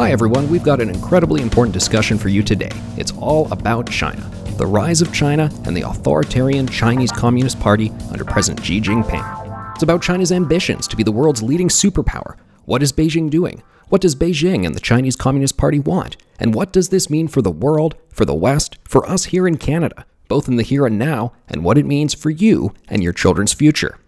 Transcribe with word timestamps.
Hi, 0.00 0.12
everyone. 0.12 0.48
We've 0.48 0.62
got 0.62 0.80
an 0.80 0.88
incredibly 0.88 1.42
important 1.42 1.74
discussion 1.74 2.16
for 2.16 2.30
you 2.30 2.42
today. 2.42 2.70
It's 2.96 3.12
all 3.18 3.52
about 3.52 3.90
China, 3.90 4.22
the 4.56 4.64
rise 4.64 5.02
of 5.02 5.12
China, 5.12 5.50
and 5.66 5.76
the 5.76 5.82
authoritarian 5.82 6.66
Chinese 6.66 7.12
Communist 7.12 7.60
Party 7.60 7.92
under 8.10 8.24
President 8.24 8.64
Xi 8.64 8.80
Jinping. 8.80 9.74
It's 9.74 9.82
about 9.82 10.00
China's 10.00 10.32
ambitions 10.32 10.88
to 10.88 10.96
be 10.96 11.02
the 11.02 11.12
world's 11.12 11.42
leading 11.42 11.68
superpower. 11.68 12.38
What 12.64 12.82
is 12.82 12.94
Beijing 12.94 13.28
doing? 13.28 13.62
What 13.90 14.00
does 14.00 14.16
Beijing 14.16 14.64
and 14.64 14.74
the 14.74 14.80
Chinese 14.80 15.16
Communist 15.16 15.58
Party 15.58 15.78
want? 15.78 16.16
And 16.38 16.54
what 16.54 16.72
does 16.72 16.88
this 16.88 17.10
mean 17.10 17.28
for 17.28 17.42
the 17.42 17.50
world, 17.50 17.94
for 18.08 18.24
the 18.24 18.34
West, 18.34 18.78
for 18.84 19.06
us 19.06 19.26
here 19.26 19.46
in 19.46 19.58
Canada, 19.58 20.06
both 20.28 20.48
in 20.48 20.56
the 20.56 20.62
here 20.62 20.86
and 20.86 20.98
now, 20.98 21.34
and 21.46 21.62
what 21.62 21.76
it 21.76 21.84
means 21.84 22.14
for 22.14 22.30
you 22.30 22.72
and 22.88 23.02
your 23.02 23.12
children's 23.12 23.52
future? 23.52 23.98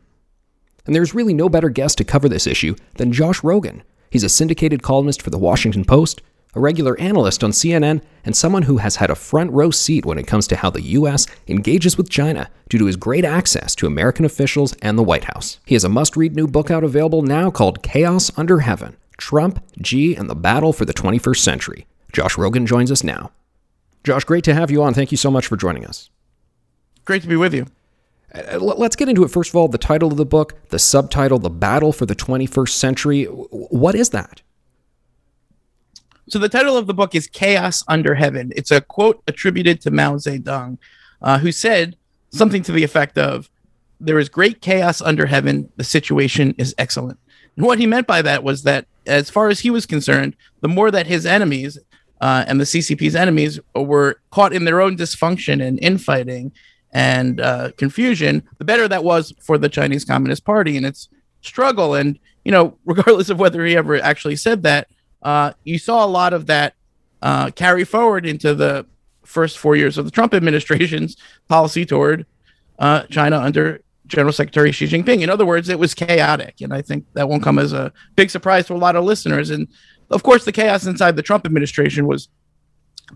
And 0.87 0.95
there's 0.95 1.15
really 1.15 1.35
no 1.35 1.51
better 1.51 1.69
guest 1.69 1.99
to 1.99 2.05
cover 2.05 2.31
this 2.31 2.47
issue 2.47 2.77
than 2.95 3.13
Josh 3.13 3.43
Rogin. 3.43 3.83
He's 4.13 4.25
a 4.25 4.29
syndicated 4.29 4.83
columnist 4.83 5.23
for 5.23 5.31
the 5.31 5.39
Washington 5.39 5.87
Post, 5.87 6.21
a 6.55 6.61
regular 6.61 7.01
analyst 7.01 7.43
on 7.43 7.51
CNN, 7.51 8.03
and 8.27 8.37
someone 8.37 8.65
who 8.65 8.77
has 8.77 8.97
had 8.97 9.09
a 9.09 9.15
front 9.15 9.51
row 9.53 9.71
seat 9.71 10.05
when 10.05 10.19
it 10.19 10.27
comes 10.27 10.47
to 10.49 10.57
how 10.57 10.69
the 10.69 10.83
U.S. 10.83 11.27
engages 11.49 11.97
with 11.97 12.11
China 12.11 12.51
due 12.69 12.77
to 12.77 12.85
his 12.85 12.97
great 12.97 13.25
access 13.25 13.75
to 13.77 13.87
American 13.87 14.27
officials 14.27 14.75
and 14.83 14.99
the 14.99 15.03
White 15.03 15.25
House. 15.25 15.61
He 15.65 15.75
has 15.75 15.83
a 15.83 15.89
must 15.89 16.15
read 16.15 16.37
new 16.37 16.47
book 16.47 16.71
out 16.71 16.85
available 16.85 17.23
now 17.23 17.51
called 17.51 17.83
Chaos 17.83 18.31
Under 18.37 18.61
Heaven 18.61 18.99
Trump, 19.17 19.65
Xi, 19.83 20.15
and 20.15 20.29
the 20.29 20.35
Battle 20.35 20.75
for 20.75 20.85
the 20.85 20.93
21st 20.93 21.39
Century. 21.39 21.87
Josh 22.13 22.35
Rogin 22.35 22.67
joins 22.67 22.93
us 22.93 23.03
now. 23.03 23.31
Josh, 24.05 24.25
great 24.25 24.45
to 24.45 24.53
have 24.53 24.71
you 24.71 24.83
on. 24.83 24.93
Thank 24.93 25.11
you 25.11 25.17
so 25.17 25.31
much 25.31 25.47
for 25.47 25.57
joining 25.57 25.87
us. 25.87 26.11
Great 27.07 27.23
to 27.23 27.29
be 27.29 27.37
with 27.37 27.55
you. 27.55 27.67
Uh, 28.35 28.59
let's 28.59 28.97
get 28.97 29.09
into 29.09 29.25
it. 29.25 29.29
First 29.29 29.51
of 29.51 29.57
all, 29.57 29.69
the 29.69 29.79
title 29.79 30.11
of 30.11 30.17
the 30.17 30.25
book, 30.25 30.55
the 30.71 30.79
subtitle, 30.79 31.39
The 31.39 31.51
Battle 31.51 31.93
for 31.93 32.07
the 32.07 32.15
21st 32.15 32.71
Century. 32.71 33.25
What 33.25 33.95
is 33.95 34.11
that? 34.11 34.43
So, 36.29 36.39
the 36.39 36.49
title 36.49 36.77
of 36.77 36.87
the 36.87 36.95
book 36.95 37.15
is 37.15 37.27
Chaos 37.27 37.85
Under 37.89 38.15
Heaven. 38.15 38.53
It's 38.57 38.71
a 38.71 38.81
quote 38.81 39.23
attributed 39.27 39.81
to 39.83 39.91
Mao 39.91 40.17
Zedong, 40.17 40.79
uh, 41.21 41.39
who 41.39 41.53
said 41.53 41.97
something 42.31 42.63
to 42.63 42.73
the 42.73 42.85
effect 42.85 43.19
of, 43.19 43.51
There 44.01 44.19
is 44.19 44.29
great 44.29 44.63
chaos 44.63 45.03
under 45.03 45.27
heaven. 45.27 45.71
The 45.77 45.85
situation 45.85 46.55
is 46.57 46.75
excellent. 46.79 47.19
And 47.57 47.67
what 47.67 47.79
he 47.79 47.87
meant 47.87 48.07
by 48.07 48.23
that 48.23 48.43
was 48.43 48.63
that, 48.63 48.87
as 49.07 49.29
far 49.29 49.49
as 49.49 49.61
he 49.61 49.71
was 49.71 49.85
concerned, 49.85 50.37
the 50.61 50.69
more 50.69 50.91
that 50.91 51.07
his 51.07 51.27
enemies 51.27 51.79
uh, 52.21 52.45
and 52.47 52.61
the 52.61 52.65
CCP's 52.65 53.17
enemies 53.17 53.61
were 53.75 54.21
caught 54.31 54.53
in 54.53 54.65
their 54.65 54.81
own 54.81 54.97
dysfunction 54.97 55.63
and 55.63 55.79
infighting 55.83 56.53
and 56.93 57.41
uh, 57.41 57.71
confusion, 57.77 58.43
the 58.59 58.65
better 58.65 58.87
that 58.87 59.05
was 59.05 59.33
for 59.41 59.59
the 59.59 59.69
Chinese 59.69 60.05
Communist 60.05 60.45
Party 60.45 60.77
and 60.77 60.85
its 60.85 61.09
struggle. 61.41 61.95
And, 61.95 62.19
you 62.45 62.53
know, 62.53 62.79
regardless 62.85 63.31
of 63.31 63.39
whether 63.39 63.65
he 63.65 63.77
ever 63.77 64.01
actually 64.01 64.37
said 64.37 64.63
that, 64.63 64.89
uh, 65.23 65.53
you 65.65 65.79
saw 65.79 66.05
a 66.05 66.07
lot 66.07 66.33
of 66.33 66.47
that 66.47 66.75
uh, 67.23 67.51
carry 67.51 67.85
forward 67.85 68.27
into 68.27 68.55
the 68.55 68.87
first 69.25 69.57
four 69.57 69.77
years 69.77 69.97
of 69.97 70.05
the 70.05 70.11
Trump 70.11 70.35
administration's 70.35 71.17
policy 71.49 71.87
toward 71.87 72.27
uh, 72.79 73.05
China 73.05 73.39
under 73.39 73.81
General 74.07 74.33
Secretary 74.33 74.73
Xi 74.73 74.87
Jinping. 74.87 75.23
In 75.23 75.31
other 75.31 75.47
words, 75.47 75.69
it 75.69 75.79
was 75.79 75.95
chaotic. 75.95 76.61
And 76.61 76.75
I 76.75 76.83
think 76.83 77.07
that 77.15 77.29
won't 77.29 77.43
come 77.43 77.59
as 77.59 77.73
a 77.73 77.93
big 78.17 78.31
surprise 78.31 78.67
to 78.67 78.75
a 78.75 78.77
lot 78.77 78.97
of 78.97 79.05
listeners. 79.05 79.51
And 79.51 79.69
of 80.11 80.23
course, 80.23 80.45
the 80.45 80.53
chaos 80.53 80.87
inside 80.87 81.17
the 81.17 81.23
Trump 81.23 81.47
administration 81.47 82.07
was 82.07 82.29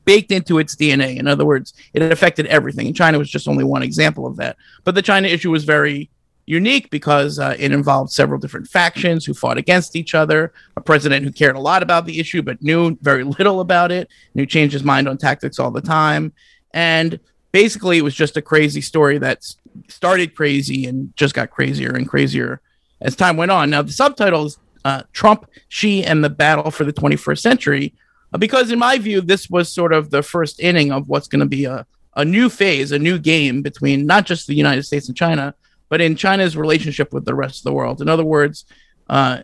baked 0.04 0.30
into 0.30 0.58
its 0.58 0.76
DNA. 0.76 1.16
In 1.16 1.26
other 1.26 1.44
words, 1.44 1.74
it 1.94 2.02
affected 2.02 2.46
everything. 2.46 2.86
And 2.86 2.96
China 2.96 3.18
was 3.18 3.30
just 3.30 3.48
only 3.48 3.64
one 3.64 3.82
example 3.82 4.26
of 4.26 4.36
that. 4.36 4.56
But 4.84 4.94
the 4.94 5.02
China 5.02 5.28
issue 5.28 5.50
was 5.50 5.64
very 5.64 6.10
unique 6.46 6.90
because 6.90 7.38
uh, 7.38 7.56
it 7.58 7.72
involved 7.72 8.12
several 8.12 8.38
different 8.38 8.68
factions 8.68 9.24
who 9.24 9.34
fought 9.34 9.58
against 9.58 9.96
each 9.96 10.14
other, 10.14 10.52
a 10.76 10.80
president 10.80 11.24
who 11.24 11.32
cared 11.32 11.56
a 11.56 11.60
lot 11.60 11.82
about 11.82 12.06
the 12.06 12.20
issue 12.20 12.40
but 12.40 12.62
knew 12.62 12.96
very 13.02 13.24
little 13.38 13.60
about 13.60 13.90
it, 13.90 14.08
and 14.32 14.40
who 14.40 14.46
changed 14.46 14.72
his 14.72 14.84
mind 14.84 15.08
on 15.08 15.18
tactics 15.18 15.58
all 15.58 15.70
the 15.70 15.80
time. 15.80 16.32
And 16.72 17.18
basically, 17.52 17.98
it 17.98 18.02
was 18.02 18.14
just 18.14 18.36
a 18.36 18.42
crazy 18.42 18.80
story 18.80 19.18
that 19.18 19.44
started 19.88 20.34
crazy 20.34 20.86
and 20.86 21.14
just 21.16 21.34
got 21.34 21.50
crazier 21.50 21.94
and 21.94 22.08
crazier 22.08 22.60
as 23.00 23.16
time 23.16 23.36
went 23.36 23.50
on. 23.50 23.70
Now, 23.70 23.82
the 23.82 23.92
subtitle 23.92 24.46
is 24.46 24.58
uh, 24.84 25.02
Trump, 25.12 25.50
Xi, 25.68 26.04
and 26.04 26.22
the 26.22 26.30
Battle 26.30 26.70
for 26.70 26.84
the 26.84 26.92
21st 26.92 27.38
Century, 27.38 27.94
because 28.36 28.70
in 28.70 28.78
my 28.78 28.98
view, 28.98 29.20
this 29.20 29.48
was 29.48 29.72
sort 29.72 29.92
of 29.92 30.10
the 30.10 30.22
first 30.22 30.60
inning 30.60 30.92
of 30.92 31.08
what's 31.08 31.28
going 31.28 31.40
to 31.40 31.46
be 31.46 31.64
a, 31.64 31.86
a 32.16 32.24
new 32.24 32.48
phase, 32.48 32.92
a 32.92 32.98
new 32.98 33.18
game 33.18 33.62
between 33.62 34.06
not 34.06 34.26
just 34.26 34.46
the 34.46 34.54
United 34.54 34.82
States 34.84 35.08
and 35.08 35.16
China, 35.16 35.54
but 35.88 36.00
in 36.00 36.16
China's 36.16 36.56
relationship 36.56 37.12
with 37.12 37.24
the 37.24 37.34
rest 37.34 37.60
of 37.60 37.64
the 37.64 37.72
world. 37.72 38.00
In 38.00 38.08
other 38.08 38.24
words, 38.24 38.64
uh, 39.08 39.42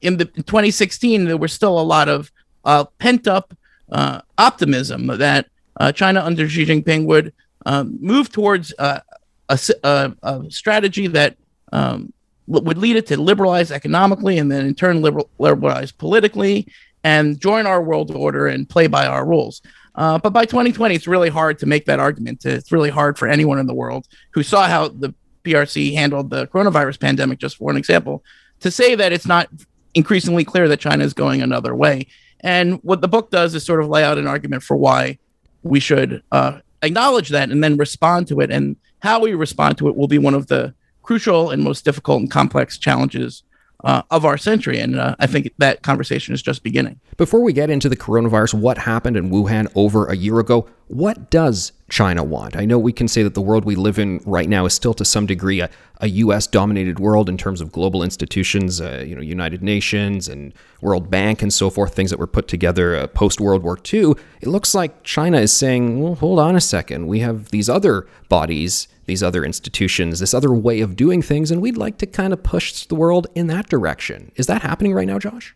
in 0.00 0.16
the 0.16 0.30
in 0.34 0.42
2016, 0.42 1.24
there 1.24 1.36
was 1.36 1.52
still 1.52 1.78
a 1.78 1.82
lot 1.82 2.08
of 2.08 2.30
uh, 2.64 2.84
pent 2.98 3.26
up 3.26 3.54
uh, 3.92 4.20
optimism 4.38 5.06
that 5.06 5.46
uh, 5.78 5.92
China 5.92 6.22
under 6.22 6.48
Xi 6.48 6.64
Jinping 6.64 7.06
would 7.06 7.32
um, 7.66 7.98
move 8.00 8.30
towards 8.30 8.72
uh, 8.78 9.00
a, 9.48 9.58
a, 9.82 10.12
a, 10.22 10.50
strategy 10.50 11.06
that 11.08 11.36
um, 11.72 12.12
would 12.46 12.78
lead 12.78 12.96
it 12.96 13.06
to 13.08 13.20
liberalize 13.20 13.72
economically 13.72 14.38
and 14.38 14.50
then 14.50 14.66
in 14.66 14.74
turn 14.74 15.02
liberal, 15.02 15.28
liberalize 15.38 15.90
politically 15.90 16.66
and 17.06 17.40
join 17.40 17.68
our 17.68 17.80
world 17.80 18.10
order 18.10 18.48
and 18.48 18.68
play 18.68 18.88
by 18.88 19.06
our 19.06 19.24
rules. 19.24 19.62
Uh, 19.94 20.18
but 20.18 20.32
by 20.32 20.44
2020, 20.44 20.92
it's 20.92 21.06
really 21.06 21.28
hard 21.28 21.56
to 21.60 21.64
make 21.64 21.84
that 21.84 22.00
argument. 22.00 22.44
It's 22.44 22.72
really 22.72 22.90
hard 22.90 23.16
for 23.16 23.28
anyone 23.28 23.60
in 23.60 23.68
the 23.68 23.74
world 23.74 24.08
who 24.32 24.42
saw 24.42 24.66
how 24.66 24.88
the 24.88 25.14
PRC 25.44 25.94
handled 25.94 26.30
the 26.30 26.48
coronavirus 26.48 26.98
pandemic, 26.98 27.38
just 27.38 27.58
for 27.58 27.70
an 27.70 27.76
example, 27.76 28.24
to 28.58 28.72
say 28.72 28.96
that 28.96 29.12
it's 29.12 29.24
not 29.24 29.48
increasingly 29.94 30.44
clear 30.44 30.66
that 30.66 30.80
China 30.80 31.04
is 31.04 31.14
going 31.14 31.42
another 31.42 31.76
way. 31.76 32.08
And 32.40 32.80
what 32.82 33.00
the 33.02 33.08
book 33.08 33.30
does 33.30 33.54
is 33.54 33.64
sort 33.64 33.80
of 33.80 33.88
lay 33.88 34.02
out 34.02 34.18
an 34.18 34.26
argument 34.26 34.64
for 34.64 34.76
why 34.76 35.20
we 35.62 35.78
should 35.78 36.24
uh, 36.32 36.58
acknowledge 36.82 37.28
that 37.28 37.52
and 37.52 37.62
then 37.62 37.76
respond 37.76 38.26
to 38.28 38.40
it. 38.40 38.50
And 38.50 38.74
how 38.98 39.20
we 39.20 39.32
respond 39.34 39.78
to 39.78 39.88
it 39.88 39.94
will 39.94 40.08
be 40.08 40.18
one 40.18 40.34
of 40.34 40.48
the 40.48 40.74
crucial 41.04 41.50
and 41.50 41.62
most 41.62 41.84
difficult 41.84 42.22
and 42.22 42.30
complex 42.32 42.78
challenges 42.78 43.44
uh, 43.84 44.02
of 44.10 44.24
our 44.24 44.38
century. 44.38 44.78
And 44.80 44.98
uh, 44.98 45.16
I 45.18 45.26
think 45.26 45.52
that 45.58 45.82
conversation 45.82 46.34
is 46.34 46.42
just 46.42 46.62
beginning. 46.62 47.00
Before 47.16 47.42
we 47.42 47.52
get 47.52 47.70
into 47.70 47.88
the 47.88 47.96
coronavirus, 47.96 48.54
what 48.54 48.78
happened 48.78 49.16
in 49.16 49.30
Wuhan 49.30 49.70
over 49.74 50.06
a 50.06 50.16
year 50.16 50.38
ago? 50.38 50.68
What 50.88 51.30
does 51.30 51.72
China 51.88 52.22
want? 52.22 52.56
I 52.56 52.64
know 52.64 52.78
we 52.78 52.92
can 52.92 53.08
say 53.08 53.22
that 53.24 53.34
the 53.34 53.40
world 53.40 53.64
we 53.64 53.74
live 53.74 53.98
in 53.98 54.20
right 54.24 54.48
now 54.48 54.66
is 54.66 54.74
still 54.74 54.94
to 54.94 55.04
some 55.04 55.26
degree 55.26 55.60
a, 55.60 55.68
a 56.00 56.08
U.S. 56.08 56.46
dominated 56.46 57.00
world 57.00 57.28
in 57.28 57.36
terms 57.36 57.60
of 57.60 57.72
global 57.72 58.04
institutions, 58.04 58.80
uh, 58.80 59.02
you 59.04 59.14
know, 59.14 59.20
United 59.20 59.62
Nations 59.62 60.28
and 60.28 60.54
World 60.80 61.10
Bank 61.10 61.42
and 61.42 61.52
so 61.52 61.70
forth, 61.70 61.94
things 61.94 62.10
that 62.10 62.18
were 62.18 62.26
put 62.26 62.46
together 62.46 62.94
uh, 62.96 63.06
post 63.08 63.40
World 63.40 63.64
War 63.64 63.78
II. 63.92 64.14
It 64.40 64.48
looks 64.48 64.74
like 64.74 65.02
China 65.02 65.38
is 65.38 65.52
saying, 65.52 66.00
well, 66.00 66.14
hold 66.14 66.38
on 66.38 66.54
a 66.54 66.60
second. 66.60 67.08
We 67.08 67.20
have 67.20 67.50
these 67.50 67.68
other 67.68 68.06
bodies 68.28 68.86
these 69.06 69.22
other 69.22 69.44
institutions, 69.44 70.20
this 70.20 70.34
other 70.34 70.52
way 70.52 70.80
of 70.80 70.96
doing 70.96 71.22
things, 71.22 71.50
and 71.50 71.62
we'd 71.62 71.76
like 71.76 71.98
to 71.98 72.06
kind 72.06 72.32
of 72.32 72.42
push 72.42 72.86
the 72.86 72.94
world 72.94 73.26
in 73.34 73.46
that 73.46 73.68
direction. 73.68 74.32
Is 74.36 74.46
that 74.46 74.62
happening 74.62 74.92
right 74.92 75.06
now, 75.06 75.18
Josh? 75.18 75.54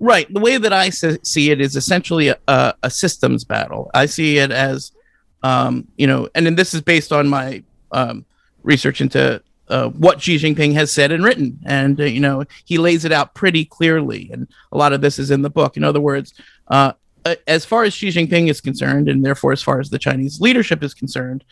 Right. 0.00 0.32
The 0.32 0.40
way 0.40 0.58
that 0.58 0.72
I 0.72 0.90
see 0.90 1.50
it 1.50 1.60
is 1.60 1.76
essentially 1.76 2.28
a, 2.28 2.74
a 2.82 2.90
systems 2.90 3.44
battle. 3.44 3.90
I 3.94 4.06
see 4.06 4.38
it 4.38 4.50
as, 4.50 4.92
um, 5.42 5.86
you 5.96 6.06
know, 6.06 6.28
and 6.34 6.44
then 6.44 6.56
this 6.56 6.74
is 6.74 6.80
based 6.80 7.12
on 7.12 7.28
my 7.28 7.62
um, 7.92 8.24
research 8.62 9.00
into 9.00 9.42
uh, 9.68 9.88
what 9.90 10.20
Xi 10.20 10.36
Jinping 10.36 10.74
has 10.74 10.90
said 10.90 11.12
and 11.12 11.24
written. 11.24 11.58
And, 11.64 12.00
uh, 12.00 12.04
you 12.04 12.20
know, 12.20 12.44
he 12.64 12.76
lays 12.76 13.04
it 13.04 13.12
out 13.12 13.34
pretty 13.34 13.64
clearly. 13.64 14.30
And 14.32 14.48
a 14.72 14.76
lot 14.76 14.92
of 14.92 15.00
this 15.00 15.18
is 15.18 15.30
in 15.30 15.42
the 15.42 15.50
book. 15.50 15.76
In 15.76 15.84
other 15.84 16.00
words, 16.00 16.34
uh, 16.68 16.92
as 17.46 17.64
far 17.64 17.84
as 17.84 17.94
Xi 17.94 18.08
Jinping 18.08 18.50
is 18.50 18.60
concerned, 18.60 19.08
and 19.08 19.24
therefore 19.24 19.52
as 19.52 19.62
far 19.62 19.80
as 19.80 19.90
the 19.90 19.98
Chinese 19.98 20.40
leadership 20.40 20.82
is 20.82 20.92
concerned, 20.92 21.44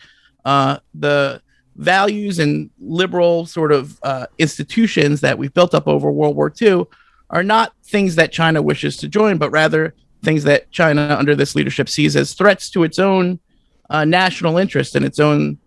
uh, 0.45 0.79
the 0.93 1.41
values 1.75 2.39
and 2.39 2.69
liberal 2.79 3.45
sort 3.45 3.71
of 3.71 3.99
uh, 4.03 4.27
institutions 4.37 5.21
that 5.21 5.37
we've 5.37 5.53
built 5.53 5.73
up 5.73 5.87
over 5.87 6.11
World 6.11 6.35
War 6.35 6.53
II 6.61 6.85
are 7.29 7.43
not 7.43 7.73
things 7.83 8.15
that 8.15 8.31
China 8.31 8.61
wishes 8.61 8.97
to 8.97 9.07
join, 9.07 9.37
but 9.37 9.49
rather 9.49 9.95
things 10.23 10.43
that 10.43 10.69
China 10.71 11.15
under 11.17 11.35
this 11.35 11.55
leadership 11.55 11.89
sees 11.89 12.15
as 12.15 12.33
threats 12.33 12.69
to 12.69 12.83
its 12.83 12.99
own 12.99 13.39
uh, 13.89 14.05
national 14.05 14.57
interest 14.57 14.95
and 14.95 15.05
its 15.05 15.19
own 15.19 15.57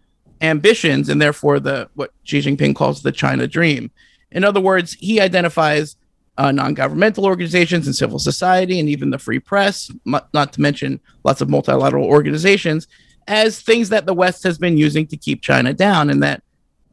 ambitions, 0.40 1.08
and 1.08 1.20
therefore 1.20 1.60
the 1.60 1.88
what 1.94 2.12
Xi 2.24 2.40
Jinping 2.40 2.74
calls 2.74 3.02
the 3.02 3.12
China 3.12 3.46
dream. 3.46 3.90
In 4.30 4.44
other 4.44 4.60
words, 4.60 4.94
he 4.94 5.20
identifies 5.20 5.96
uh, 6.38 6.52
non-governmental 6.52 7.24
organizations 7.24 7.86
and 7.86 7.96
civil 7.96 8.18
society, 8.18 8.78
and 8.78 8.88
even 8.88 9.10
the 9.10 9.18
free 9.18 9.38
press, 9.38 9.90
not 10.04 10.52
to 10.52 10.60
mention 10.60 11.00
lots 11.24 11.40
of 11.40 11.48
multilateral 11.48 12.04
organizations, 12.04 12.86
as 13.26 13.60
things 13.60 13.88
that 13.88 14.06
the 14.06 14.14
West 14.14 14.42
has 14.44 14.58
been 14.58 14.78
using 14.78 15.06
to 15.08 15.16
keep 15.16 15.42
China 15.42 15.72
down, 15.72 16.10
and 16.10 16.22
that 16.22 16.42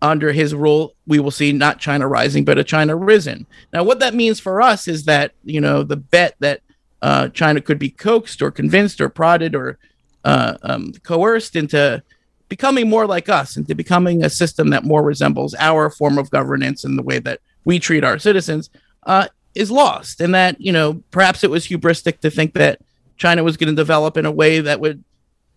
under 0.02 0.34
his 0.34 0.54
rule, 0.54 0.96
we 1.08 1.20
will 1.20 1.32
see 1.32 1.54
not 1.54 1.80
China 1.80 2.08
rising, 2.08 2.44
but 2.44 2.58
a 2.58 2.64
China 2.64 2.96
risen. 2.96 3.46
Now, 3.72 3.84
what 3.84 4.00
that 4.00 4.14
means 4.14 4.40
for 4.40 4.62
us 4.62 4.88
is 4.88 5.06
that, 5.06 5.32
you 5.46 5.62
know, 5.62 5.84
the 5.84 5.96
bet 5.96 6.36
that 6.40 6.62
uh, 7.02 7.30
China 7.30 7.62
could 7.62 7.80
be 7.80 7.90
coaxed 7.90 8.42
or 8.42 8.52
convinced 8.52 9.00
or 9.00 9.08
prodded 9.08 9.56
or 9.56 9.78
uh, 10.26 10.58
um, 10.64 10.92
coerced 11.04 11.56
into 11.56 12.04
becoming 12.50 12.90
more 12.90 13.08
like 13.08 13.30
us, 13.30 13.56
into 13.56 13.74
becoming 13.76 14.24
a 14.24 14.30
system 14.30 14.70
that 14.72 14.84
more 14.84 15.04
resembles 15.04 15.56
our 15.58 15.90
form 15.90 16.18
of 16.18 16.30
governance 16.30 16.84
and 16.84 16.98
the 16.98 17.04
way 17.04 17.20
that 17.20 17.40
we 17.66 17.80
treat 17.80 18.04
our 18.04 18.20
citizens, 18.20 18.70
uh, 19.04 19.28
is 19.56 19.72
lost, 19.72 20.20
and 20.20 20.34
that 20.36 20.60
you 20.60 20.72
know 20.72 21.02
perhaps 21.12 21.44
it 21.44 21.50
was 21.50 21.68
hubristic 21.68 22.20
to 22.20 22.30
think 22.30 22.54
that 22.54 22.80
China 23.18 23.44
was 23.44 23.58
going 23.58 23.70
to 23.70 23.76
develop 23.76 24.18
in 24.18 24.26
a 24.26 24.32
way 24.32 24.60
that 24.60 24.80
would 24.80 25.04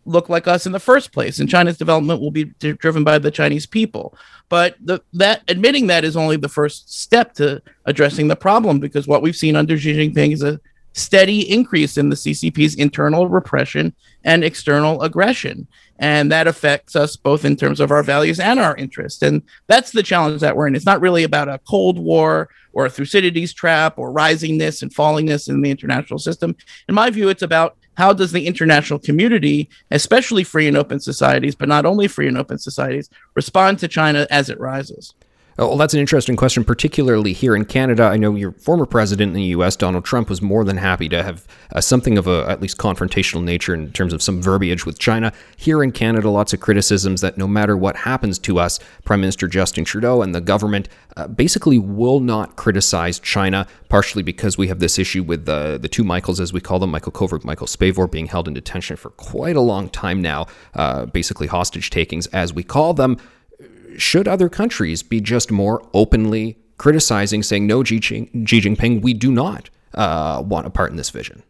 look 0.07 0.29
like 0.29 0.47
us 0.47 0.67
in 0.67 0.73
the 0.73 0.81
first 0.81 1.13
place, 1.13 1.39
and 1.39 1.49
China's 1.49 1.77
development 1.77 2.21
will 2.21 2.31
be 2.31 2.45
d- 2.45 2.73
driven 2.73 3.05
by 3.05 3.19
the 3.19 3.31
Chinese 3.31 3.67
people. 3.67 4.17
But 4.49 4.77
the, 4.81 5.03
that 5.15 5.43
admitting 5.49 5.89
that 5.89 6.05
is 6.05 6.17
only 6.17 6.37
the 6.37 6.49
first 6.49 7.01
step 7.01 7.35
to 7.35 7.61
addressing 7.85 8.29
the 8.29 8.37
problem, 8.37 8.79
because 8.79 9.07
what 9.07 9.23
we've 9.23 9.37
seen 9.37 9.57
under 9.57 9.77
Xi 9.77 9.93
Jinping 9.93 10.33
is 10.33 10.43
a 10.43 10.61
steady 10.97 11.41
increase 11.53 11.99
in 11.99 12.09
the 12.09 12.17
CCP's 12.17 12.75
internal 12.77 13.29
repression 13.29 13.95
and 14.25 14.43
external 14.43 15.03
aggression. 15.03 15.67
And 15.99 16.33
that 16.33 16.47
affects 16.47 16.97
us 16.97 17.17
both 17.17 17.45
in 17.45 17.55
terms 17.55 17.81
of 17.81 17.91
our 17.91 18.03
values 18.03 18.41
and 18.41 18.59
our 18.59 18.75
interests. 18.77 19.23
And 19.23 19.43
that's 19.67 19.93
the 19.93 20.03
challenge 20.03 20.41
that 20.41 20.57
we're 20.57 20.67
in. 20.69 20.75
It's 20.75 20.87
not 20.87 21.03
really 21.03 21.25
about 21.25 21.49
a 21.49 21.61
Cold 21.69 21.99
War 21.99 22.49
or 22.73 22.87
a 22.87 22.91
Thucydides 22.91 23.53
trap 23.53 23.99
or 23.99 24.13
risingness 24.13 24.81
and 24.81 24.95
fallingness 24.95 25.49
in 25.49 25.61
the 25.61 25.71
international 25.71 26.19
system. 26.19 26.57
In 26.89 26.95
my 26.95 27.11
view, 27.11 27.29
it's 27.29 27.43
about 27.43 27.77
how 27.97 28.13
does 28.13 28.33
the 28.33 28.47
international 28.47 28.99
community, 28.99 29.69
especially 29.91 30.45
free 30.45 30.69
and 30.69 30.77
open 30.77 31.01
societies, 31.01 31.55
but 31.55 31.69
not 31.69 31.87
only 31.87 32.09
free 32.09 32.29
and 32.29 32.39
open 32.39 32.59
societies, 32.59 33.11
respond 33.35 33.79
to 33.79 33.89
China 33.89 34.27
as 34.31 34.51
it 34.51 34.61
rises? 34.61 35.15
Oh, 35.59 35.69
well, 35.69 35.79
that's 35.79 35.95
an 35.95 36.01
interesting 36.01 36.37
question, 36.37 36.65
particularly 36.65 37.33
here 37.33 37.57
in 37.57 37.65
Canada. 37.65 38.03
I 38.03 38.19
know 38.19 38.35
your 38.35 38.53
former 38.53 38.85
president 38.85 39.31
in 39.31 39.37
the 39.37 39.43
U.S., 39.45 39.75
Donald 39.75 40.05
Trump, 40.05 40.29
was 40.29 40.43
more 40.43 40.65
than 40.65 40.77
happy 40.77 41.09
to 41.09 41.23
have 41.23 41.47
uh, 41.73 41.81
something 41.81 42.19
of 42.19 42.27
a 42.27 42.45
at 42.47 42.61
least 42.61 42.77
confrontational 42.77 43.43
nature 43.43 43.73
in 43.73 43.91
terms 43.93 44.13
of 44.13 44.23
some 44.23 44.43
verbiage 44.43 44.85
with 44.85 44.99
China. 44.99 45.33
Here 45.57 45.83
in 45.83 45.93
Canada, 45.93 46.29
lots 46.29 46.53
of 46.53 46.61
criticisms 46.61 47.23
that 47.23 47.39
no 47.39 47.49
matter 47.49 47.75
what 47.75 47.97
happens 47.97 48.39
to 48.41 48.59
us, 48.59 48.79
Prime 49.07 49.23
Minister 49.23 49.49
Justin 49.49 49.87
Trudeau 49.87 50.21
and 50.21 50.35
the 50.35 50.43
government 50.43 50.91
uh, 51.17 51.27
basically 51.27 51.79
will 51.79 52.21
not 52.21 52.57
criticize 52.57 53.19
China, 53.19 53.67
partially 53.89 54.23
because 54.23 54.59
we 54.59 54.69
have 54.69 54.81
this 54.81 54.99
issue 54.99 55.23
with 55.23 55.47
the 55.47 55.79
the 55.81 55.89
two 55.89 56.05
Michaels, 56.05 56.39
as 56.39 56.53
we 56.53 56.61
call 56.61 56.79
them, 56.79 56.91
Michael 56.91 57.13
Kovrig, 57.13 57.45
Michael 57.45 57.67
Spavor, 57.67 58.11
being 58.11 58.27
held 58.27 58.47
in 58.47 58.53
detention 58.53 58.99
for 58.99 59.09
quite 59.09 59.57
a 59.57 59.63
long 59.63 59.89
time 59.89 60.21
now, 60.21 60.47
uh, 60.75 61.07
basically 61.07 61.47
hostage 61.47 61.89
takings, 61.89 62.27
as 62.27 62.53
we 62.53 62.63
call 62.63 62.93
them 62.93 63.17
should 64.01 64.29
other 64.29 64.49
countries 64.49 65.03
be 65.03 65.21
just 65.21 65.51
more 65.51 65.87
openly 65.95 66.59
criticizing, 66.79 67.43
saying, 67.43 67.67
no, 67.67 67.83
Xi, 67.83 68.01
Jinping, 68.01 69.03
we 69.03 69.15
do 69.15 69.33
not 69.33 69.71
uh, 69.95 70.43
want 70.45 70.67
a 70.67 70.71
part 70.71 70.91
in 70.91 70.97
this 70.97 71.11
vision? 71.11 71.43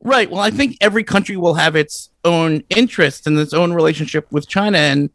Right. 0.00 0.30
Well, 0.30 0.40
I 0.40 0.50
think 0.50 0.76
every 0.80 1.04
country 1.04 1.36
will 1.36 1.54
have 1.54 1.76
its 1.76 2.10
own 2.24 2.64
interest 2.70 3.26
and 3.26 3.38
its 3.38 3.54
own 3.54 3.72
relationship 3.72 4.26
with 4.32 4.48
China, 4.48 4.78
and 4.78 5.10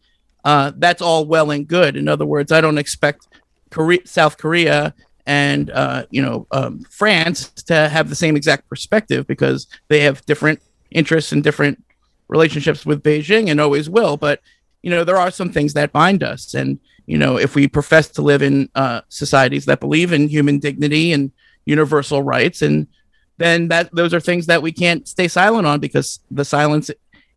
uh, 0.46 0.72
that's 0.78 1.02
all 1.02 1.26
well 1.26 1.52
and 1.52 1.68
good. 1.68 1.98
In 1.98 2.08
other 2.08 2.26
words, 2.26 2.52
I 2.54 2.62
don't 2.62 2.78
expect 2.78 3.28
Korea, 3.70 4.00
South 4.06 4.38
Korea 4.38 4.94
and 5.26 5.70
uh, 5.72 6.06
you 6.10 6.22
know 6.22 6.48
um, 6.52 6.80
France 6.90 7.50
to 7.64 7.90
have 7.90 8.10
the 8.10 8.16
same 8.16 8.38
exact 8.38 8.68
perspective 8.70 9.28
because 9.28 9.68
they 9.90 10.00
have 10.00 10.26
different 10.26 10.62
interests 10.90 11.34
and 11.34 11.44
different 11.44 11.84
relationships 12.30 12.86
with 12.86 13.04
Beijing 13.04 13.52
and 13.52 13.60
always 13.60 13.90
will. 13.90 14.16
But 14.16 14.42
you 14.82 14.90
know, 14.90 15.04
there 15.04 15.18
are 15.18 15.32
some 15.32 15.52
things 15.52 15.74
that 15.74 15.92
bind 15.92 16.24
us. 16.24 16.54
And, 16.54 16.80
you 17.06 17.18
know, 17.18 17.38
if 17.38 17.56
we 17.56 17.68
profess 17.68 18.08
to 18.10 18.22
live 18.22 18.42
in 18.42 18.70
uh, 18.76 19.02
societies 19.10 19.66
that 19.66 19.80
believe 19.80 20.14
in 20.14 20.28
human 20.28 20.60
dignity 20.60 21.14
and 21.14 21.32
universal 21.66 22.24
rights, 22.24 22.62
and 22.62 22.88
then 23.38 23.68
that 23.68 23.94
those 23.94 24.14
are 24.14 24.20
things 24.20 24.46
that 24.48 24.62
we 24.62 24.72
can't 24.72 25.08
stay 25.08 25.28
silent 25.28 25.68
on 25.68 25.80
because 25.80 26.20
the 26.32 26.46
silence 26.46 26.90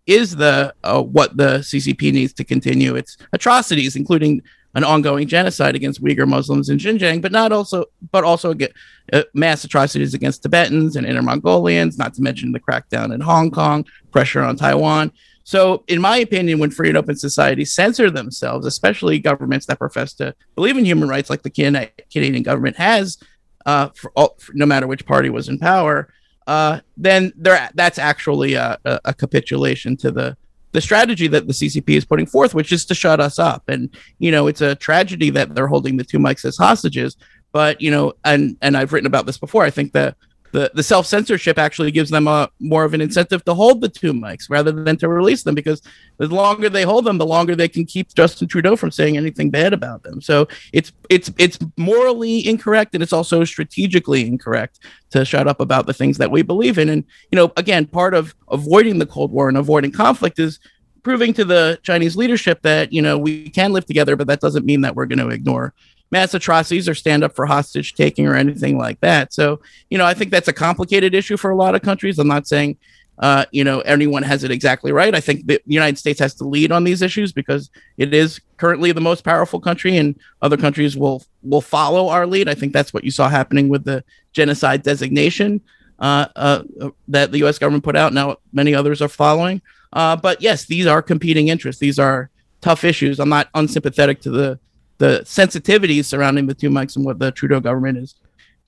is 0.06 0.36
the 0.36 0.74
uh, 0.82 1.02
what 1.02 1.36
the 1.36 1.58
CCP 1.58 2.12
needs 2.12 2.32
to 2.34 2.44
continue 2.44 2.96
its 2.96 3.16
atrocities, 3.32 3.96
including 3.96 4.42
an 4.74 4.84
ongoing 4.84 5.26
genocide 5.26 5.74
against 5.74 6.02
Uyghur 6.02 6.28
Muslims 6.28 6.68
in 6.68 6.78
Xinjiang, 6.78 7.20
but 7.20 7.32
not 7.32 7.50
also, 7.50 7.86
but 8.12 8.22
also 8.22 8.54
get 8.54 8.72
uh, 9.12 9.22
mass 9.34 9.64
atrocities 9.64 10.14
against 10.14 10.42
Tibetans 10.42 10.96
and 10.96 11.06
Inner 11.06 11.22
Mongolians, 11.22 11.98
not 11.98 12.14
to 12.14 12.22
mention 12.22 12.52
the 12.52 12.60
crackdown 12.60 13.12
in 13.12 13.20
Hong 13.20 13.50
Kong, 13.50 13.84
pressure 14.12 14.42
on 14.42 14.56
Taiwan. 14.56 15.10
So, 15.44 15.84
in 15.88 16.00
my 16.00 16.18
opinion, 16.18 16.58
when 16.58 16.70
free 16.70 16.88
and 16.88 16.98
open 16.98 17.16
societies 17.16 17.72
censor 17.72 18.10
themselves, 18.10 18.66
especially 18.66 19.18
governments 19.18 19.66
that 19.66 19.78
profess 19.78 20.12
to 20.14 20.34
believe 20.54 20.76
in 20.76 20.84
human 20.84 21.08
rights, 21.08 21.30
like 21.30 21.42
the 21.42 21.50
Canadian 21.50 22.42
government 22.42 22.76
has, 22.76 23.18
uh, 23.66 23.88
for 23.94 24.12
all, 24.14 24.36
for 24.38 24.52
no 24.54 24.66
matter 24.66 24.86
which 24.86 25.06
party 25.06 25.30
was 25.30 25.48
in 25.48 25.58
power, 25.58 26.12
uh, 26.46 26.80
then 26.96 27.32
that's 27.36 27.98
actually 27.98 28.54
a, 28.54 28.78
a, 28.84 29.14
capitulation 29.14 29.96
to 29.96 30.10
the 30.10 30.36
the 30.72 30.80
strategy 30.80 31.26
that 31.26 31.46
the 31.46 31.52
CCP 31.52 31.90
is 31.90 32.04
putting 32.04 32.26
forth, 32.26 32.54
which 32.54 32.72
is 32.72 32.84
to 32.86 32.94
shut 32.94 33.20
us 33.20 33.38
up. 33.38 33.68
And 33.68 33.90
you 34.18 34.30
know, 34.30 34.46
it's 34.46 34.60
a 34.60 34.74
tragedy 34.74 35.30
that 35.30 35.54
they're 35.54 35.66
holding 35.66 35.96
the 35.96 36.04
two 36.04 36.18
mics 36.18 36.44
as 36.44 36.56
hostages. 36.56 37.16
But 37.52 37.80
you 37.80 37.90
know, 37.90 38.14
and 38.24 38.56
and 38.62 38.76
I've 38.76 38.92
written 38.92 39.06
about 39.06 39.26
this 39.26 39.38
before. 39.38 39.64
I 39.64 39.70
think 39.70 39.92
that 39.92 40.16
the, 40.52 40.70
the 40.74 40.82
self 40.82 41.06
censorship 41.06 41.58
actually 41.58 41.90
gives 41.90 42.10
them 42.10 42.26
a 42.26 42.50
more 42.58 42.84
of 42.84 42.94
an 42.94 43.00
incentive 43.00 43.44
to 43.44 43.54
hold 43.54 43.80
the 43.80 43.88
two 43.88 44.12
mics 44.12 44.50
rather 44.50 44.72
than 44.72 44.96
to 44.98 45.08
release 45.08 45.42
them 45.42 45.54
because 45.54 45.82
the 46.18 46.26
longer 46.26 46.68
they 46.68 46.82
hold 46.82 47.04
them, 47.04 47.18
the 47.18 47.26
longer 47.26 47.54
they 47.54 47.68
can 47.68 47.84
keep 47.84 48.12
Justin 48.14 48.48
Trudeau 48.48 48.76
from 48.76 48.90
saying 48.90 49.16
anything 49.16 49.50
bad 49.50 49.72
about 49.72 50.02
them. 50.02 50.20
So 50.20 50.48
it's 50.72 50.92
it's 51.08 51.30
it's 51.38 51.58
morally 51.76 52.46
incorrect 52.46 52.94
and 52.94 53.02
it's 53.02 53.12
also 53.12 53.44
strategically 53.44 54.26
incorrect 54.26 54.80
to 55.10 55.24
shut 55.24 55.48
up 55.48 55.60
about 55.60 55.86
the 55.86 55.94
things 55.94 56.18
that 56.18 56.30
we 56.30 56.42
believe 56.42 56.78
in. 56.78 56.88
And 56.88 57.04
you 57.30 57.36
know, 57.36 57.52
again, 57.56 57.86
part 57.86 58.14
of 58.14 58.34
avoiding 58.50 58.98
the 58.98 59.06
Cold 59.06 59.32
War 59.32 59.48
and 59.48 59.56
avoiding 59.56 59.92
conflict 59.92 60.38
is 60.38 60.58
proving 61.02 61.32
to 61.34 61.44
the 61.44 61.78
Chinese 61.82 62.16
leadership 62.16 62.62
that 62.62 62.92
you 62.92 63.02
know 63.02 63.16
we 63.18 63.50
can 63.50 63.72
live 63.72 63.86
together, 63.86 64.16
but 64.16 64.26
that 64.26 64.40
doesn't 64.40 64.66
mean 64.66 64.80
that 64.82 64.94
we're 64.94 65.06
going 65.06 65.18
to 65.18 65.28
ignore 65.28 65.74
mass 66.10 66.34
atrocities 66.34 66.88
or 66.88 66.94
stand 66.94 67.22
up 67.22 67.34
for 67.34 67.46
hostage 67.46 67.94
taking 67.94 68.26
or 68.26 68.34
anything 68.34 68.76
like 68.78 69.00
that. 69.00 69.32
So, 69.32 69.60
you 69.90 69.98
know, 69.98 70.04
I 70.04 70.14
think 70.14 70.30
that's 70.30 70.48
a 70.48 70.52
complicated 70.52 71.14
issue 71.14 71.36
for 71.36 71.50
a 71.50 71.56
lot 71.56 71.74
of 71.74 71.82
countries. 71.82 72.18
I'm 72.18 72.28
not 72.28 72.48
saying, 72.48 72.78
uh, 73.20 73.44
you 73.52 73.62
know, 73.62 73.80
anyone 73.80 74.22
has 74.22 74.44
it 74.44 74.50
exactly 74.50 74.92
right. 74.92 75.14
I 75.14 75.20
think 75.20 75.46
the 75.46 75.60
United 75.66 75.98
States 75.98 76.18
has 76.20 76.34
to 76.36 76.44
lead 76.44 76.72
on 76.72 76.84
these 76.84 77.02
issues 77.02 77.32
because 77.32 77.70
it 77.98 78.14
is 78.14 78.40
currently 78.56 78.92
the 78.92 79.00
most 79.00 79.24
powerful 79.24 79.60
country, 79.60 79.98
and 79.98 80.18
other 80.40 80.56
countries 80.56 80.96
will 80.96 81.22
will 81.42 81.60
follow 81.60 82.08
our 82.08 82.26
lead. 82.26 82.48
I 82.48 82.54
think 82.54 82.72
that's 82.72 82.94
what 82.94 83.04
you 83.04 83.10
saw 83.10 83.28
happening 83.28 83.68
with 83.68 83.84
the 83.84 84.02
genocide 84.32 84.82
designation 84.82 85.60
uh, 85.98 86.28
uh, 86.34 86.62
that 87.08 87.30
the 87.30 87.38
U.S. 87.38 87.58
government 87.58 87.84
put 87.84 87.94
out. 87.94 88.14
Now, 88.14 88.36
many 88.54 88.74
others 88.74 89.02
are 89.02 89.08
following. 89.08 89.60
Uh, 89.92 90.16
but 90.16 90.40
yes, 90.40 90.64
these 90.64 90.86
are 90.86 91.02
competing 91.02 91.48
interests. 91.48 91.80
These 91.80 91.98
are 91.98 92.30
tough 92.62 92.84
issues. 92.84 93.20
I'm 93.20 93.28
not 93.28 93.48
unsympathetic 93.54 94.22
to 94.22 94.30
the 94.30 94.58
the 95.00 95.22
sensitivities 95.24 96.04
surrounding 96.04 96.46
the 96.46 96.54
two 96.54 96.68
mics 96.68 96.94
and 96.94 97.04
what 97.06 97.18
the 97.18 97.32
Trudeau 97.32 97.58
government 97.58 97.96
is 97.96 98.14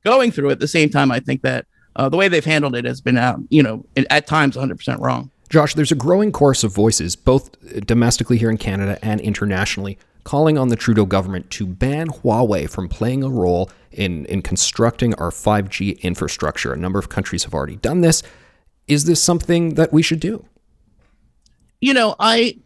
going 0.02 0.32
through. 0.32 0.50
At 0.50 0.60
the 0.60 0.66
same 0.66 0.88
time, 0.88 1.12
I 1.12 1.20
think 1.20 1.42
that 1.42 1.66
uh, 1.94 2.08
the 2.08 2.16
way 2.16 2.26
they've 2.28 2.44
handled 2.44 2.74
it 2.74 2.86
has 2.86 3.02
been, 3.02 3.18
uh, 3.18 3.36
you 3.50 3.62
know, 3.62 3.84
at 4.10 4.26
times 4.26 4.56
100% 4.56 4.98
wrong. 4.98 5.30
Josh, 5.50 5.74
there's 5.74 5.92
a 5.92 5.94
growing 5.94 6.32
chorus 6.32 6.64
of 6.64 6.74
voices, 6.74 7.14
both 7.14 7.50
domestically 7.86 8.38
here 8.38 8.48
in 8.48 8.56
Canada 8.56 8.98
and 9.02 9.20
internationally, 9.20 9.98
calling 10.24 10.56
on 10.56 10.68
the 10.68 10.76
Trudeau 10.76 11.04
government 11.04 11.50
to 11.50 11.66
ban 11.66 12.08
Huawei 12.08 12.68
from 12.68 12.88
playing 12.88 13.22
a 13.22 13.28
role 13.28 13.70
in, 13.90 14.24
in 14.24 14.40
constructing 14.40 15.14
our 15.16 15.30
5G 15.30 16.00
infrastructure. 16.00 16.72
A 16.72 16.78
number 16.78 16.98
of 16.98 17.10
countries 17.10 17.44
have 17.44 17.52
already 17.52 17.76
done 17.76 18.00
this. 18.00 18.22
Is 18.88 19.04
this 19.04 19.22
something 19.22 19.74
that 19.74 19.92
we 19.92 20.00
should 20.00 20.20
do? 20.20 20.46
You 21.82 21.92
know, 21.92 22.16
I, 22.18 22.56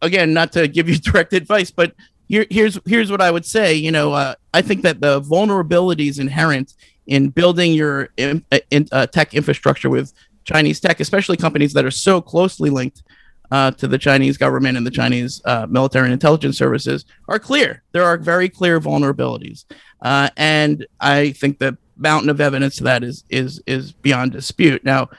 again, 0.00 0.34
not 0.34 0.50
to 0.52 0.66
give 0.66 0.88
you 0.88 0.98
direct 0.98 1.32
advice, 1.32 1.70
but 1.70 1.94
here, 2.32 2.46
here's 2.48 2.78
here's 2.86 3.10
what 3.10 3.20
I 3.20 3.30
would 3.30 3.44
say. 3.44 3.74
You 3.74 3.92
know, 3.92 4.14
uh, 4.14 4.34
I 4.54 4.62
think 4.62 4.80
that 4.82 5.02
the 5.02 5.20
vulnerabilities 5.20 6.18
inherent 6.18 6.74
in 7.06 7.28
building 7.28 7.74
your 7.74 8.08
in, 8.16 8.42
uh, 8.50 8.58
in, 8.70 8.88
uh, 8.90 9.06
tech 9.06 9.34
infrastructure 9.34 9.90
with 9.90 10.14
Chinese 10.44 10.80
tech, 10.80 10.98
especially 10.98 11.36
companies 11.36 11.74
that 11.74 11.84
are 11.84 11.90
so 11.90 12.22
closely 12.22 12.70
linked 12.70 13.02
uh, 13.50 13.72
to 13.72 13.86
the 13.86 13.98
Chinese 13.98 14.38
government 14.38 14.78
and 14.78 14.86
the 14.86 14.90
Chinese 14.90 15.42
uh, 15.44 15.66
military 15.68 16.06
and 16.06 16.14
intelligence 16.14 16.56
services, 16.56 17.04
are 17.28 17.38
clear. 17.38 17.82
There 17.92 18.04
are 18.04 18.16
very 18.16 18.48
clear 18.48 18.80
vulnerabilities, 18.80 19.66
uh, 20.00 20.30
and 20.38 20.86
I 21.00 21.32
think 21.32 21.58
the 21.58 21.76
mountain 21.98 22.30
of 22.30 22.40
evidence 22.40 22.76
to 22.76 22.84
that 22.84 23.04
is 23.04 23.24
is 23.28 23.62
is 23.66 23.92
beyond 23.92 24.32
dispute. 24.32 24.82
Now, 24.84 25.10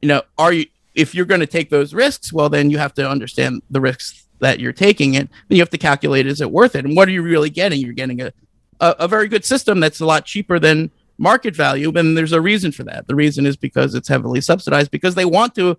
you 0.00 0.08
know, 0.08 0.22
are 0.38 0.54
you 0.54 0.64
if 0.94 1.14
you're 1.14 1.26
going 1.26 1.40
to 1.40 1.46
take 1.46 1.68
those 1.68 1.92
risks, 1.92 2.32
well, 2.32 2.48
then 2.48 2.70
you 2.70 2.78
have 2.78 2.94
to 2.94 3.06
understand 3.06 3.60
the 3.70 3.80
risks 3.80 4.21
that 4.42 4.60
you're 4.60 4.72
taking 4.72 5.14
it, 5.14 5.30
then 5.48 5.56
you 5.56 5.62
have 5.62 5.70
to 5.70 5.78
calculate 5.78 6.26
is 6.26 6.40
it 6.40 6.50
worth 6.50 6.74
it? 6.74 6.84
And 6.84 6.96
what 6.96 7.08
are 7.08 7.12
you 7.12 7.22
really 7.22 7.48
getting? 7.48 7.80
You're 7.80 7.94
getting 7.94 8.20
a, 8.20 8.32
a, 8.80 8.96
a 9.00 9.08
very 9.08 9.28
good 9.28 9.44
system 9.44 9.80
that's 9.80 10.00
a 10.00 10.06
lot 10.06 10.26
cheaper 10.26 10.58
than 10.58 10.90
market 11.16 11.54
value. 11.54 11.92
And 11.96 12.18
there's 12.18 12.32
a 12.32 12.40
reason 12.40 12.72
for 12.72 12.82
that. 12.84 13.06
The 13.06 13.14
reason 13.14 13.46
is 13.46 13.56
because 13.56 13.94
it's 13.94 14.08
heavily 14.08 14.40
subsidized 14.40 14.90
because 14.90 15.14
they 15.14 15.24
want 15.24 15.54
to 15.54 15.78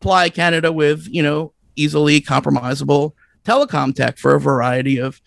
ply 0.00 0.28
Canada 0.28 0.70
with, 0.70 1.08
you 1.10 1.22
know, 1.22 1.52
easily 1.74 2.20
compromisable 2.20 3.12
telecom 3.44 3.94
tech 3.94 4.18
for 4.18 4.34
a 4.34 4.40
variety 4.40 4.98
of 4.98 5.20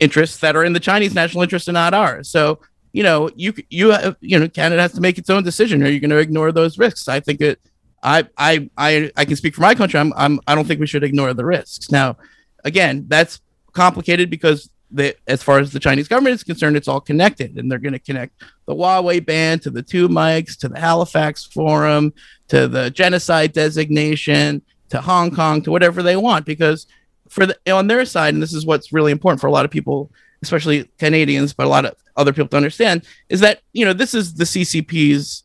interests 0.00 0.38
that 0.38 0.56
are 0.56 0.64
in 0.64 0.72
the 0.72 0.80
Chinese 0.80 1.14
national 1.14 1.44
interest 1.44 1.68
and 1.68 1.74
not 1.74 1.94
ours. 1.94 2.28
So, 2.28 2.60
you 2.92 3.04
know, 3.04 3.30
you 3.36 3.54
you 3.70 3.92
have, 3.92 4.16
you 4.20 4.38
know, 4.38 4.48
Canada 4.48 4.82
has 4.82 4.92
to 4.94 5.00
make 5.00 5.18
its 5.18 5.30
own 5.30 5.44
decision. 5.44 5.82
Are 5.82 5.88
you 5.88 6.00
going 6.00 6.10
to 6.10 6.18
ignore 6.18 6.50
those 6.50 6.76
risks? 6.76 7.06
I 7.06 7.20
think 7.20 7.40
it 7.40 7.60
I 8.02 8.28
I 8.36 8.70
I 8.76 9.10
I 9.16 9.24
can 9.24 9.36
speak 9.36 9.54
for 9.54 9.62
my 9.62 9.74
country. 9.74 9.98
I'm 9.98 10.12
I'm 10.16 10.40
I 10.46 10.54
don't 10.54 10.66
think 10.66 10.80
we 10.80 10.86
should 10.86 11.04
ignore 11.04 11.34
the 11.34 11.44
risks. 11.44 11.90
Now, 11.90 12.16
again, 12.64 13.06
that's 13.08 13.40
complicated 13.72 14.30
because 14.30 14.70
the, 14.90 15.16
as 15.26 15.42
far 15.42 15.58
as 15.58 15.72
the 15.72 15.80
Chinese 15.80 16.08
government 16.08 16.34
is 16.34 16.44
concerned, 16.44 16.76
it's 16.76 16.88
all 16.88 17.00
connected, 17.00 17.56
and 17.56 17.70
they're 17.70 17.78
going 17.78 17.92
to 17.92 17.98
connect 17.98 18.40
the 18.66 18.74
Huawei 18.74 19.24
ban 19.24 19.58
to 19.60 19.70
the 19.70 19.82
two 19.82 20.08
mics, 20.08 20.56
to 20.58 20.68
the 20.68 20.78
Halifax 20.78 21.44
Forum, 21.44 22.12
to 22.48 22.68
the 22.68 22.90
genocide 22.90 23.52
designation, 23.52 24.62
to 24.90 25.00
Hong 25.00 25.30
Kong, 25.34 25.62
to 25.62 25.70
whatever 25.70 26.02
they 26.02 26.16
want, 26.16 26.46
because 26.46 26.86
for 27.28 27.46
the 27.46 27.56
on 27.70 27.88
their 27.88 28.04
side, 28.04 28.34
and 28.34 28.42
this 28.42 28.54
is 28.54 28.64
what's 28.64 28.92
really 28.92 29.12
important 29.12 29.40
for 29.40 29.48
a 29.48 29.52
lot 29.52 29.64
of 29.64 29.70
people, 29.70 30.10
especially 30.42 30.88
Canadians, 30.98 31.52
but 31.52 31.66
a 31.66 31.70
lot 31.70 31.84
of 31.84 31.94
other 32.16 32.32
people 32.32 32.48
to 32.48 32.56
understand, 32.56 33.04
is 33.28 33.40
that 33.40 33.62
you 33.72 33.84
know 33.84 33.92
this 33.92 34.14
is 34.14 34.34
the 34.34 34.44
CCP's 34.44 35.42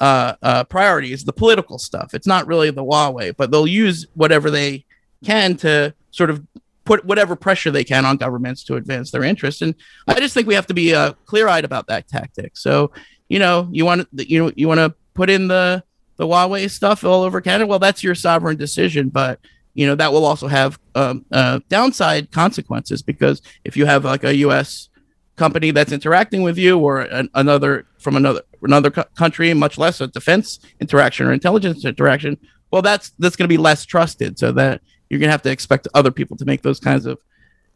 uh, 0.00 0.34
uh, 0.42 0.64
priorities, 0.64 1.24
the 1.24 1.32
political 1.32 1.78
stuff. 1.78 2.14
It's 2.14 2.26
not 2.26 2.46
really 2.46 2.70
the 2.70 2.84
Huawei, 2.84 3.34
but 3.36 3.50
they'll 3.50 3.66
use 3.66 4.06
whatever 4.14 4.50
they 4.50 4.84
can 5.24 5.56
to 5.58 5.94
sort 6.10 6.30
of 6.30 6.44
put 6.84 7.04
whatever 7.04 7.34
pressure 7.34 7.70
they 7.70 7.84
can 7.84 8.04
on 8.04 8.16
governments 8.16 8.62
to 8.64 8.76
advance 8.76 9.10
their 9.10 9.24
interests. 9.24 9.62
And 9.62 9.74
I 10.06 10.20
just 10.20 10.34
think 10.34 10.46
we 10.46 10.54
have 10.54 10.66
to 10.66 10.74
be 10.74 10.94
uh, 10.94 11.12
clear-eyed 11.26 11.64
about 11.64 11.86
that 11.86 12.08
tactic. 12.08 12.56
So, 12.56 12.92
you 13.28 13.38
know, 13.38 13.68
you 13.72 13.84
want 13.84 14.06
you 14.12 14.44
know 14.44 14.52
you 14.54 14.68
want 14.68 14.78
to 14.78 14.94
put 15.14 15.30
in 15.30 15.48
the 15.48 15.82
the 16.16 16.26
Huawei 16.26 16.70
stuff 16.70 17.04
all 17.04 17.22
over 17.22 17.40
Canada. 17.40 17.66
Well, 17.66 17.78
that's 17.78 18.02
your 18.02 18.14
sovereign 18.14 18.56
decision, 18.56 19.08
but 19.08 19.40
you 19.74 19.86
know 19.86 19.94
that 19.94 20.12
will 20.12 20.24
also 20.24 20.46
have 20.46 20.78
um, 20.94 21.24
uh, 21.32 21.60
downside 21.68 22.30
consequences 22.30 23.02
because 23.02 23.42
if 23.64 23.76
you 23.76 23.86
have 23.86 24.04
like 24.04 24.24
a 24.24 24.36
U.S. 24.36 24.88
company 25.36 25.70
that's 25.70 25.92
interacting 25.92 26.42
with 26.42 26.56
you 26.56 26.78
or 26.78 27.00
an, 27.00 27.28
another 27.34 27.86
from 27.98 28.16
another 28.16 28.42
another 28.62 28.90
co- 28.90 29.04
country, 29.16 29.52
much 29.54 29.78
less 29.78 30.00
a 30.00 30.06
defense 30.06 30.60
interaction 30.80 31.26
or 31.26 31.32
intelligence 31.32 31.84
interaction, 31.84 32.38
well, 32.70 32.82
that's 32.82 33.12
that's 33.18 33.36
going 33.36 33.48
to 33.48 33.52
be 33.52 33.56
less 33.58 33.84
trusted. 33.84 34.38
So 34.38 34.52
that 34.52 34.80
you're 35.08 35.20
going 35.20 35.28
to 35.28 35.32
have 35.32 35.42
to 35.42 35.50
expect 35.50 35.88
other 35.94 36.10
people 36.10 36.36
to 36.36 36.44
make 36.44 36.62
those 36.62 36.80
kinds 36.80 37.06
of 37.06 37.18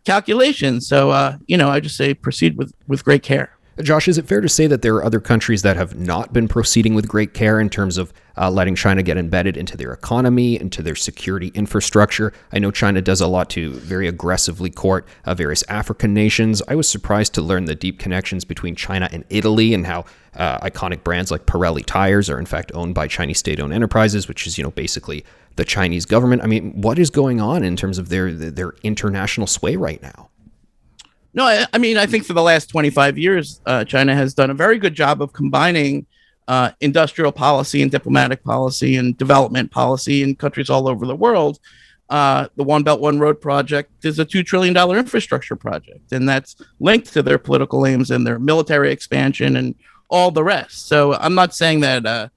calculations. 0.05 0.87
So, 0.89 1.11
uh, 1.11 1.39
you 1.47 1.57
know, 1.57 1.69
I 1.69 1.81
just 1.81 1.97
say 1.97 2.15
proceed 2.15 2.57
with 2.57 2.73
with 2.87 3.05
great 3.05 3.23
care. 3.23 3.58
Josh, 3.83 4.09
is 4.09 4.19
it 4.19 4.27
fair 4.27 4.41
to 4.41 4.49
say 4.49 4.67
that 4.67 4.83
there 4.83 4.97
are 4.97 5.05
other 5.05 5.21
countries 5.21 5.63
that 5.63 5.77
have 5.77 5.97
not 5.97 6.33
been 6.33 6.49
proceeding 6.49 6.95
with 6.95 7.07
great 7.07 7.33
care 7.33 7.61
in 7.61 7.71
terms 7.71 7.97
of 7.97 8.13
uh, 8.37 8.51
letting 8.51 8.75
China 8.75 9.03
get 9.03 9.17
embedded 9.17 9.57
into 9.57 9.77
their 9.77 9.93
economy, 9.93 10.61
into 10.61 10.83
their 10.83 10.97
security 10.97 11.53
infrastructure? 11.55 12.33
I 12.53 12.59
know 12.59 12.71
China 12.71 13.01
does 13.01 13.21
a 13.21 13.29
lot 13.29 13.51
to 13.51 13.73
very 13.75 14.09
aggressively 14.09 14.71
court 14.71 15.07
uh, 15.25 15.35
various 15.35 15.63
African 15.69 16.13
nations. 16.13 16.61
I 16.67 16.75
was 16.75 16.89
surprised 16.89 17.35
to 17.35 17.43
learn 17.43 17.67
the 17.67 17.75
deep 17.75 17.99
connections 17.99 18.45
between 18.45 18.75
China 18.75 19.09
and 19.13 19.25
Italy 19.31 19.75
and 19.75 19.87
how 19.87 20.05
uh, 20.35 20.59
iconic 20.61 21.05
brands 21.05 21.31
like 21.31 21.47
Pirelli 21.47 21.85
tires 21.85 22.29
are 22.29 22.39
in 22.39 22.47
fact 22.47 22.73
owned 22.75 22.95
by 22.95 23.07
Chinese 23.07 23.39
state-owned 23.39 23.73
enterprises, 23.73 24.27
which 24.27 24.47
is 24.47 24.59
you 24.59 24.65
know 24.65 24.71
basically 24.73 25.25
the 25.57 25.65
Chinese 25.65 26.05
government. 26.05 26.43
I 26.43 26.47
mean, 26.47 26.81
what 26.81 26.99
is 26.99 27.11
going 27.11 27.41
on 27.41 27.63
in 27.63 27.77
terms 27.77 27.99
of 27.99 28.09
their 28.09 28.33
their 28.33 28.75
international 28.83 29.47
sway 29.47 29.77
right 29.77 30.03
now? 30.03 30.31
No, 31.35 31.45
I, 31.45 31.67
I, 31.73 31.79
mean, 31.79 31.99
I 31.99 32.07
think 32.07 32.25
for 32.25 32.33
the 32.33 32.43
last 32.43 32.71
25 32.71 33.19
years, 33.19 33.61
uh, 33.67 33.85
China 33.85 34.15
has 34.15 34.35
done 34.35 34.51
a 34.51 34.55
very 34.55 34.79
good 34.79 34.95
job 34.95 35.21
of 35.23 35.33
combining 35.33 36.07
uh, 36.49 36.71
industrial 36.81 37.31
policy 37.31 37.83
and 37.83 37.91
diplomatic 37.91 38.43
policy 38.43 38.97
and 38.97 39.17
development 39.19 39.71
policy 39.71 40.23
in 40.23 40.35
countries 40.35 40.71
all 40.71 40.89
over 40.89 41.07
the 41.07 41.15
world. 41.15 41.61
Uh, 42.09 42.49
the 42.57 42.65
One 42.65 42.83
Belt 42.83 43.01
One 43.01 43.19
Road 43.19 43.39
project 43.39 44.05
is 44.05 44.19
a 44.19 44.25
two 44.25 44.43
trillion 44.43 44.73
dollar 44.73 44.97
infrastructure 44.97 45.57
project, 45.57 46.11
and 46.11 46.27
that's 46.27 46.57
linked 46.81 47.13
to 47.13 47.23
their 47.23 47.39
political 47.39 47.85
aims 47.85 48.11
and 48.11 48.27
their 48.27 48.39
military 48.39 48.91
expansion 48.91 49.57
and 49.57 49.75
all 50.09 50.31
the 50.31 50.43
rest. 50.43 50.89
So 50.89 51.13
I'm 51.15 51.35
not 51.35 51.55
saying 51.55 51.81
that 51.81 52.07
uh, 52.07 52.29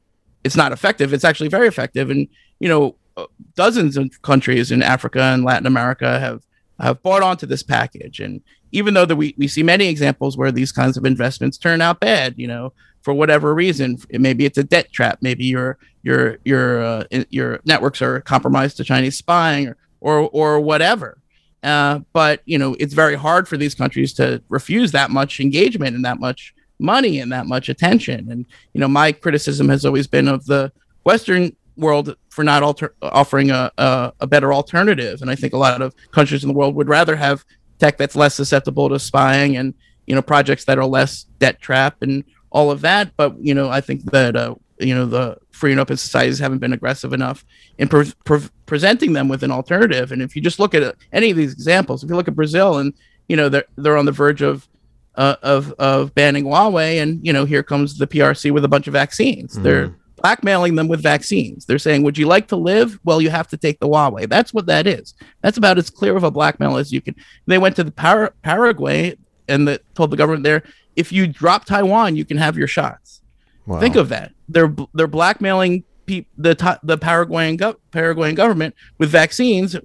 it's 0.43 0.57
not 0.57 0.73
effective; 0.73 1.13
it's 1.13 1.23
actually 1.23 1.47
very 1.47 1.69
effective. 1.69 2.09
And 2.09 2.27
you 2.59 2.67
know, 2.67 2.97
uh, 3.15 3.27
dozens 3.55 3.95
of 3.95 4.21
countries 4.23 4.71
in 4.71 4.83
Africa 4.83 5.21
and 5.21 5.45
Latin 5.45 5.67
America 5.67 6.19
have 6.19 6.43
have 6.81 7.01
bought 7.01 7.23
onto 7.23 7.45
this 7.45 7.63
package, 7.63 8.19
and 8.19 8.41
even 8.71 8.93
though 8.93 9.05
that 9.05 9.15
we, 9.15 9.35
we 9.37 9.47
see 9.47 9.63
many 9.63 9.87
examples 9.87 10.37
where 10.37 10.51
these 10.51 10.71
kinds 10.71 10.97
of 10.97 11.05
investments 11.05 11.57
turn 11.57 11.81
out 11.81 11.99
bad, 11.99 12.35
you 12.37 12.47
know, 12.47 12.73
for 13.01 13.13
whatever 13.13 13.53
reason, 13.53 13.97
maybe 14.11 14.45
it's 14.45 14.57
a 14.57 14.63
debt 14.63 14.91
trap, 14.91 15.19
maybe 15.21 15.45
your 15.45 15.77
your 16.03 16.37
your 16.45 16.83
uh, 16.83 17.03
your 17.29 17.59
networks 17.65 18.01
are 18.01 18.21
compromised 18.21 18.77
to 18.77 18.83
Chinese 18.83 19.17
spying 19.17 19.67
or 19.67 19.77
or, 19.99 20.29
or 20.29 20.59
whatever. 20.59 21.17
Uh, 21.63 21.99
but 22.13 22.41
you 22.45 22.57
know, 22.57 22.75
it's 22.79 22.93
very 22.93 23.15
hard 23.15 23.47
for 23.47 23.57
these 23.57 23.75
countries 23.75 24.13
to 24.13 24.41
refuse 24.49 24.91
that 24.91 25.11
much 25.11 25.39
engagement 25.39 25.95
and 25.95 26.05
that 26.05 26.19
much 26.19 26.53
money 26.79 27.19
and 27.19 27.31
that 27.31 27.45
much 27.45 27.69
attention. 27.69 28.31
And 28.31 28.45
you 28.73 28.81
know, 28.81 28.87
my 28.87 29.11
criticism 29.11 29.69
has 29.69 29.85
always 29.85 30.07
been 30.07 30.27
of 30.27 30.45
the 30.45 30.71
Western 31.03 31.55
world 31.77 32.15
for 32.29 32.43
not 32.43 32.63
alter- 32.63 32.95
offering 33.01 33.51
a, 33.51 33.71
a, 33.77 34.13
a 34.19 34.27
better 34.27 34.53
alternative. 34.53 35.21
And 35.21 35.31
I 35.31 35.35
think 35.35 35.53
a 35.53 35.57
lot 35.57 35.81
of 35.81 35.95
countries 36.11 36.43
in 36.43 36.47
the 36.47 36.53
world 36.53 36.75
would 36.75 36.89
rather 36.89 37.15
have 37.15 37.45
tech 37.81 37.97
that's 37.97 38.15
less 38.15 38.35
susceptible 38.35 38.87
to 38.89 38.99
spying 38.99 39.57
and 39.57 39.73
you 40.05 40.13
know 40.13 40.21
projects 40.21 40.65
that 40.65 40.77
are 40.77 40.85
less 40.85 41.23
debt 41.39 41.59
trap 41.59 41.97
and 42.01 42.23
all 42.51 42.69
of 42.69 42.81
that 42.81 43.11
but 43.17 43.35
you 43.39 43.55
know 43.55 43.69
i 43.69 43.81
think 43.81 44.03
that 44.11 44.35
uh, 44.35 44.53
you 44.79 44.93
know 44.93 45.07
the 45.07 45.35
free 45.51 45.71
and 45.71 45.79
open 45.79 45.97
societies 45.97 46.37
haven't 46.37 46.59
been 46.59 46.73
aggressive 46.73 47.11
enough 47.11 47.43
in 47.79 47.87
pre- 47.87 48.13
pre- 48.23 48.49
presenting 48.67 49.13
them 49.13 49.27
with 49.27 49.41
an 49.41 49.49
alternative 49.51 50.11
and 50.11 50.21
if 50.21 50.35
you 50.35 50.41
just 50.43 50.59
look 50.59 50.75
at 50.75 50.95
any 51.11 51.31
of 51.31 51.37
these 51.37 51.53
examples 51.53 52.03
if 52.03 52.09
you 52.09 52.15
look 52.15 52.27
at 52.27 52.35
brazil 52.35 52.77
and 52.77 52.93
you 53.27 53.35
know 53.35 53.49
they're 53.49 53.65
they're 53.77 53.97
on 53.97 54.05
the 54.05 54.11
verge 54.11 54.43
of 54.43 54.67
uh, 55.15 55.35
of 55.41 55.73
of 55.73 56.15
banning 56.15 56.45
Huawei, 56.45 57.01
and 57.01 57.19
you 57.25 57.33
know 57.33 57.43
here 57.43 57.63
comes 57.63 57.97
the 57.97 58.07
PRC 58.07 58.51
with 58.51 58.63
a 58.63 58.69
bunch 58.69 58.87
of 58.87 58.93
vaccines. 58.93 59.57
Mm. 59.57 59.63
They're 59.63 59.95
blackmailing 60.21 60.75
them 60.75 60.87
with 60.87 61.01
vaccines. 61.01 61.65
They're 61.65 61.79
saying, 61.79 62.03
"Would 62.03 62.17
you 62.17 62.27
like 62.27 62.47
to 62.47 62.55
live? 62.55 62.99
Well, 63.03 63.21
you 63.21 63.29
have 63.29 63.47
to 63.49 63.57
take 63.57 63.79
the 63.79 63.87
Huawei." 63.87 64.29
That's 64.29 64.53
what 64.53 64.65
that 64.67 64.87
is. 64.87 65.13
That's 65.41 65.57
about 65.57 65.77
as 65.77 65.89
clear 65.89 66.15
of 66.15 66.23
a 66.23 66.31
blackmail 66.31 66.77
as 66.77 66.91
you 66.91 67.01
can. 67.01 67.15
They 67.47 67.57
went 67.57 67.75
to 67.77 67.83
the 67.83 67.91
Par- 67.91 68.33
Paraguay 68.41 69.15
and 69.47 69.67
the, 69.67 69.81
told 69.95 70.11
the 70.11 70.17
government 70.17 70.43
there, 70.43 70.63
"If 70.95 71.11
you 71.11 71.27
drop 71.27 71.65
Taiwan, 71.65 72.15
you 72.15 72.25
can 72.25 72.37
have 72.37 72.57
your 72.57 72.67
shots." 72.67 73.21
Wow. 73.65 73.79
Think 73.79 73.95
of 73.95 74.09
that. 74.09 74.31
They're 74.49 74.73
they're 74.93 75.07
blackmailing 75.07 75.83
pe- 76.05 76.25
the 76.37 76.79
the 76.83 76.97
Paraguayan 76.97 77.57
go- 77.57 77.77
Paraguayan 77.91 78.35
government 78.35 78.75
with 78.97 79.09
vaccines, 79.09 79.75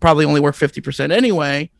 probably 0.00 0.24
only 0.24 0.40
worth 0.40 0.56
fifty 0.56 0.80
percent 0.80 1.12
anyway. 1.12 1.70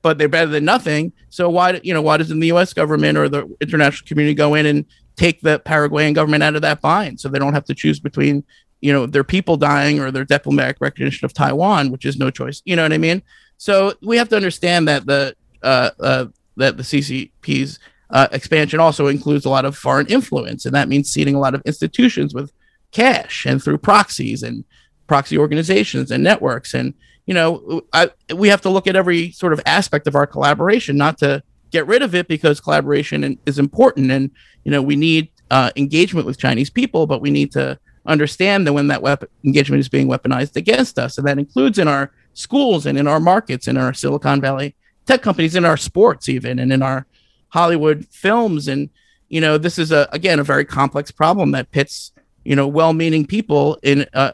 But 0.00 0.16
they're 0.16 0.28
better 0.28 0.50
than 0.50 0.64
nothing. 0.64 1.12
So 1.28 1.50
why, 1.50 1.80
you 1.82 1.92
know, 1.92 2.00
why 2.00 2.18
doesn't 2.18 2.38
the 2.38 2.46
U.S. 2.48 2.72
government 2.72 3.18
or 3.18 3.28
the 3.28 3.52
international 3.60 4.06
community 4.06 4.32
go 4.32 4.54
in 4.54 4.64
and 4.64 4.84
take 5.18 5.40
the 5.40 5.58
Paraguayan 5.58 6.14
government 6.14 6.42
out 6.42 6.54
of 6.54 6.62
that 6.62 6.80
bind 6.80 7.20
so 7.20 7.28
they 7.28 7.38
don't 7.38 7.54
have 7.54 7.64
to 7.66 7.74
choose 7.74 8.00
between 8.00 8.44
you 8.80 8.92
know 8.92 9.06
their 9.06 9.24
people 9.24 9.56
dying 9.56 9.98
or 9.98 10.10
their 10.10 10.24
diplomatic 10.24 10.78
recognition 10.80 11.24
of 11.24 11.34
Taiwan, 11.34 11.90
which 11.90 12.06
is 12.06 12.16
no 12.16 12.30
choice. 12.30 12.62
You 12.64 12.76
know 12.76 12.84
what 12.84 12.92
I 12.92 12.98
mean? 12.98 13.22
So 13.56 13.94
we 14.02 14.16
have 14.16 14.28
to 14.30 14.36
understand 14.36 14.86
that 14.88 15.04
the 15.04 15.34
uh, 15.62 15.90
uh, 16.00 16.26
that 16.56 16.76
the 16.76 16.82
CCP's 16.84 17.78
uh, 18.10 18.28
expansion 18.32 18.80
also 18.80 19.08
includes 19.08 19.44
a 19.44 19.50
lot 19.50 19.64
of 19.64 19.76
foreign 19.76 20.06
influence, 20.06 20.64
and 20.64 20.74
that 20.74 20.88
means 20.88 21.10
seeding 21.10 21.34
a 21.34 21.40
lot 21.40 21.54
of 21.54 21.62
institutions 21.66 22.32
with 22.32 22.52
cash 22.92 23.44
and 23.44 23.62
through 23.62 23.78
proxies 23.78 24.42
and 24.42 24.64
proxy 25.08 25.36
organizations 25.36 26.10
and 26.10 26.22
networks. 26.22 26.72
And 26.72 26.94
you 27.26 27.34
know, 27.34 27.82
I, 27.92 28.10
we 28.34 28.48
have 28.48 28.62
to 28.62 28.70
look 28.70 28.86
at 28.86 28.96
every 28.96 29.32
sort 29.32 29.52
of 29.52 29.60
aspect 29.66 30.06
of 30.06 30.14
our 30.14 30.26
collaboration, 30.26 30.96
not 30.96 31.18
to 31.18 31.42
get 31.70 31.86
rid 31.86 32.02
of 32.02 32.14
it 32.14 32.28
because 32.28 32.60
collaboration 32.60 33.38
is 33.46 33.58
important. 33.58 34.10
And 34.10 34.30
you 34.64 34.70
know 34.70 34.82
we 34.82 34.96
need 34.96 35.30
uh, 35.50 35.70
engagement 35.76 36.26
with 36.26 36.36
chinese 36.36 36.68
people 36.68 37.06
but 37.06 37.22
we 37.22 37.30
need 37.30 37.50
to 37.50 37.78
understand 38.04 38.66
that 38.66 38.74
when 38.74 38.88
that 38.88 39.28
engagement 39.44 39.80
is 39.80 39.88
being 39.88 40.06
weaponized 40.06 40.56
against 40.56 40.98
us. 40.98 41.16
And 41.16 41.26
that 41.26 41.38
includes 41.38 41.78
in 41.78 41.88
our 41.88 42.10
schools 42.34 42.86
and 42.86 42.98
in 42.98 43.06
our 43.08 43.18
markets 43.18 43.66
in 43.66 43.76
our 43.76 43.92
silicon 43.94 44.40
valley 44.40 44.76
tech 45.06 45.22
companies 45.22 45.56
in 45.56 45.64
our 45.64 45.76
sports 45.76 46.28
even 46.28 46.58
and 46.58 46.72
in 46.72 46.82
our 46.82 47.06
hollywood 47.48 48.06
films. 48.10 48.68
And 48.68 48.90
you 49.28 49.40
know 49.40 49.58
this 49.58 49.78
is 49.78 49.90
a 49.90 50.08
again 50.12 50.38
a 50.38 50.44
very 50.44 50.64
complex 50.64 51.10
problem 51.10 51.52
that 51.52 51.70
pits 51.70 52.12
you 52.44 52.56
know 52.56 52.66
well-meaning 52.66 53.26
people 53.26 53.78
in 53.82 54.06
uh, 54.14 54.32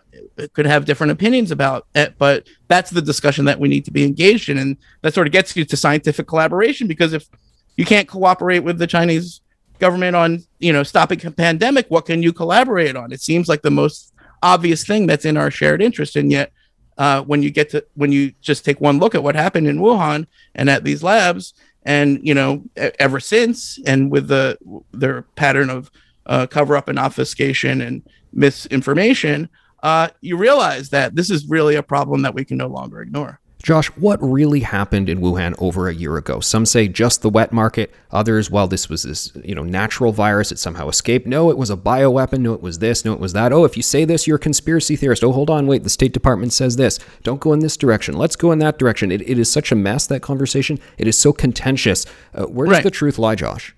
could 0.53 0.67
have 0.67 0.85
different 0.85 1.13
opinions 1.13 1.51
about 1.51 1.87
it 1.95 2.15
but 2.19 2.47
that's 2.69 2.91
the 2.91 3.03
discussion 3.03 3.45
that 3.45 3.59
we 3.59 3.69
need 3.69 3.85
to 3.85 3.91
be 3.91 4.05
engaged 4.05 4.49
in. 4.49 4.59
And 4.59 4.77
that 5.03 5.15
sort 5.15 5.27
of 5.27 5.33
gets 5.33 5.57
you 5.57 5.65
to 5.65 5.77
scientific 5.77 6.27
collaboration 6.27 6.87
because 6.87 7.13
if 7.13 7.29
you 7.77 7.85
can't 7.85 8.09
cooperate 8.09 8.61
with 8.61 8.79
the 8.79 8.87
chinese 8.87 9.41
government 9.79 10.17
on 10.17 10.43
you 10.61 10.73
know 10.73 10.83
stopping 10.83 11.25
a 11.27 11.31
pandemic 11.31 11.87
what 11.89 12.07
can 12.07 12.23
you 12.23 12.33
collaborate 12.33 12.97
on? 12.97 13.13
It 13.13 13.21
seems 13.21 13.49
like 13.49 13.63
the 13.63 13.71
most 13.71 14.13
obvious 14.43 14.87
thing 14.87 15.07
that's 15.07 15.25
in 15.25 15.37
our 15.37 15.51
shared 15.51 15.81
interest. 15.83 16.17
And 16.17 16.31
yet 16.31 16.53
uh, 16.99 17.23
when 17.23 17.43
you 17.43 17.51
get 17.51 17.71
to 17.71 17.85
when 17.95 18.13
you 18.13 18.33
just 18.41 18.65
take 18.65 18.81
one 18.81 18.99
look 18.99 19.15
at 19.15 19.23
what 19.23 19.35
happened 19.35 19.67
in 19.67 19.79
wuhan 19.79 20.27
and 20.55 20.71
at 20.71 20.85
these 20.85 21.03
labs 21.03 21.55
and 21.83 22.21
you 22.23 22.35
know 22.35 22.63
ever 22.77 23.19
since 23.19 23.81
and 23.85 24.13
with 24.13 24.29
the 24.29 24.57
their 24.93 25.23
pattern 25.35 25.71
of 25.71 25.91
uh, 26.27 26.47
cover 26.47 26.77
up 26.77 26.89
and 26.89 26.99
obfuscation 26.99 27.81
and 27.81 28.03
misinformation, 28.33 29.49
uh, 29.85 30.09
you 30.23 30.37
realize 30.37 30.89
that 30.89 31.15
this 31.15 31.31
is 31.31 31.47
really 31.47 31.77
a 31.77 31.83
problem 31.83 32.23
that 32.23 32.35
we 32.35 32.45
can 32.45 32.57
no 32.57 32.67
longer 32.67 33.03
ignore. 33.03 33.39
Josh, 33.63 33.87
what 33.97 34.19
really 34.23 34.61
happened 34.61 35.09
in 35.09 35.21
Wuhan 35.21 35.55
over 35.59 35.89
a 35.89 35.95
year 35.95 36.19
ago? 36.19 36.41
Some 36.41 36.67
say 36.67 36.87
just 36.87 37.23
the 37.23 37.31
wet 37.31 37.51
market. 37.51 37.95
Others, 38.11 38.51
well, 38.51 38.67
this 38.67 38.91
was 38.91 39.05
this, 39.05 39.33
you 39.43 39.55
know, 39.55 39.63
natural 39.63 40.13
virus. 40.13 40.53
It 40.53 40.59
somehow 40.59 40.89
escaped. 40.89 41.27
No, 41.27 41.49
it 41.51 41.57
was 41.57 41.71
a 41.71 41.77
bioweapon. 41.77 42.41
No, 42.41 42.53
it 42.53 42.61
was 42.61 42.79
this. 42.79 43.07
No, 43.07 43.15
it 43.15 43.21
was 43.21 43.33
that. 43.33 43.55
Oh, 43.55 43.65
if 43.65 43.75
you 43.77 43.83
say 43.83 44.05
this, 44.05 44.27
you're 44.27 44.37
a 44.37 44.41
conspiracy 44.41 44.97
theorist. 44.97 45.25
Oh, 45.25 45.33
hold 45.33 45.49
on, 45.49 45.67
wait. 45.67 45.83
The 45.83 45.89
State 45.89 46.13
Department 46.13 46.53
says 46.53 46.77
this. 46.77 46.99
Don't 47.23 47.41
go 47.41 47.55
in 47.55 47.61
this 47.61 47.79
direction. 47.79 48.17
Let's 48.17 48.37
go 48.37 48.53
in 48.53 48.59
that 48.59 48.79
direction. 48.79 49.11
It, 49.11 49.23
it 49.23 49.39
is 49.39 49.51
such 49.51 49.73
a 49.73 49.77
mess 49.77 50.07
that 50.09 50.21
conversation. 50.21 50.79
It 50.99 51.07
is 51.07 51.17
so 51.17 51.33
contentious. 51.33 52.05
Uh, 52.35 52.45
where 52.45 52.67
does 52.67 52.75
right. 52.75 52.85
the 52.85 52.91
truth 52.91 53.19
lie, 53.19 53.35
Josh? 53.35 53.75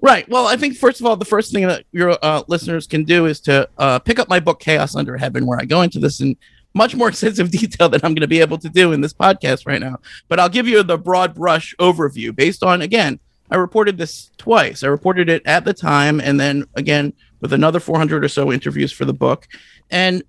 Right. 0.00 0.28
Well, 0.28 0.46
I 0.46 0.56
think 0.56 0.76
first 0.76 1.00
of 1.00 1.06
all, 1.06 1.16
the 1.16 1.24
first 1.24 1.52
thing 1.52 1.66
that 1.66 1.84
your 1.90 2.16
uh, 2.22 2.42
listeners 2.46 2.86
can 2.86 3.04
do 3.04 3.26
is 3.26 3.40
to 3.40 3.68
uh, 3.78 3.98
pick 3.98 4.18
up 4.18 4.28
my 4.28 4.38
book 4.38 4.60
"Chaos 4.60 4.94
Under 4.94 5.16
Heaven," 5.16 5.46
where 5.46 5.58
I 5.60 5.64
go 5.64 5.82
into 5.82 5.98
this 5.98 6.20
in 6.20 6.36
much 6.74 6.94
more 6.94 7.08
extensive 7.10 7.50
detail 7.50 7.88
than 7.88 8.00
I'm 8.04 8.14
going 8.14 8.22
to 8.22 8.28
be 8.28 8.40
able 8.40 8.58
to 8.58 8.68
do 8.68 8.92
in 8.92 9.00
this 9.00 9.12
podcast 9.12 9.66
right 9.66 9.80
now. 9.80 9.98
But 10.28 10.40
I'll 10.40 10.48
give 10.48 10.68
you 10.68 10.82
the 10.82 10.98
broad 10.98 11.34
brush 11.34 11.74
overview 11.78 12.34
based 12.34 12.62
on, 12.62 12.82
again, 12.82 13.18
I 13.50 13.56
reported 13.56 13.98
this 13.98 14.30
twice. 14.36 14.82
I 14.82 14.88
reported 14.88 15.28
it 15.28 15.42
at 15.46 15.64
the 15.64 15.74
time 15.74 16.20
and 16.20 16.38
then 16.38 16.66
again 16.74 17.14
with 17.40 17.52
another 17.52 17.80
400 17.80 18.24
or 18.24 18.28
so 18.28 18.52
interviews 18.52 18.92
for 18.92 19.04
the 19.04 19.12
book. 19.12 19.48
And, 19.90 20.22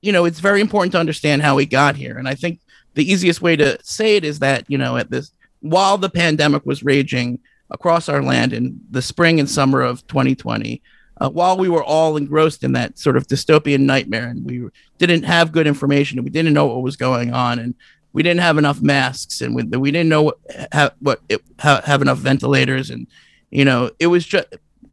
you 0.00 0.12
know, 0.12 0.24
it's 0.24 0.40
very 0.40 0.60
important 0.60 0.92
to 0.92 0.98
understand 0.98 1.42
how 1.42 1.56
we 1.56 1.66
got 1.66 1.96
here. 1.96 2.16
And 2.16 2.28
I 2.28 2.34
think 2.34 2.60
the 2.94 3.10
easiest 3.10 3.42
way 3.42 3.56
to 3.56 3.78
say 3.82 4.16
it 4.16 4.24
is 4.24 4.38
that, 4.38 4.64
you 4.68 4.78
know, 4.78 4.96
at 4.96 5.10
this, 5.10 5.32
while 5.60 5.98
the 5.98 6.10
pandemic 6.10 6.64
was 6.64 6.82
raging 6.82 7.40
across 7.72 8.08
our 8.08 8.22
land 8.22 8.52
in 8.52 8.80
the 8.90 9.02
spring 9.02 9.40
and 9.40 9.50
summer 9.50 9.80
of 9.80 10.06
2020, 10.06 10.82
uh, 11.20 11.28
while 11.28 11.56
we 11.56 11.68
were 11.68 11.84
all 11.84 12.16
engrossed 12.16 12.64
in 12.64 12.72
that 12.72 12.98
sort 12.98 13.16
of 13.16 13.26
dystopian 13.26 13.80
nightmare 13.80 14.28
and 14.28 14.44
we 14.44 14.68
didn't 14.98 15.24
have 15.24 15.52
good 15.52 15.66
information 15.66 16.18
and 16.18 16.24
we 16.24 16.30
didn't 16.30 16.52
know 16.52 16.66
what 16.66 16.82
was 16.82 16.96
going 16.96 17.32
on 17.32 17.58
and 17.58 17.74
we 18.12 18.22
didn't 18.22 18.40
have 18.40 18.58
enough 18.58 18.82
masks 18.82 19.40
and 19.40 19.54
we, 19.54 19.62
we 19.62 19.90
didn't 19.90 20.08
know 20.08 20.22
what, 20.22 20.38
have, 20.72 20.94
what 21.00 21.20
it, 21.28 21.42
have, 21.58 21.84
have 21.84 22.02
enough 22.02 22.18
ventilators 22.18 22.90
and 22.90 23.06
you 23.50 23.64
know 23.64 23.90
it 23.98 24.06
was 24.08 24.26
just 24.26 24.48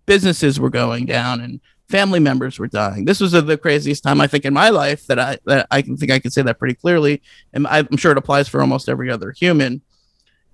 businesses 0.06 0.60
were 0.60 0.70
going 0.70 1.06
down 1.06 1.42
and 1.42 1.60
family 1.88 2.20
members 2.20 2.60
were 2.60 2.68
dying. 2.68 3.06
This 3.06 3.20
was 3.20 3.32
the 3.32 3.58
craziest 3.58 4.04
time 4.04 4.22
i 4.22 4.28
think 4.28 4.46
in 4.46 4.54
my 4.54 4.70
life 4.70 5.08
that 5.08 5.20
i 5.20 5.38
that 5.46 5.68
i 5.72 5.82
can 5.82 5.98
think 5.98 6.12
i 6.12 6.20
can 6.20 6.32
say 6.32 6.42
that 6.42 6.60
pretty 6.60 6.76
clearly. 6.76 7.22
And 7.54 7.66
i'm 7.68 7.98
sure 7.98 8.12
it 8.12 8.18
applies 8.18 8.48
for 8.48 8.62
almost 8.62 8.90
every 8.90 9.10
other 9.10 9.32
human 9.32 9.82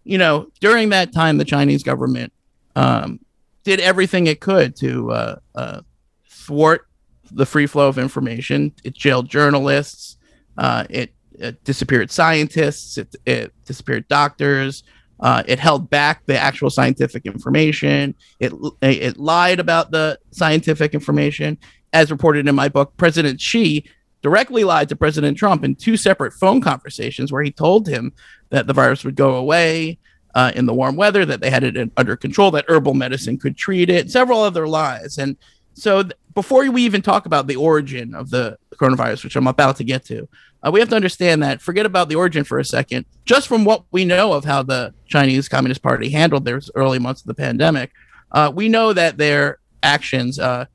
you 0.05 0.17
know 0.17 0.47
during 0.61 0.89
that 0.89 1.11
time 1.11 1.37
the 1.37 1.45
chinese 1.45 1.83
government 1.83 2.31
um, 2.77 3.19
did 3.65 3.79
everything 3.79 4.27
it 4.27 4.39
could 4.39 4.75
to 4.77 5.11
uh, 5.11 5.35
uh, 5.55 5.81
thwart 6.29 6.87
the 7.31 7.45
free 7.45 7.65
flow 7.65 7.87
of 7.87 7.97
information. 7.97 8.71
It 8.83 8.93
jailed 8.93 9.27
journalists. 9.27 10.17
Uh, 10.57 10.85
it, 10.89 11.13
it, 11.33 11.63
disappeared 11.63 12.11
scientists. 12.11 12.97
It, 12.97 13.15
it 13.25 13.53
disappeared 13.65 14.07
doctors. 14.07 14.83
Uh, 15.19 15.43
it 15.47 15.59
held 15.59 15.89
back 15.89 16.25
the 16.25 16.37
actual 16.37 16.69
scientific 16.69 17.25
information. 17.25 18.15
It 18.39 18.53
it 18.81 19.17
lied 19.17 19.59
about 19.59 19.91
the 19.91 20.19
scientific 20.31 20.93
information, 20.93 21.57
as 21.93 22.11
reported 22.11 22.47
in 22.47 22.55
my 22.55 22.67
book. 22.67 22.95
President 22.97 23.39
Xi 23.39 23.85
directly 24.21 24.63
lied 24.63 24.89
to 24.89 24.95
President 24.95 25.37
Trump 25.37 25.63
in 25.63 25.75
two 25.75 25.97
separate 25.97 26.33
phone 26.33 26.61
conversations 26.61 27.31
where 27.31 27.43
he 27.43 27.51
told 27.51 27.87
him 27.87 28.13
that 28.49 28.67
the 28.67 28.73
virus 28.73 29.03
would 29.03 29.15
go 29.15 29.35
away, 29.35 29.99
uh, 30.35 30.51
in 30.53 30.65
the 30.65 30.73
warm 30.73 30.95
weather, 30.95 31.25
that 31.25 31.39
they 31.39 31.49
had 31.49 31.63
it 31.63 31.91
under 31.95 32.15
control, 32.15 32.51
that 32.51 32.65
herbal 32.67 32.93
medicine 32.93 33.37
could 33.37 33.55
treat 33.55 33.89
it, 33.89 34.11
several 34.11 34.41
other 34.41 34.67
lies. 34.67 35.17
And 35.17 35.37
so, 35.73 36.03
th- 36.03 36.13
before 36.33 36.69
we 36.69 36.83
even 36.83 37.01
talk 37.01 37.25
about 37.25 37.47
the 37.47 37.55
origin 37.55 38.13
of 38.13 38.29
the 38.29 38.57
coronavirus, 38.75 39.23
which 39.23 39.37
I'm 39.37 39.47
about 39.47 39.77
to 39.77 39.85
get 39.85 40.03
to, 40.05 40.27
uh, 40.61 40.71
we 40.71 40.81
have 40.81 40.89
to 40.89 40.95
understand 40.95 41.41
that 41.43 41.61
forget 41.61 41.85
about 41.85 42.09
the 42.09 42.15
origin 42.15 42.43
for 42.43 42.59
a 42.59 42.65
second. 42.65 43.05
Just 43.23 43.47
from 43.47 43.63
what 43.63 43.85
we 43.91 44.03
know 44.03 44.33
of 44.33 44.43
how 44.43 44.61
the 44.61 44.93
Chinese 45.07 45.47
Communist 45.47 45.81
Party 45.81 46.09
handled 46.09 46.43
their 46.43 46.59
early 46.75 46.99
months 46.99 47.21
of 47.21 47.27
the 47.27 47.33
pandemic, 47.33 47.91
uh, 48.33 48.51
we 48.53 48.67
know 48.67 48.91
that 48.91 49.17
their 49.17 49.59
actions 49.81 50.37
uh, 50.37 50.65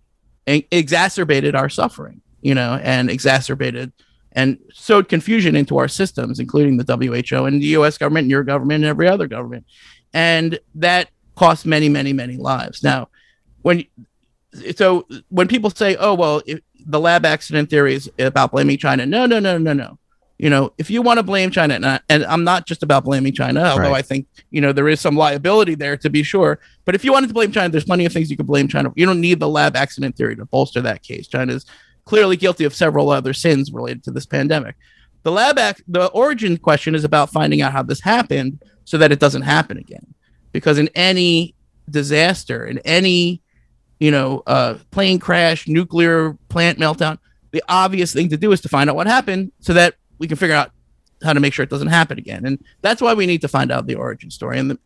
exacerbated 0.47 1.55
our 1.55 1.69
suffering, 1.69 2.23
you 2.43 2.55
know, 2.55 2.81
and 2.83 3.11
exacerbated 3.11 3.93
and 4.33 4.59
sowed 4.73 5.09
confusion 5.09 5.57
into 5.57 5.79
our 5.79 5.89
systems, 5.89 6.39
including 6.39 6.77
the 6.77 6.85
WHO 6.85 7.45
and 7.47 7.61
the 7.61 7.67
US 7.67 7.99
government, 7.99 8.25
and 8.25 8.31
your 8.31 8.45
government, 8.45 8.85
and 8.85 8.89
every 8.89 9.09
other 9.09 9.27
government. 9.27 9.67
And 10.13 10.59
that 10.77 11.11
cost 11.35 11.67
many, 11.67 11.89
many, 11.89 12.13
many 12.13 12.37
lives. 12.37 12.83
Now, 12.83 13.09
when 13.63 13.85
so 14.77 15.07
when 15.29 15.49
people 15.49 15.71
say, 15.71 15.97
"Oh, 15.97 16.15
well, 16.15 16.43
the 16.87 17.01
lab 17.01 17.25
accident 17.25 17.71
theory 17.71 17.95
is 17.95 18.11
about 18.19 18.53
blaming 18.53 18.79
China," 18.79 19.07
no, 19.07 19.27
no, 19.27 19.39
no, 19.39 19.59
no, 19.59 19.73
no. 19.73 19.99
You 20.39 20.49
know, 20.49 20.73
if 20.79 20.91
you 20.91 21.03
want 21.03 21.19
to 21.19 21.23
blame 21.23 21.51
China, 21.51 21.75
and, 21.75 21.85
I, 21.85 22.01
and 22.09 22.25
I'm 22.25 22.45
not 22.45 22.67
just 22.67 22.83
about 22.83 23.05
blaming 23.05 23.35
China, 23.35 23.63
although 23.63 23.91
right. 23.91 23.97
I 23.97 24.03
think 24.03 24.27
you 24.51 24.61
know 24.61 24.73
there 24.73 24.89
is 24.89 25.01
some 25.01 25.17
liability 25.17 25.75
there 25.75 25.97
to 25.99 26.11
be 26.11 26.23
sure. 26.23 26.59
But 26.85 26.95
if 26.95 27.05
you 27.05 27.13
wanted 27.13 27.29
to 27.29 27.35
blame 27.35 27.53
China, 27.53 27.69
there's 27.69 27.85
plenty 27.85 28.07
of 28.07 28.13
things 28.13 28.31
you 28.31 28.37
could 28.37 28.47
blame 28.47 28.67
China. 28.67 28.93
You 28.97 29.07
don't 29.07 29.21
need 29.21 29.39
the 29.39 29.49
lab 29.49 29.77
accident 29.77 30.17
theory 30.17 30.37
to 30.37 30.47
bolster 30.47 30.81
that 30.81 31.03
case. 31.03 31.29
China's 31.29 31.67
clearly 32.05 32.37
guilty 32.37 32.65
of 32.65 32.75
several 32.75 33.11
other 33.11 33.33
sins 33.33 33.73
related 33.73 34.05
to 34.05 34.11
this 34.11 34.27
pandemic. 34.27 34.77
The 35.23 35.33
lab 35.33 35.59
act, 35.59 35.83
the 35.87 36.07
origin 36.07 36.57
question 36.57 36.95
is 36.95 37.05
about 37.05 37.31
finding 37.31 37.61
out 37.61 37.73
how 37.73 37.83
this 37.83 38.01
happened 38.01 38.63
so 38.85 38.99
that 38.99 39.13
it 39.13 39.21
doesn't 39.21 39.43
happen 39.43 39.77
again. 39.77 40.15
Because 40.53 40.79
in 40.79 40.89
any 40.95 41.55
disaster, 41.89 42.65
in 42.67 42.79
any, 42.79 43.43
you 43.99 44.11
know, 44.11 44.43
uh, 44.47 44.79
plane 44.91 45.19
crash, 45.19 45.69
nuclear 45.69 46.37
plant 46.49 46.79
meltdown, 46.79 47.19
the 47.53 47.63
obvious 47.69 48.13
thing 48.13 48.29
to 48.31 48.37
do 48.37 48.53
is 48.53 48.61
to 48.63 48.69
find 48.69 48.89
out 48.89 48.97
what 48.97 49.07
happened 49.07 49.53
so 49.61 49.73
that 49.75 49.95
we 50.19 50.27
can 50.27 50.37
figure 50.37 50.57
out 50.57 50.73
how 51.23 51.33
to 51.33 51.41
make 51.41 51.53
sure 51.53 51.63
it 51.63 51.71
doesn't 51.71 51.89
happen 51.89 52.19
again. 52.19 52.47
And 52.47 52.65
that's 52.81 53.03
why 53.03 53.15
we 53.15 53.27
need 53.27 53.43
to 53.43 53.49
find 53.49 53.71
out 53.71 53.87
the 53.87 53.97
origin 53.97 54.31
story. 54.31 54.59
And 54.59 54.71
the, 54.71 54.79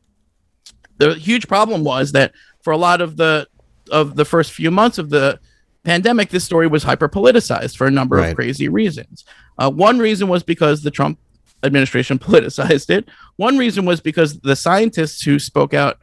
the 0.99 1.15
huge 1.15 1.47
problem 1.47 1.85
was 1.85 2.13
that 2.13 2.33
for 2.63 2.73
a 2.73 2.77
lot 2.77 3.01
of 3.01 3.17
the 3.17 3.47
of 3.91 4.17
the 4.17 4.25
first 4.25 4.53
few 4.53 4.71
months 4.71 4.99
of 4.99 5.11
the 5.11 5.39
pandemic, 5.85 6.31
this 6.31 6.45
story 6.45 6.67
was 6.67 6.83
hyper 6.83 7.09
politicized 7.09 7.77
for 7.77 7.87
a 7.87 7.91
number 7.91 8.17
right. 8.17 8.31
of 8.31 8.37
crazy 8.37 8.69
reasons. 8.69 9.25
Uh, 9.59 9.71
one 9.71 9.99
reason 9.99 10.29
was 10.29 10.43
because 10.43 10.83
the 10.83 10.91
Trump 10.91 11.19
administration 11.63 12.19
politicized 12.21 12.91
it. 12.91 13.09
One 13.37 13.59
reason 13.59 13.85
was 13.85 14.01
because 14.01 14.41
the 14.41 14.57
scientists 14.57 15.23
who 15.23 15.39
spoke 15.39 15.75
out 15.75 15.99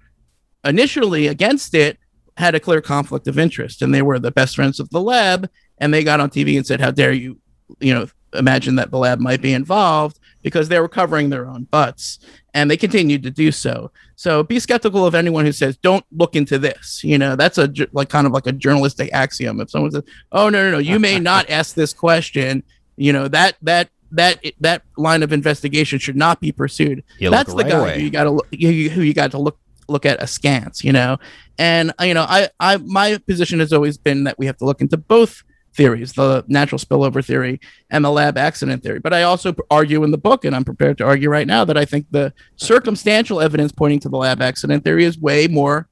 initially 0.64 1.28
against 1.28 1.74
it 1.74 1.98
had 2.38 2.56
a 2.56 2.60
clear 2.60 2.82
conflict 2.82 3.28
of 3.28 3.38
interest, 3.38 3.82
and 3.82 3.94
they 3.94 4.02
were 4.02 4.20
the 4.20 4.32
best 4.32 4.56
friends 4.56 4.80
of 4.80 4.90
the 4.90 5.02
lab. 5.02 5.50
And 5.78 5.94
they 5.94 6.04
got 6.04 6.20
on 6.20 6.30
TV 6.30 6.56
and 6.58 6.66
said, 6.66 6.80
"How 6.80 6.92
dare 6.92 7.12
you, 7.12 7.40
you 7.80 7.94
know, 7.94 8.08
imagine 8.34 8.76
that 8.76 8.92
the 8.92 8.98
lab 8.98 9.20
might 9.20 9.42
be 9.42 9.54
involved?" 9.54 10.20
Because 10.42 10.70
they 10.70 10.80
were 10.80 10.90
covering 10.90 11.30
their 11.30 11.46
own 11.48 11.66
butts 11.66 12.20
and 12.54 12.70
they 12.70 12.78
continued 12.78 13.24
to 13.24 13.32
do 13.32 13.52
so. 13.52 13.92
So 14.16 14.44
be 14.44 14.60
skeptical 14.60 15.06
of 15.06 15.16
anyone 15.16 15.46
who 15.46 15.52
says 15.52 15.78
don't 15.78 16.06
look 16.12 16.36
into 16.36 16.60
this. 16.60 17.04
You 17.04 17.18
know, 17.18 17.36
that's 17.36 17.58
a 17.58 17.72
like 17.92 18.10
kind 18.10 18.28
of 18.28 18.34
like 18.34 18.48
a 18.48 18.52
journalistic 18.52 19.10
axiom. 19.14 19.60
If 19.62 19.70
someone 19.70 19.92
says, 19.92 20.04
"Oh 20.32 20.50
no, 20.50 20.64
no, 20.64 20.72
no, 20.72 20.78
you 20.78 21.00
may 21.00 21.20
not 21.20 21.50
ask 21.50 21.76
this 21.76 21.94
question," 21.94 22.64
you 22.98 23.14
know 23.14 23.28
that 23.28 23.56
that 23.62 23.90
that 24.12 24.44
that 24.60 24.84
line 24.98 25.24
of 25.24 25.32
investigation 25.32 26.00
should 26.00 26.16
not 26.16 26.40
be 26.40 26.52
pursued. 26.52 27.04
You 27.18 27.30
that's 27.30 27.52
the 27.54 27.64
right 27.64 27.72
guy 27.72 27.80
away. 27.80 27.96
who 27.96 28.04
you 28.04 28.10
got 28.10 28.24
to 28.26 28.42
you, 28.52 28.90
who 28.90 29.02
you 29.02 29.14
got 29.14 29.32
to 29.32 29.38
look 29.38 29.58
look 29.88 30.06
at 30.06 30.22
askance. 30.22 30.84
You 30.84 30.94
know, 30.94 31.18
and 31.58 31.94
uh, 32.00 32.04
you 32.04 32.14
know, 32.14 32.26
I 32.28 32.50
I 32.60 32.78
my 32.78 33.18
position 33.18 33.60
has 33.60 33.72
always 33.74 33.98
been 33.98 34.26
that 34.26 34.38
we 34.38 34.46
have 34.46 34.58
to 34.58 34.66
look 34.66 34.82
into 34.82 34.98
both 34.98 35.44
theories, 35.74 36.14
the 36.14 36.44
natural 36.48 36.80
spillover 36.80 37.26
theory 37.26 37.60
and 37.90 38.04
the 38.04 38.12
lab 38.12 38.38
accident 38.38 38.84
theory. 38.84 39.00
But 39.00 39.14
I 39.14 39.24
also 39.24 39.56
argue 39.70 40.04
in 40.04 40.12
the 40.12 40.18
book, 40.18 40.44
and 40.46 40.56
I'm 40.56 40.66
prepared 40.66 40.98
to 40.98 41.06
argue 41.06 41.30
right 41.30 41.48
now, 41.48 41.64
that 41.66 41.78
I 41.78 41.86
think 41.86 42.08
the 42.12 42.34
circumstantial 42.58 43.40
evidence 43.40 43.72
pointing 43.72 44.00
to 44.02 44.10
the 44.10 44.18
lab 44.18 44.42
accident 44.42 44.84
theory 44.84 45.06
is 45.06 45.18
way 45.18 45.48
more 45.48 45.88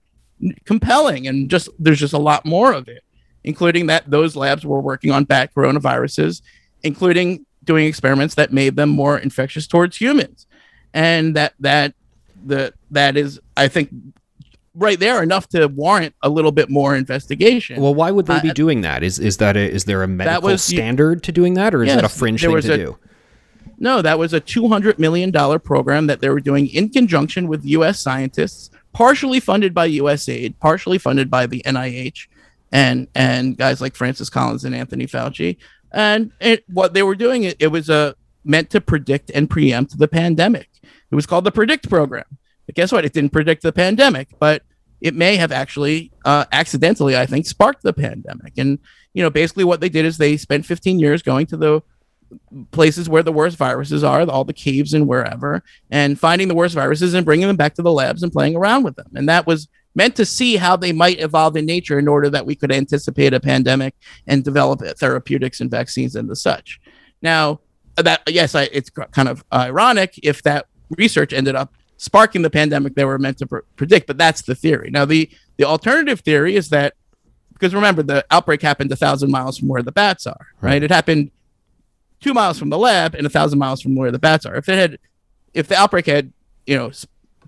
compelling, 0.65 1.28
and 1.28 1.50
just 1.50 1.70
there's 1.80 2.00
just 2.00 2.13
a 2.13 2.20
lot 2.20 2.46
more 2.46 2.74
of 2.74 2.88
it, 2.88 3.04
including 3.44 3.88
that 3.88 4.10
those 4.10 4.36
labs 4.36 4.65
were 4.65 4.82
working 4.82 5.12
on 5.12 5.24
bat 5.26 5.54
coronaviruses, 5.54 6.42
including 6.84 7.46
doing 7.63 7.86
experiments 7.86 8.36
that 8.36 8.54
made 8.54 8.76
them 8.76 8.89
more 8.89 9.18
infectious 9.18 9.68
towards 9.68 9.98
humans, 9.98 10.48
and 10.94 11.36
that 11.36 11.54
that 11.60 11.94
the 12.46 12.74
that 12.92 13.18
is 13.18 13.39
I 13.58 13.68
think 13.68 13.89
right 14.80 15.00
there 15.00 15.22
enough 15.22 15.48
to 15.50 15.68
warrant 15.68 16.15
a 16.22 16.30
little 16.30 16.52
bit 16.52 16.70
more 16.70 16.96
investigation. 16.96 17.82
Well, 17.82 17.94
why 17.94 18.12
would 18.12 18.26
they 18.26 18.39
be 18.39 18.50
uh, 18.50 18.54
doing 18.54 18.82
that? 18.82 19.04
Is 19.04 19.20
is 19.20 19.38
that 19.38 19.56
a, 19.56 19.72
is 19.72 19.86
there 19.86 20.02
a 20.04 20.08
medical 20.08 20.50
was, 20.50 20.63
standard 20.63 21.24
to 21.24 21.32
doing 21.32 21.54
that, 21.56 21.76
or 21.76 21.84
is 21.84 21.88
yes, 21.88 21.96
that 21.98 22.06
a 22.06 22.10
fringe 22.10 22.42
thing 22.42 22.62
to 22.62 22.74
a, 22.74 22.78
do? 22.78 22.98
No, 23.78 24.02
that 24.02 24.18
was 24.18 24.34
a 24.34 24.39
two 24.39 24.68
hundred 24.68 25.00
million 25.00 25.32
dollar 25.32 25.60
program 25.60 26.08
that 26.08 26.22
they 26.22 26.30
were 26.30 26.39
doing 26.39 26.68
in 26.68 26.89
conjunction 26.89 27.48
with 27.48 27.65
U.S. 27.65 28.00
scientists, 28.00 28.72
partially 28.94 29.39
funded 29.39 29.74
by 29.74 29.89
USAID, 29.89 30.58
partially 30.60 30.98
funded 30.98 31.30
by 31.30 31.46
the 31.46 31.62
NIH, 31.65 32.28
and 32.72 33.08
and 33.15 33.58
guys 33.58 33.82
like 33.82 33.96
Francis 33.96 34.30
Collins 34.30 34.65
and 34.65 34.74
Anthony 34.74 35.06
Fauci. 35.06 35.58
And 35.92 36.32
it, 36.39 36.63
what 36.70 36.94
they 36.94 37.04
were 37.04 37.15
doing, 37.15 37.44
it, 37.44 37.58
it 37.60 37.68
was 37.68 37.89
a 37.89 37.96
uh, 37.96 38.13
meant 38.44 38.70
to 38.72 38.82
predict 38.82 39.32
and 39.34 39.50
preempt 39.50 39.98
the 39.98 40.08
pandemic. 40.08 40.70
It 40.84 41.15
was 41.15 41.26
called 41.26 41.44
the 41.44 41.52
Predict 41.52 41.89
program. 41.89 42.26
But 42.65 42.76
guess 42.76 42.92
what? 42.92 43.06
It 43.06 43.13
didn't 43.13 43.32
predict 43.32 43.63
the 43.63 43.72
pandemic, 43.72 44.30
but 44.39 44.62
it 45.01 45.15
may 45.15 45.35
have 45.38 45.51
actually 45.51 46.12
uh, 46.25 46.45
accidentally, 46.51 47.17
I 47.17 47.25
think, 47.25 47.45
sparked 47.45 47.83
the 47.83 47.93
pandemic. 47.93 48.57
And 48.57 48.79
you 49.13 49.23
know, 49.23 49.29
basically, 49.29 49.63
what 49.63 49.81
they 49.81 49.89
did 49.89 50.05
is 50.05 50.17
they 50.17 50.38
spent 50.38 50.65
15 50.65 50.99
years 50.99 51.21
going 51.21 51.45
to 51.47 51.57
the 51.57 51.81
places 52.71 53.09
where 53.09 53.23
the 53.23 53.31
worst 53.31 53.57
viruses 53.57 54.03
are, 54.03 54.21
all 54.29 54.43
the 54.43 54.53
caves 54.53 54.93
and 54.93 55.07
wherever, 55.07 55.63
and 55.89 56.19
finding 56.19 56.47
the 56.47 56.55
worst 56.55 56.75
viruses 56.75 57.13
and 57.13 57.25
bringing 57.25 57.47
them 57.47 57.55
back 57.55 57.73
to 57.75 57.81
the 57.81 57.91
labs 57.91 58.21
and 58.21 58.31
playing 58.31 58.55
around 58.55 58.83
with 58.83 58.95
them. 58.95 59.12
And 59.15 59.27
that 59.29 59.47
was 59.47 59.67
meant 59.95 60.15
to 60.15 60.25
see 60.25 60.55
how 60.55 60.75
they 60.75 60.91
might 60.91 61.19
evolve 61.19 61.55
in 61.55 61.65
nature 61.65 61.97
in 61.97 62.07
order 62.07 62.29
that 62.29 62.45
we 62.45 62.55
could 62.55 62.71
anticipate 62.71 63.33
a 63.33 63.39
pandemic 63.39 63.95
and 64.27 64.43
develop 64.43 64.81
therapeutics 64.97 65.59
and 65.59 65.71
vaccines 65.71 66.15
and 66.15 66.29
the 66.29 66.35
such. 66.35 66.79
Now, 67.21 67.62
that 67.95 68.21
yes, 68.27 68.55
I, 68.55 68.69
it's 68.71 68.89
kind 68.89 69.27
of 69.27 69.43
ironic 69.51 70.19
if 70.23 70.43
that 70.43 70.67
research 70.97 71.33
ended 71.33 71.55
up 71.55 71.73
sparking 71.99 72.41
the 72.41 72.49
pandemic 72.49 72.95
they 72.95 73.05
were 73.05 73.19
meant 73.19 73.38
to 73.38 73.45
pr- 73.45 73.59
predict, 73.75 74.07
but 74.07 74.17
that's 74.17 74.41
the 74.41 74.55
theory. 74.55 74.89
Now, 74.89 75.05
the 75.05 75.29
the 75.57 75.65
alternative 75.65 76.21
theory 76.21 76.55
is 76.55 76.69
that 76.69 76.93
because 77.53 77.75
remember 77.75 78.01
the 78.01 78.25
outbreak 78.31 78.62
happened 78.62 78.91
a 78.91 78.95
thousand 78.95 79.29
miles 79.29 79.57
from 79.57 79.67
where 79.67 79.83
the 79.83 79.91
bats 79.91 80.25
are, 80.25 80.47
right? 80.62 80.71
right? 80.71 80.83
It 80.83 80.91
happened 80.91 81.29
two 82.21 82.33
miles 82.33 82.57
from 82.57 82.69
the 82.69 82.77
lab 82.77 83.15
and 83.15 83.27
a 83.27 83.29
thousand 83.29 83.59
miles 83.59 83.81
from 83.81 83.95
where 83.95 84.12
the 84.12 84.19
bats 84.19 84.45
are. 84.45 84.55
If 84.55 84.69
it 84.69 84.77
had, 84.77 84.99
if 85.53 85.67
the 85.67 85.75
outbreak 85.75 86.05
had, 86.05 86.31
you 86.65 86.77
know, 86.77 86.91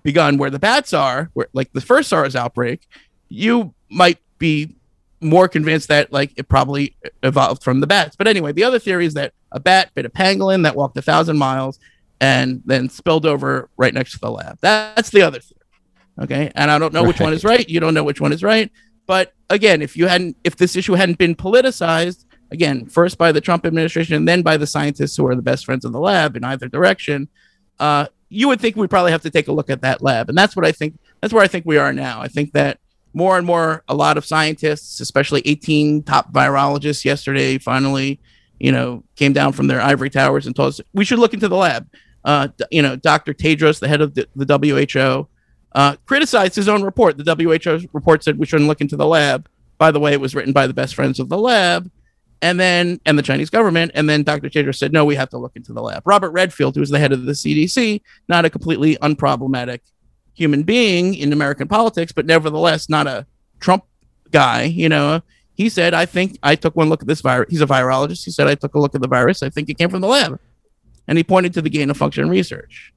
begun 0.02 0.36
where 0.36 0.50
the 0.50 0.58
bats 0.58 0.92
are, 0.92 1.30
where 1.32 1.48
like 1.54 1.72
the 1.72 1.80
first 1.80 2.10
SARS 2.10 2.36
outbreak, 2.36 2.86
you 3.30 3.72
might 3.88 4.18
be 4.38 4.76
more 5.22 5.48
convinced 5.48 5.88
that 5.88 6.12
like 6.12 6.32
it 6.36 6.48
probably 6.48 6.94
evolved 7.22 7.62
from 7.62 7.80
the 7.80 7.86
bats. 7.86 8.14
But 8.14 8.28
anyway, 8.28 8.52
the 8.52 8.64
other 8.64 8.78
theory 8.78 9.06
is 9.06 9.14
that 9.14 9.32
a 9.50 9.60
bat 9.60 9.90
bit 9.94 10.04
a 10.04 10.10
pangolin 10.10 10.64
that 10.64 10.76
walked 10.76 10.98
a 10.98 11.02
thousand 11.02 11.38
miles 11.38 11.78
and 12.22 12.62
then 12.64 12.88
spilled 12.88 13.26
over 13.26 13.68
right 13.76 13.92
next 13.92 14.12
to 14.12 14.20
the 14.20 14.30
lab. 14.30 14.56
That's 14.60 15.10
the 15.10 15.22
other 15.22 15.40
theory. 15.40 15.58
Okay. 16.20 16.52
And 16.54 16.70
I 16.70 16.78
don't 16.78 16.92
know 16.92 17.00
right. 17.00 17.08
which 17.08 17.20
one 17.20 17.32
is 17.32 17.42
right. 17.42 17.68
You 17.68 17.80
don't 17.80 17.94
know 17.94 18.04
which 18.04 18.20
one 18.20 18.32
is 18.32 18.44
right. 18.44 18.70
But 19.06 19.32
again, 19.50 19.82
if 19.82 19.96
you 19.96 20.06
hadn't, 20.06 20.36
if 20.44 20.54
this 20.54 20.76
issue 20.76 20.92
hadn't 20.92 21.18
been 21.18 21.34
politicized, 21.34 22.24
again, 22.52 22.86
first 22.86 23.18
by 23.18 23.32
the 23.32 23.40
Trump 23.40 23.66
administration 23.66 24.14
and 24.14 24.28
then 24.28 24.42
by 24.42 24.56
the 24.56 24.68
scientists 24.68 25.16
who 25.16 25.26
are 25.26 25.34
the 25.34 25.42
best 25.42 25.64
friends 25.64 25.84
in 25.84 25.90
the 25.90 25.98
lab 25.98 26.36
in 26.36 26.44
either 26.44 26.68
direction, 26.68 27.28
uh, 27.80 28.06
you 28.28 28.46
would 28.46 28.60
think 28.60 28.76
we'd 28.76 28.88
probably 28.88 29.10
have 29.10 29.22
to 29.22 29.30
take 29.30 29.48
a 29.48 29.52
look 29.52 29.68
at 29.68 29.80
that 29.80 30.00
lab. 30.00 30.28
And 30.28 30.38
that's 30.38 30.54
what 30.54 30.64
I 30.64 30.70
think, 30.70 30.96
that's 31.20 31.34
where 31.34 31.42
I 31.42 31.48
think 31.48 31.66
we 31.66 31.76
are 31.76 31.92
now. 31.92 32.20
I 32.20 32.28
think 32.28 32.52
that 32.52 32.78
more 33.14 33.36
and 33.36 33.44
more, 33.44 33.82
a 33.88 33.96
lot 33.96 34.16
of 34.16 34.24
scientists, 34.24 35.00
especially 35.00 35.42
18 35.44 36.04
top 36.04 36.32
virologists 36.32 37.04
yesterday, 37.04 37.58
finally, 37.58 38.20
you 38.62 38.70
know, 38.70 39.02
came 39.16 39.32
down 39.32 39.52
from 39.52 39.66
their 39.66 39.80
ivory 39.80 40.08
towers 40.08 40.46
and 40.46 40.54
told 40.54 40.68
us 40.68 40.80
we 40.92 41.04
should 41.04 41.18
look 41.18 41.34
into 41.34 41.48
the 41.48 41.56
lab. 41.56 41.88
Uh, 42.24 42.48
you 42.70 42.82
know, 42.82 42.96
Dr. 42.96 43.34
Tedros, 43.34 43.80
the 43.80 43.88
head 43.88 44.00
of 44.00 44.14
the, 44.14 44.28
the 44.36 44.86
WHO, 44.86 45.28
uh, 45.74 45.96
criticized 46.06 46.54
his 46.54 46.68
own 46.68 46.82
report. 46.82 47.16
The 47.16 47.34
WHO 47.34 47.88
report 47.92 48.22
said 48.22 48.38
we 48.38 48.46
shouldn't 48.46 48.68
look 48.68 48.80
into 48.80 48.96
the 48.96 49.06
lab. 49.06 49.48
By 49.78 49.90
the 49.90 50.00
way, 50.00 50.12
it 50.12 50.20
was 50.20 50.34
written 50.34 50.52
by 50.52 50.66
the 50.66 50.74
best 50.74 50.94
friends 50.94 51.18
of 51.18 51.28
the 51.28 51.38
lab, 51.38 51.90
and 52.40 52.60
then 52.60 53.00
and 53.06 53.18
the 53.18 53.22
Chinese 53.22 53.50
government. 53.50 53.92
And 53.94 54.08
then 54.08 54.22
Dr. 54.22 54.48
Tedros 54.48 54.76
said, 54.76 54.92
no, 54.92 55.04
we 55.04 55.16
have 55.16 55.30
to 55.30 55.38
look 55.38 55.56
into 55.56 55.72
the 55.72 55.82
lab. 55.82 56.02
Robert 56.06 56.30
Redfield, 56.30 56.76
who 56.76 56.82
is 56.82 56.90
the 56.90 56.98
head 56.98 57.12
of 57.12 57.24
the 57.24 57.32
CDC, 57.32 58.00
not 58.28 58.44
a 58.44 58.50
completely 58.50 58.96
unproblematic 58.96 59.80
human 60.34 60.62
being 60.62 61.14
in 61.14 61.32
American 61.32 61.68
politics, 61.68 62.12
but 62.12 62.26
nevertheless 62.26 62.88
not 62.88 63.06
a 63.06 63.26
Trump 63.60 63.84
guy. 64.30 64.64
You 64.64 64.88
know, 64.88 65.22
he 65.54 65.68
said, 65.68 65.94
I 65.94 66.06
think 66.06 66.38
I 66.42 66.54
took 66.54 66.76
one 66.76 66.88
look 66.88 67.02
at 67.02 67.08
this 67.08 67.20
virus. 67.20 67.48
He's 67.50 67.60
a 67.60 67.66
virologist. 67.66 68.24
He 68.24 68.30
said, 68.30 68.46
I 68.46 68.54
took 68.54 68.74
a 68.74 68.78
look 68.78 68.94
at 68.94 69.00
the 69.00 69.08
virus. 69.08 69.42
I 69.42 69.50
think 69.50 69.68
it 69.68 69.78
came 69.78 69.90
from 69.90 70.00
the 70.00 70.08
lab, 70.08 70.38
and 71.08 71.18
he 71.18 71.24
pointed 71.24 71.54
to 71.54 71.62
the 71.62 71.70
gain 71.70 71.90
of 71.90 71.96
function 71.96 72.28
research. 72.28 72.92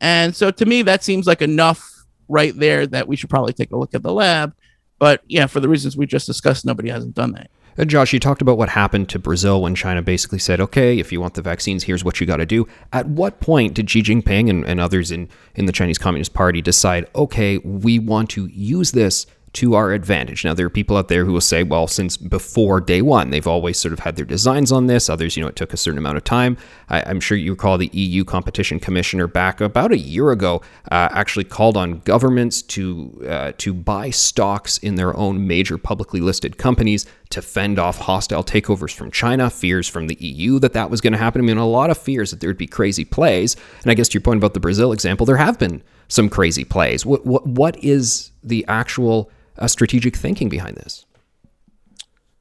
And 0.00 0.34
so 0.34 0.50
to 0.50 0.66
me, 0.66 0.82
that 0.82 1.04
seems 1.04 1.26
like 1.26 1.42
enough 1.42 1.88
right 2.28 2.56
there 2.56 2.86
that 2.86 3.06
we 3.06 3.16
should 3.16 3.30
probably 3.30 3.52
take 3.52 3.72
a 3.72 3.76
look 3.76 3.94
at 3.94 4.02
the 4.02 4.12
lab. 4.12 4.54
But 4.98 5.22
yeah, 5.26 5.46
for 5.46 5.60
the 5.60 5.68
reasons 5.68 5.96
we 5.96 6.06
just 6.06 6.26
discussed, 6.26 6.64
nobody 6.64 6.88
hasn't 6.88 7.14
done 7.14 7.32
that. 7.32 7.50
Uh, 7.78 7.84
Josh, 7.84 8.12
you 8.12 8.20
talked 8.20 8.42
about 8.42 8.58
what 8.58 8.68
happened 8.68 9.08
to 9.08 9.18
Brazil 9.18 9.62
when 9.62 9.74
China 9.74 10.02
basically 10.02 10.38
said, 10.38 10.60
okay, 10.60 10.98
if 10.98 11.10
you 11.10 11.20
want 11.20 11.34
the 11.34 11.42
vaccines, 11.42 11.84
here's 11.84 12.04
what 12.04 12.20
you 12.20 12.26
got 12.26 12.36
to 12.36 12.46
do. 12.46 12.68
At 12.92 13.06
what 13.06 13.40
point 13.40 13.74
did 13.74 13.88
Xi 13.88 14.02
Jinping 14.02 14.50
and, 14.50 14.64
and 14.64 14.78
others 14.78 15.10
in, 15.10 15.28
in 15.54 15.66
the 15.66 15.72
Chinese 15.72 15.98
Communist 15.98 16.34
Party 16.34 16.60
decide, 16.60 17.08
okay, 17.14 17.58
we 17.58 17.98
want 17.98 18.30
to 18.30 18.46
use 18.46 18.92
this 18.92 19.26
to 19.54 19.74
our 19.74 19.92
advantage. 19.92 20.44
Now, 20.44 20.54
there 20.54 20.64
are 20.64 20.70
people 20.70 20.96
out 20.96 21.08
there 21.08 21.26
who 21.26 21.32
will 21.34 21.40
say, 21.40 21.62
well, 21.62 21.86
since 21.86 22.16
before 22.16 22.80
day 22.80 23.02
one, 23.02 23.30
they've 23.30 23.46
always 23.46 23.78
sort 23.78 23.92
of 23.92 23.98
had 23.98 24.16
their 24.16 24.24
designs 24.24 24.72
on 24.72 24.86
this. 24.86 25.10
Others, 25.10 25.36
you 25.36 25.42
know, 25.42 25.48
it 25.48 25.56
took 25.56 25.74
a 25.74 25.76
certain 25.76 25.98
amount 25.98 26.16
of 26.16 26.24
time. 26.24 26.56
I, 26.88 27.00
am 27.00 27.20
sure 27.20 27.36
you 27.36 27.52
recall 27.52 27.76
the 27.76 27.90
EU 27.92 28.24
competition 28.24 28.80
commissioner 28.80 29.26
back 29.26 29.60
about 29.60 29.92
a 29.92 29.98
year 29.98 30.30
ago 30.30 30.62
uh, 30.90 31.08
actually 31.12 31.44
called 31.44 31.76
on 31.76 31.98
governments 32.00 32.62
to 32.62 33.26
uh, 33.28 33.52
to 33.58 33.74
buy 33.74 34.08
stocks 34.08 34.78
in 34.78 34.94
their 34.94 35.14
own 35.16 35.46
major 35.46 35.76
publicly 35.76 36.20
listed 36.20 36.56
companies 36.56 37.06
to 37.28 37.42
fend 37.42 37.78
off 37.78 37.98
hostile 37.98 38.44
takeovers 38.44 38.94
from 38.94 39.10
China, 39.10 39.50
fears 39.50 39.86
from 39.86 40.06
the 40.06 40.16
EU 40.20 40.58
that 40.60 40.72
that 40.72 40.90
was 40.90 41.02
going 41.02 41.12
to 41.12 41.18
happen. 41.18 41.42
I 41.42 41.44
mean, 41.44 41.58
a 41.58 41.66
lot 41.66 41.90
of 41.90 41.98
fears 41.98 42.30
that 42.30 42.40
there 42.40 42.48
would 42.48 42.58
be 42.58 42.66
crazy 42.66 43.04
plays. 43.04 43.56
And 43.82 43.90
I 43.90 43.94
guess 43.94 44.08
to 44.08 44.14
your 44.14 44.22
point 44.22 44.38
about 44.38 44.54
the 44.54 44.60
Brazil 44.60 44.92
example, 44.92 45.26
there 45.26 45.36
have 45.36 45.58
been 45.58 45.82
some 46.08 46.28
crazy 46.28 46.64
plays. 46.64 47.04
What 47.04 47.26
what 47.26 47.46
what 47.46 47.76
is 47.84 48.30
the 48.42 48.64
actual 48.66 49.30
uh, 49.58 49.68
strategic 49.68 50.16
thinking 50.16 50.48
behind 50.48 50.76
this. 50.76 51.06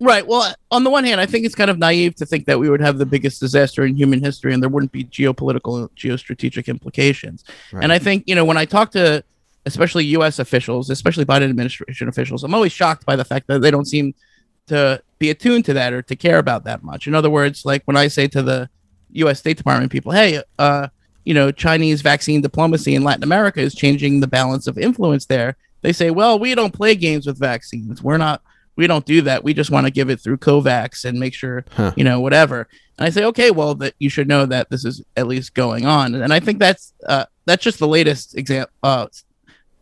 Right. 0.02 0.26
Well, 0.26 0.56
on 0.71 0.84
the 0.84 0.89
one 0.89 1.04
hand, 1.04 1.21
I 1.21 1.28
think 1.28 1.45
it's 1.45 1.54
kind 1.54 1.69
of 1.69 1.78
naive 1.78 2.15
to 2.15 2.26
think 2.26 2.45
that 2.45 2.58
we 2.58 2.71
would 2.71 2.82
have 2.82 2.97
the 2.97 3.06
biggest 3.06 3.39
disaster 3.39 3.86
in 3.86 3.95
human 3.95 4.24
history 4.24 4.52
and 4.52 4.62
there 4.62 4.69
wouldn't 4.69 4.91
be 4.91 5.04
geopolitical, 5.04 5.88
geostrategic 5.91 6.65
implications. 6.65 7.43
Right. 7.71 7.84
And 7.84 7.93
I 7.93 8.00
think, 8.00 8.24
you 8.26 8.34
know, 8.34 8.43
when 8.43 8.58
I 8.58 8.65
talk 8.65 8.91
to 8.93 9.24
especially 9.67 10.06
US 10.06 10.39
officials, 10.39 10.89
especially 10.89 11.24
Biden 11.24 11.50
administration 11.50 12.08
officials, 12.08 12.43
I'm 12.43 12.56
always 12.56 12.71
shocked 12.71 13.06
by 13.06 13.15
the 13.15 13.24
fact 13.24 13.45
that 13.45 13.62
they 13.62 13.69
don't 13.69 13.86
seem 13.86 14.15
to 14.67 15.04
be 15.19 15.30
attuned 15.30 15.65
to 15.65 15.74
that 15.74 15.93
or 15.93 16.02
to 16.02 16.15
care 16.15 16.39
about 16.39 16.63
that 16.63 16.82
much. 16.82 17.06
In 17.06 17.13
other 17.13 17.30
words, 17.30 17.63
like 17.63 17.84
when 17.86 17.95
I 17.95 18.08
say 18.08 18.28
to 18.30 18.41
the 18.41 18.69
US 19.12 19.38
State 19.38 19.58
Department 19.58 19.91
people, 19.91 20.13
hey, 20.13 20.41
uh, 20.58 20.88
you 21.26 21.36
know, 21.36 21.52
Chinese 21.52 22.02
vaccine 22.02 22.41
diplomacy 22.41 22.95
in 22.95 23.04
Latin 23.04 23.24
America 23.24 23.62
is 23.62 23.76
changing 23.76 24.19
the 24.19 24.28
balance 24.28 24.65
of 24.65 24.80
influence 24.80 25.28
there 25.28 25.58
they 25.82 25.94
say, 25.94 26.12
well, 26.12 26.38
we 26.39 26.56
don't 26.56 26.74
play 26.74 26.96
games 26.96 27.26
with 27.26 27.39
vaccines. 27.39 28.02
We're 28.02 28.17
not, 28.17 28.41
we 28.76 28.88
don't 28.88 29.06
do 29.06 29.22
that. 29.24 29.44
We 29.44 29.54
just 29.54 29.72
want 29.72 29.86
to 29.88 29.91
give 29.91 30.10
it 30.10 30.20
through 30.20 30.38
COVAX 30.38 31.06
and 31.06 31.20
make 31.20 31.34
sure, 31.34 31.65
huh. 31.72 31.94
you 31.96 32.04
know, 32.04 32.20
whatever. 32.20 32.67
And 32.98 33.08
I 33.08 33.10
say, 33.10 33.24
okay, 33.26 33.52
well, 33.52 33.76
that 33.76 33.96
you 34.00 34.10
should 34.10 34.28
know 34.28 34.46
that 34.46 34.70
this 34.70 34.86
is 34.86 35.04
at 35.17 35.28
least 35.28 35.54
going 35.54 35.86
on. 35.86 36.15
And 36.15 36.32
I 36.34 36.39
think 36.39 36.60
that's, 36.60 36.94
uh, 37.08 37.26
that's 37.46 37.63
just 37.63 37.80
the 37.80 37.88
latest 37.88 38.38
example, 38.38 38.72
uh, 38.84 39.08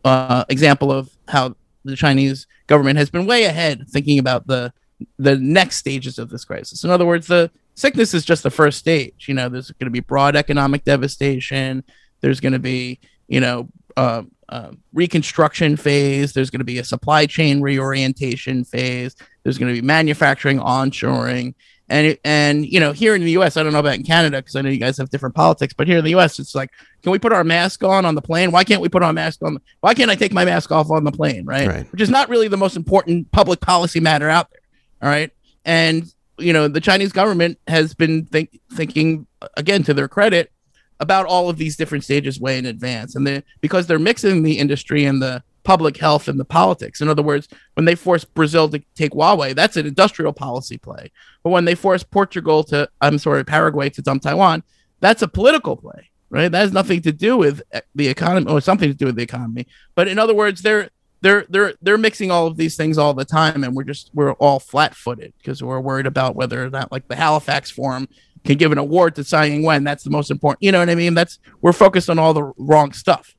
uh, 0.04 0.44
example 0.48 0.90
of 0.90 1.10
how 1.28 1.54
the 1.84 1.96
Chinese 1.96 2.46
government 2.66 2.98
has 2.98 3.10
been 3.10 3.26
way 3.26 3.44
ahead 3.44 3.86
thinking 3.88 4.18
about 4.18 4.46
the, 4.46 4.72
the 5.18 5.36
next 5.36 5.76
stages 5.76 6.18
of 6.18 6.30
this 6.30 6.44
crisis. 6.44 6.84
In 6.84 6.90
other 6.90 7.06
words, 7.06 7.26
the 7.26 7.50
sickness 7.74 8.12
is 8.14 8.24
just 8.24 8.42
the 8.42 8.50
first 8.50 8.78
stage. 8.78 9.26
You 9.28 9.34
know, 9.34 9.48
there's 9.48 9.70
going 9.70 9.86
to 9.86 9.90
be 9.90 10.00
broad 10.00 10.36
economic 10.36 10.84
devastation. 10.84 11.84
There's 12.20 12.40
going 12.40 12.52
to 12.52 12.58
be, 12.58 13.00
you 13.28 13.40
know, 13.40 13.68
uh, 13.96 14.22
uh, 14.50 14.72
reconstruction 14.92 15.76
phase. 15.76 16.32
There's 16.32 16.50
going 16.50 16.58
to 16.58 16.64
be 16.64 16.78
a 16.78 16.84
supply 16.84 17.24
chain 17.26 17.60
reorientation 17.60 18.64
phase. 18.64 19.14
There's 19.44 19.56
going 19.58 19.72
to 19.72 19.80
be 19.80 19.86
manufacturing 19.86 20.58
onshoring. 20.58 21.54
And, 21.88 22.16
and 22.24 22.64
you 22.64 22.78
know 22.78 22.92
here 22.92 23.16
in 23.16 23.22
the 23.22 23.32
U.S. 23.32 23.56
I 23.56 23.64
don't 23.64 23.72
know 23.72 23.80
about 23.80 23.94
in 23.94 24.04
Canada 24.04 24.38
because 24.38 24.54
I 24.54 24.62
know 24.62 24.68
you 24.68 24.78
guys 24.78 24.96
have 24.98 25.10
different 25.10 25.34
politics, 25.34 25.74
but 25.76 25.88
here 25.88 25.98
in 25.98 26.04
the 26.04 26.10
U.S. 26.10 26.38
it's 26.38 26.54
like, 26.54 26.70
can 27.02 27.10
we 27.10 27.18
put 27.18 27.32
our 27.32 27.42
mask 27.42 27.82
on 27.82 28.04
on 28.04 28.14
the 28.14 28.22
plane? 28.22 28.52
Why 28.52 28.62
can't 28.62 28.80
we 28.80 28.88
put 28.88 29.02
our 29.02 29.12
mask 29.12 29.42
on? 29.42 29.58
Why 29.80 29.94
can't 29.94 30.10
I 30.10 30.14
take 30.14 30.32
my 30.32 30.44
mask 30.44 30.70
off 30.70 30.90
on 30.90 31.02
the 31.02 31.10
plane? 31.10 31.46
Right? 31.46 31.66
right, 31.66 31.92
which 31.92 32.00
is 32.00 32.10
not 32.10 32.28
really 32.28 32.46
the 32.46 32.56
most 32.56 32.76
important 32.76 33.32
public 33.32 33.60
policy 33.60 33.98
matter 33.98 34.28
out 34.28 34.50
there. 34.50 34.60
All 35.02 35.08
right, 35.08 35.32
and 35.64 36.04
you 36.38 36.52
know 36.52 36.68
the 36.68 36.80
Chinese 36.80 37.10
government 37.10 37.58
has 37.66 37.92
been 37.92 38.24
think, 38.26 38.60
thinking 38.72 39.26
again 39.56 39.82
to 39.82 39.94
their 39.94 40.06
credit 40.06 40.52
about 41.00 41.26
all 41.26 41.48
of 41.48 41.56
these 41.56 41.76
different 41.76 42.04
stages 42.04 42.40
way 42.40 42.58
in 42.58 42.66
advance. 42.66 43.16
And 43.16 43.26
they 43.26 43.42
because 43.60 43.86
they're 43.86 43.98
mixing 43.98 44.42
the 44.42 44.58
industry 44.58 45.04
and 45.04 45.20
the 45.20 45.42
public 45.62 45.96
health 45.96 46.28
and 46.28 46.38
the 46.38 46.44
politics. 46.44 47.00
In 47.00 47.08
other 47.08 47.22
words, 47.22 47.48
when 47.74 47.84
they 47.84 47.94
force 47.94 48.24
Brazil 48.24 48.68
to 48.68 48.82
take 48.94 49.12
Huawei, 49.12 49.54
that's 49.54 49.76
an 49.76 49.86
industrial 49.86 50.32
policy 50.32 50.78
play. 50.78 51.10
But 51.42 51.50
when 51.50 51.64
they 51.64 51.74
force 51.74 52.02
Portugal 52.02 52.64
to, 52.64 52.88
I'm 53.00 53.18
sorry, 53.18 53.44
Paraguay 53.44 53.90
to 53.90 54.02
dump 54.02 54.22
Taiwan, 54.22 54.62
that's 55.00 55.22
a 55.22 55.28
political 55.28 55.76
play, 55.76 56.10
right? 56.30 56.50
That 56.50 56.60
has 56.60 56.72
nothing 56.72 57.02
to 57.02 57.12
do 57.12 57.36
with 57.36 57.62
the 57.94 58.08
economy 58.08 58.50
or 58.50 58.60
something 58.60 58.88
to 58.88 58.94
do 58.94 59.06
with 59.06 59.16
the 59.16 59.22
economy. 59.22 59.66
But 59.94 60.08
in 60.08 60.18
other 60.18 60.34
words, 60.34 60.62
they're 60.62 60.90
they're 61.22 61.44
they're 61.48 61.74
they're 61.82 61.98
mixing 61.98 62.30
all 62.30 62.46
of 62.46 62.56
these 62.56 62.76
things 62.76 62.96
all 62.96 63.14
the 63.14 63.24
time, 63.24 63.62
and 63.62 63.74
we're 63.74 63.84
just 63.84 64.10
we're 64.14 64.32
all 64.32 64.58
flat 64.58 64.94
footed 64.94 65.34
because 65.38 65.62
we're 65.62 65.80
worried 65.80 66.06
about 66.06 66.34
whether 66.34 66.64
or 66.64 66.70
not 66.70 66.90
like 66.90 67.08
the 67.08 67.16
Halifax 67.16 67.70
Forum 67.70 68.08
can 68.44 68.56
give 68.56 68.72
an 68.72 68.78
award 68.78 69.14
to 69.16 69.24
Tsai 69.24 69.46
Ing-wen. 69.46 69.84
That's 69.84 70.04
the 70.04 70.10
most 70.10 70.30
important. 70.30 70.62
You 70.62 70.72
know 70.72 70.78
what 70.78 70.90
I 70.90 70.94
mean? 70.94 71.14
That's 71.14 71.38
we're 71.60 71.72
focused 71.72 72.08
on 72.10 72.18
all 72.18 72.34
the 72.34 72.52
wrong 72.56 72.92
stuff. 72.92 73.34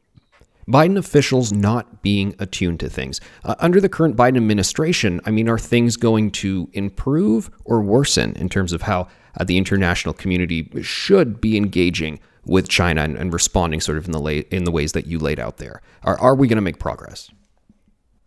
Biden 0.67 0.97
officials 0.97 1.51
not 1.51 2.01
being 2.01 2.35
attuned 2.39 2.79
to 2.81 2.89
things. 2.89 3.19
Uh, 3.43 3.55
under 3.59 3.81
the 3.81 3.89
current 3.89 4.15
Biden 4.15 4.37
administration, 4.37 5.19
I 5.25 5.31
mean, 5.31 5.49
are 5.49 5.57
things 5.57 5.97
going 5.97 6.31
to 6.31 6.69
improve 6.73 7.49
or 7.65 7.81
worsen 7.81 8.33
in 8.33 8.47
terms 8.47 8.71
of 8.71 8.83
how 8.83 9.07
uh, 9.37 9.43
the 9.43 9.57
international 9.57 10.13
community 10.13 10.69
should 10.81 11.41
be 11.41 11.57
engaging 11.57 12.19
with 12.45 12.69
China 12.69 13.01
and, 13.01 13.17
and 13.17 13.33
responding 13.33 13.81
sort 13.81 13.97
of 13.97 14.05
in 14.05 14.11
the 14.11 14.19
la- 14.19 14.29
in 14.29 14.63
the 14.63 14.71
ways 14.71 14.93
that 14.93 15.07
you 15.07 15.19
laid 15.19 15.39
out 15.39 15.57
there? 15.57 15.81
Are 16.03 16.17
are 16.19 16.35
we 16.35 16.47
going 16.47 16.57
to 16.57 16.61
make 16.61 16.79
progress? 16.79 17.29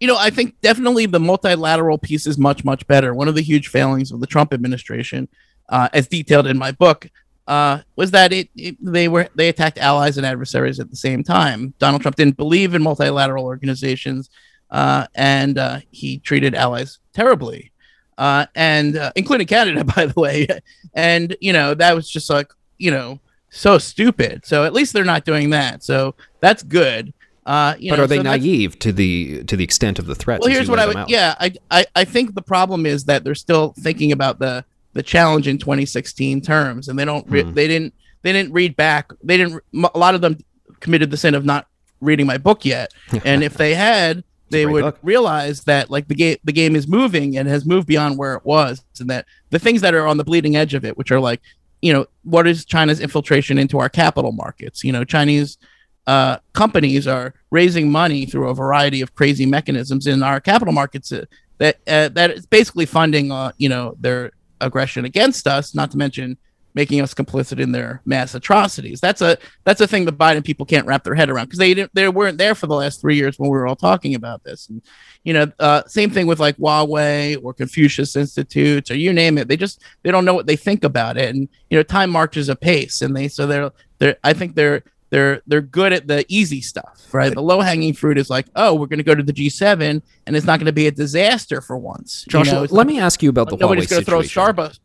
You 0.01 0.09
know, 0.09 0.17
I 0.19 0.31
think 0.31 0.61
definitely 0.61 1.07
the 1.07 1.21
multilateral 1.21 1.99
piece 1.99 2.27
is 2.27 2.37
much 2.37 2.65
much 2.65 2.87
better. 2.87 3.15
One 3.15 3.29
of 3.29 3.35
the 3.35 3.43
huge 3.43 3.69
failings 3.69 4.13
of 4.13 4.21
the 4.21 4.27
Trump 4.27 4.53
administration 4.53 5.29
uh, 5.69 5.89
as 5.93 6.09
detailed 6.09 6.47
in 6.47 6.59
my 6.59 6.73
book, 6.73 7.09
uh, 7.47 7.81
was 7.97 8.11
that 8.13 8.33
it, 8.33 8.49
it, 8.57 8.77
they 8.81 9.09
were 9.09 9.29
they 9.35 9.49
attacked 9.49 9.79
allies 9.79 10.17
and 10.17 10.27
adversaries 10.27 10.81
at 10.81 10.91
the 10.91 10.97
same 10.97 11.23
time. 11.23 11.75
Donald 11.79 12.03
Trump 12.03 12.17
didn't 12.17 12.37
believe 12.37 12.75
in 12.75 12.83
multilateral 12.83 13.45
organizations, 13.45 14.31
uh, 14.71 15.07
and 15.15 15.59
uh, 15.59 15.81
he 15.91 16.19
treated 16.19 16.55
allies 16.55 16.99
terribly, 17.13 17.73
uh, 18.17 18.47
and 18.55 18.97
uh, 18.97 19.13
including 19.15 19.47
Canada, 19.47 19.85
by 19.97 20.07
the 20.07 20.19
way. 20.19 20.49
And 20.95 21.37
you 21.41 21.53
know 21.53 21.75
that 21.75 21.95
was 21.95 22.09
just 22.09 22.31
like 22.31 22.53
you 22.79 22.91
know 22.91 23.21
so 23.51 23.79
stupid. 23.79 24.47
So 24.47 24.65
at 24.65 24.73
least 24.73 24.93
they're 24.93 25.05
not 25.05 25.25
doing 25.25 25.51
that. 25.51 25.85
So 25.85 26.15
that's 26.41 26.63
good. 26.63 27.13
Uh, 27.47 27.75
but 27.75 27.97
know, 27.97 28.05
are 28.05 28.07
they 28.07 28.17
so 28.17 28.23
naive 28.23 28.79
to 28.79 28.91
the 28.91 29.45
to 29.45 29.57
the 29.57 29.65
extent 29.65 29.99
of 29.99 30.07
the 30.07 30.15
threat? 30.15 30.41
Well, 30.41 30.49
here's 30.49 30.71
what 30.71 30.79
I 30.79 30.87
would. 30.87 31.11
Yeah, 31.11 31.35
I, 31.39 31.53
I 31.71 31.85
I 31.95 32.05
think 32.05 32.35
the 32.35 32.43
problem 32.43 32.87
is 32.87 33.05
that 33.05 33.23
they're 33.23 33.35
still 33.35 33.75
thinking 33.79 34.13
about 34.13 34.39
the 34.39 34.65
the 34.95 35.03
challenge 35.03 35.47
in 35.47 35.59
2016 35.59 36.41
terms, 36.41 36.89
and 36.89 36.99
they 36.99 37.05
don't 37.05 37.29
re- 37.29 37.43
hmm. 37.43 37.53
they 37.53 37.69
didn't 37.69 37.95
they 38.23 38.33
didn't 38.33 38.53
read 38.53 38.75
back. 38.75 39.13
They 39.23 39.37
didn't. 39.37 39.63
A 39.95 39.99
lot 39.99 40.15
of 40.15 40.23
them 40.23 40.39
committed 40.81 41.11
the 41.11 41.17
sin 41.17 41.35
of 41.35 41.45
not 41.45 41.67
reading 42.01 42.27
my 42.27 42.39
book 42.39 42.65
yet, 42.65 42.93
and 43.25 43.45
if 43.45 43.55
they 43.55 43.75
had. 43.75 44.25
They 44.51 44.67
would 44.67 44.83
book. 44.83 44.99
realize 45.03 45.65
that 45.65 45.91
like 45.91 46.07
the 46.07 46.15
game 46.15 46.37
the 46.45 46.53
game 46.53 46.77
is 46.77 46.87
moving 46.87 47.37
and 47.37 47.49
has 47.49 47.65
moved 47.65 47.89
beyond 47.89 48.19
where 48.19 48.35
it 48.35 48.45
was 48.45 48.85
and 49.01 49.11
that 49.11 49.27
the 49.51 49.59
things 49.59 49.81
that 49.81 49.95
are 49.95 50.07
on 50.07 50.17
the 50.17 50.23
bleeding 50.23 50.55
edge 50.55 50.75
of 50.75 50.85
it 50.85 50.97
which 50.97 51.11
are 51.11 51.19
like 51.19 51.41
you 51.83 51.93
know 51.93 52.07
what 52.23 52.47
is 52.47 52.65
China's 52.65 53.01
infiltration 53.01 53.59
into 53.59 53.81
our 53.81 53.89
capital 53.89 54.31
markets 54.31 54.85
you 54.85 54.93
know 54.93 55.03
Chinese 55.03 55.59
uh, 56.07 56.37
companies 56.53 57.09
are 57.09 57.35
raising 57.51 57.91
money 57.91 58.27
through 58.27 58.49
a 58.49 58.55
variety 58.55 59.01
of 59.01 59.15
crazy 59.15 59.47
mechanisms 59.47 60.07
in 60.07 60.23
our 60.23 60.41
capital 60.41 60.73
markets 60.73 61.11
uh, 61.11 61.25
that 61.59 61.79
uh, 61.89 62.09
that 62.11 62.31
is 62.31 62.47
basically 62.47 62.87
funding 62.87 63.33
uh, 63.33 63.51
you 63.57 63.69
know 63.69 63.97
their 63.99 64.31
aggression 64.61 65.05
against 65.05 65.47
us, 65.47 65.75
not 65.75 65.91
to 65.93 65.97
mention 65.97 66.39
making 66.75 67.01
us 67.01 67.15
complicit 67.15 67.61
in 67.61 67.73
their 67.73 68.03
mass 68.05 68.35
atrocities. 68.35 69.01
That's 69.01 69.23
a 69.23 69.39
that's 69.63 69.81
a 69.81 69.87
thing 69.87 70.05
the 70.05 70.13
Biden 70.13 70.45
people 70.45 70.67
can't 70.67 70.87
wrap 70.87 71.05
their 71.05 71.15
head 71.15 71.31
around 71.31 71.47
because 71.47 71.61
they 71.61 71.73
didn't 71.73 71.95
they 71.95 72.09
weren't 72.09 72.39
there 72.39 72.55
for 72.55 72.67
the 72.67 72.75
last 72.75 73.01
three 73.01 73.17
years 73.17 73.39
when 73.39 73.49
we 73.49 73.57
were 73.57 73.67
all 73.67 73.77
talking 73.77 74.15
about 74.15 74.43
this. 74.43 74.69
And 74.69 74.83
you 75.23 75.33
know, 75.33 75.51
uh, 75.61 75.83
same 75.87 76.11
thing 76.11 76.27
with 76.27 76.41
like 76.41 76.57
Huawei 76.57 77.43
or 77.43 77.55
Confucius 77.55 78.17
Institutes 78.17 78.91
or 78.91 78.97
you 78.97 79.13
name 79.13 79.39
it. 79.39 79.49
They 79.49 79.57
just 79.57 79.81
they 80.03 80.11
don't 80.11 80.25
know 80.25 80.35
what 80.35 80.47
they 80.47 80.57
think 80.57 80.85
about 80.85 81.17
it. 81.17 81.35
And 81.35 81.49
you 81.71 81.79
know, 81.79 81.83
time 81.83 82.11
marches 82.11 82.49
apace, 82.49 83.03
and 83.03 83.17
they 83.17 83.29
so 83.29 83.47
they're 83.47 83.71
they're 83.99 84.17
I 84.25 84.33
think 84.33 84.57
they're 84.57 84.83
they're 85.15 85.43
they're 85.47 85.61
good 85.61 85.93
at 85.93 86.09
the 86.09 86.27
easy 86.29 86.61
stuff, 86.61 87.07
right? 87.13 87.33
The 87.33 87.41
low 87.41 87.61
hanging 87.61 87.95
fruit 87.95 88.19
is 88.19 88.29
like, 88.29 88.47
oh, 88.57 88.75
we're 88.75 88.89
going 88.89 88.99
to 88.99 89.05
go 89.05 89.15
to 89.15 89.23
the 89.23 89.33
G7, 89.33 90.03
and 90.27 90.37
it's 90.37 90.45
not 90.45 90.59
going 90.59 90.67
to 90.67 90.73
be 90.73 90.89
a 90.89 90.91
disaster 90.91 91.61
for 91.61 91.79
once. 91.79 92.25
Josh, 92.29 92.47
you 92.47 92.53
know, 92.53 92.61
let 92.63 92.73
like, 92.73 92.87
me 92.89 92.99
ask 92.99 93.23
you 93.23 93.31
about 93.31 93.49
the 93.49 93.57
nobody's 93.57 93.87
going 93.87 94.03
to 94.03 94.11
throw 94.11 94.21
Starbucks 94.21 94.81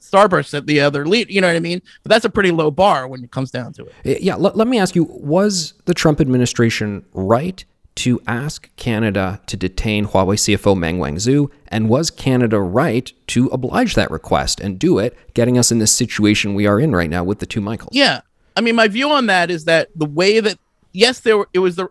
starburst 0.00 0.54
at 0.54 0.66
the 0.66 0.80
other 0.80 1.06
lead. 1.06 1.28
You 1.28 1.42
know 1.42 1.48
what 1.48 1.56
I 1.56 1.60
mean? 1.60 1.82
But 2.02 2.08
that's 2.10 2.24
a 2.24 2.30
pretty 2.30 2.50
low 2.50 2.70
bar 2.70 3.06
when 3.06 3.24
it 3.24 3.30
comes 3.30 3.50
down 3.50 3.74
to 3.74 3.86
it. 4.04 4.22
Yeah. 4.22 4.36
Let, 4.36 4.56
let 4.56 4.66
me 4.66 4.78
ask 4.78 4.96
you: 4.96 5.04
Was 5.04 5.74
the 5.84 5.92
Trump 5.92 6.18
administration 6.18 7.04
right 7.12 7.62
to 7.96 8.22
ask 8.26 8.74
Canada 8.76 9.42
to 9.46 9.56
detain 9.56 10.06
Huawei 10.06 10.36
CFO 10.36 10.74
Meng 10.78 10.98
Wanzhou? 10.98 11.50
And 11.68 11.90
was 11.90 12.10
Canada 12.10 12.58
right 12.58 13.12
to 13.26 13.48
oblige 13.48 13.96
that 13.96 14.10
request 14.10 14.60
and 14.60 14.78
do 14.78 14.98
it, 14.98 15.14
getting 15.34 15.58
us 15.58 15.70
in 15.70 15.78
this 15.78 15.92
situation 15.92 16.54
we 16.54 16.66
are 16.66 16.80
in 16.80 16.96
right 16.96 17.10
now 17.10 17.22
with 17.22 17.40
the 17.40 17.46
two 17.46 17.60
Michaels? 17.60 17.90
Yeah. 17.92 18.22
I 18.56 18.60
mean, 18.60 18.76
my 18.76 18.88
view 18.88 19.10
on 19.10 19.26
that 19.26 19.50
is 19.50 19.64
that 19.64 19.88
the 19.94 20.06
way 20.06 20.40
that 20.40 20.58
yes, 20.92 21.20
there 21.20 21.38
were, 21.38 21.48
it 21.52 21.58
was 21.58 21.76
the 21.76 21.88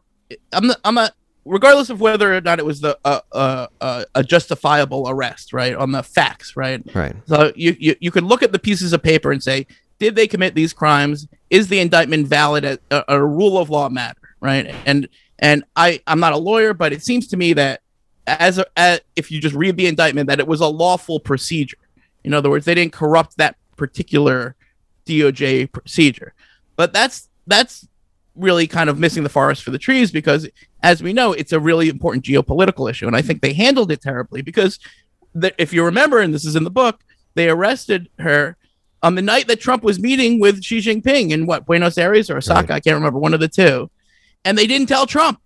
I'm 0.52 0.67
not, 0.67 0.78
I'm 0.84 0.95
not 0.95 1.13
regardless 1.45 1.89
of 1.89 1.99
whether 1.99 2.36
or 2.36 2.41
not 2.41 2.60
it 2.60 2.65
was 2.65 2.82
the 2.82 2.97
uh, 3.04 3.19
uh, 3.32 3.67
uh, 3.82 4.06
a 4.15 4.23
justifiable 4.23 5.10
arrest, 5.10 5.54
right? 5.54 5.76
On 5.76 5.91
the 5.91 6.04
facts, 6.04 6.56
right? 6.56 6.82
Right. 6.95 7.15
So 7.26 7.52
you, 7.56 7.76
you 7.80 7.95
you 7.99 8.12
could 8.12 8.23
look 8.23 8.43
at 8.43 8.52
the 8.52 8.60
pieces 8.60 8.93
of 8.93 9.04
paper 9.04 9.32
and 9.32 9.43
say, 9.43 9.67
did 9.99 10.15
they 10.15 10.28
commit 10.28 10.56
these 10.56 10.73
crimes? 10.73 11.28
Is 11.49 11.67
the 11.67 11.80
indictment 11.80 12.28
valid? 12.28 12.65
As 12.65 12.78
a, 12.91 13.04
a 13.10 13.26
rule 13.26 13.58
of 13.58 13.69
law 13.69 13.89
matter, 13.89 14.36
right? 14.39 14.73
And 14.86 15.08
and 15.39 15.63
I 15.76 16.02
I'm 16.08 16.19
not 16.19 16.34
a 16.34 16.38
lawyer, 16.38 16.73
but 16.73 16.93
it 16.93 17.04
seems 17.04 17.28
to 17.28 17.38
me 17.38 17.54
that 17.54 17.82
as, 18.26 18.58
a, 18.58 18.65
as 18.78 19.02
if 19.15 19.32
you 19.32 19.41
just 19.41 19.56
read 19.56 19.76
the 19.76 19.88
indictment, 19.88 20.30
that 20.30 20.39
it 20.39 20.47
was 20.47 20.62
a 20.62 20.67
lawful 20.67 21.19
procedure. 21.19 21.78
In 22.23 22.34
other 22.34 22.49
words, 22.49 22.65
they 22.65 22.73
didn't 22.73 22.93
corrupt 22.93 23.38
that 23.38 23.58
particular 23.76 24.56
DOJ 25.06 25.71
procedure. 25.71 26.34
But 26.76 26.94
that's 26.94 27.30
that's 27.48 27.88
really 28.36 28.68
kind 28.68 28.90
of 28.90 28.98
missing 28.98 29.24
the 29.24 29.30
forest 29.30 29.64
for 29.64 29.72
the 29.72 29.78
trees 29.78 30.12
because 30.12 30.50
as 30.82 31.04
we 31.04 31.14
know 31.14 31.34
it's 31.34 31.52
a 31.52 31.60
really 31.60 31.88
important 31.88 32.26
geopolitical 32.26 32.90
issue. 32.90 33.06
And 33.06 33.16
i 33.16 33.22
think 33.22 33.42
they 33.42 33.54
handled 33.54 33.92
it 33.92 34.02
terribly 34.02 34.42
because 34.42 34.80
the, 35.36 35.54
if 35.62 35.74
you 35.74 35.84
remember 35.86 36.20
and 36.20 36.34
this 36.34 36.46
is 36.46 36.56
in 36.56 36.64
the 36.64 36.72
book 36.72 37.02
they 37.36 37.50
arrested 37.50 38.10
her 38.20 38.58
on 39.04 39.16
the 39.16 39.22
night 39.22 39.48
that 39.48 39.60
trump 39.60 39.84
was 39.84 40.00
meeting 40.00 40.40
with 40.40 40.64
xi 40.64 40.80
jinping 40.80 41.30
in 41.30 41.46
what 41.46 41.66
buenos 41.66 41.98
aires 41.98 42.30
or 42.30 42.38
osaka? 42.38 42.70
Right. 42.70 42.78
i 42.78 42.80
can't 42.80 42.96
remember 42.96 43.20
one 43.20 43.34
of 43.34 43.40
the 43.40 43.48
two. 43.48 43.90
And 44.46 44.58
they 44.58 44.68
didn't 44.68 44.88
tell 44.88 45.06
trump. 45.06 45.40